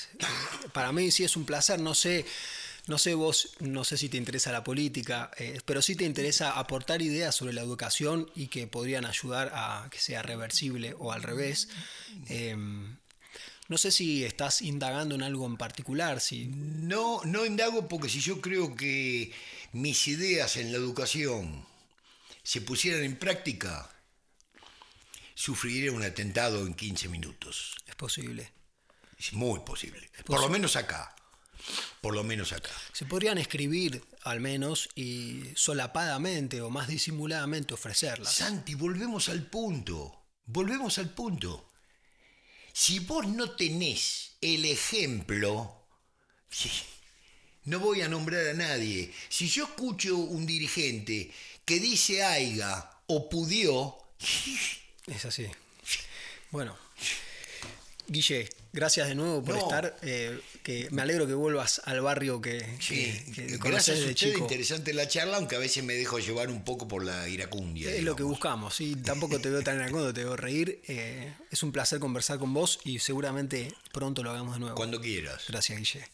para 0.74 0.92
mí 0.92 1.10
sí 1.10 1.24
es 1.24 1.38
un 1.38 1.46
placer. 1.46 1.80
No 1.80 1.96
sé, 1.96 2.26
no 2.88 2.98
sé 2.98 3.14
vos, 3.14 3.56
no 3.62 3.86
sé 3.86 3.96
si 3.96 4.10
te 4.10 4.18
interesa 4.18 4.52
la 4.52 4.66
política, 4.66 5.32
eh, 5.38 5.62
pero 5.64 5.82
sí 5.82 5.96
te 5.96 6.04
interesa 6.04 6.60
aportar 6.60 7.02
ideas 7.02 7.34
sobre 7.34 7.54
la 7.54 7.62
educación 7.62 8.30
y 8.36 8.48
que 8.48 8.68
podrían 8.68 9.06
ayudar 9.06 9.54
a 9.56 9.88
que 9.90 10.00
sea 10.00 10.22
reversible 10.22 10.94
o 11.00 11.14
al 11.14 11.24
revés. 11.24 11.70
Em, 12.28 12.98
no 13.70 13.78
sé 13.78 13.90
si 13.90 14.26
estás 14.26 14.62
indagando 14.62 15.16
en 15.16 15.24
algo 15.24 15.46
en 15.46 15.56
particular. 15.56 16.20
Si... 16.20 16.48
No, 16.48 17.22
no 17.24 17.46
indago 17.46 17.88
porque 17.88 18.10
si 18.10 18.20
yo 18.20 18.42
creo 18.42 18.76
que 18.76 19.32
mis 19.72 20.10
ideas 20.10 20.58
en 20.58 20.74
la 20.74 20.78
educación 20.78 21.66
se 22.46 22.62
pusieran 22.62 23.04
en 23.04 23.18
práctica, 23.18 23.90
sufriría 25.34 25.92
un 25.92 26.04
atentado 26.04 26.68
en 26.68 26.76
15 26.76 27.10
minutos. 27.10 27.76
Es 27.88 27.96
posible. 27.96 28.54
Es 29.18 29.34
muy 29.34 29.62
posible. 29.62 30.12
Por 30.26 30.40
lo 30.40 30.48
menos 30.48 30.76
acá. 30.76 31.16
Por 32.02 32.14
lo 32.14 32.24
menos 32.24 32.54
acá. 32.54 32.70
Se 32.94 33.06
podrían 33.06 33.40
escribir 33.40 34.06
al 34.22 34.42
menos 34.42 34.90
y 34.94 35.42
solapadamente 35.56 36.62
o 36.62 36.70
más 36.70 36.88
disimuladamente 36.88 37.74
ofrecerlas. 37.74 38.36
Santi, 38.36 38.76
volvemos 38.76 39.28
al 39.30 39.48
punto. 39.48 40.28
Volvemos 40.46 41.00
al 41.00 41.10
punto. 41.10 41.72
Si 42.72 43.00
vos 43.00 43.28
no 43.28 43.56
tenés 43.56 44.38
el 44.40 44.66
ejemplo, 44.66 45.88
no 47.64 47.80
voy 47.80 48.02
a 48.02 48.08
nombrar 48.08 48.50
a 48.50 48.54
nadie. 48.54 49.12
Si 49.30 49.48
yo 49.48 49.64
escucho 49.64 50.16
un 50.16 50.46
dirigente 50.46 51.34
que 51.66 51.80
dice 51.80 52.24
aiga 52.24 52.92
o 53.08 53.30
pudió, 53.30 53.98
Es 55.08 55.26
así. 55.26 55.46
Bueno, 56.52 56.76
Guille, 58.08 58.48
gracias 58.72 59.08
de 59.08 59.16
nuevo 59.16 59.44
por 59.44 59.56
No. 59.56 59.62
estar. 59.62 59.98
eh, 60.04 60.40
que 60.64 60.88
me 60.92 61.02
alegro 61.04 61.28
que 61.28 61.34
vuelvas 61.36 61.82
al 61.86 62.02
barrio 62.02 62.42
que, 62.42 62.60
sí, 62.80 63.14
que, 63.36 63.46
que 63.48 63.60
conoces 63.60 63.72
gracias 63.72 63.98
a 63.98 64.00
usted, 64.02 64.16
chico. 64.16 64.38
interesante 64.40 64.94
la 64.94 65.08
charla, 65.08 65.38
aunque 65.38 65.56
a 65.56 65.60
veces 65.60 65.84
me 65.84 65.94
dejo 65.94 66.18
llevar 66.20 66.50
un 66.50 66.64
poco 66.64 66.88
por 66.88 67.04
la 67.06 67.28
iracundia. 67.30 67.92
Es 67.92 68.04
lo 68.04 68.16
que 68.16 68.24
buscamos, 68.24 68.76
sí, 68.76 68.96
tampoco 68.96 69.40
te 69.40 69.50
veo 69.50 69.62
tan 69.64 69.76
iracundo, 69.78 70.12
te 70.14 70.24
veo 70.24 70.36
reír. 70.36 70.82
eh, 70.88 71.34
es 71.52 71.62
un 71.64 71.72
placer 71.72 72.00
conversar 72.00 72.40
con 72.40 72.54
vos 72.54 72.80
y 72.84 72.98
seguramente 73.00 73.74
pronto 73.92 74.24
lo 74.24 74.32
hagamos 74.32 74.56
de 74.56 74.60
nuevo. 74.62 74.76
Cuando 74.76 75.00
quieras. 75.02 75.44
Gracias, 75.48 75.78
Guille. 75.78 76.08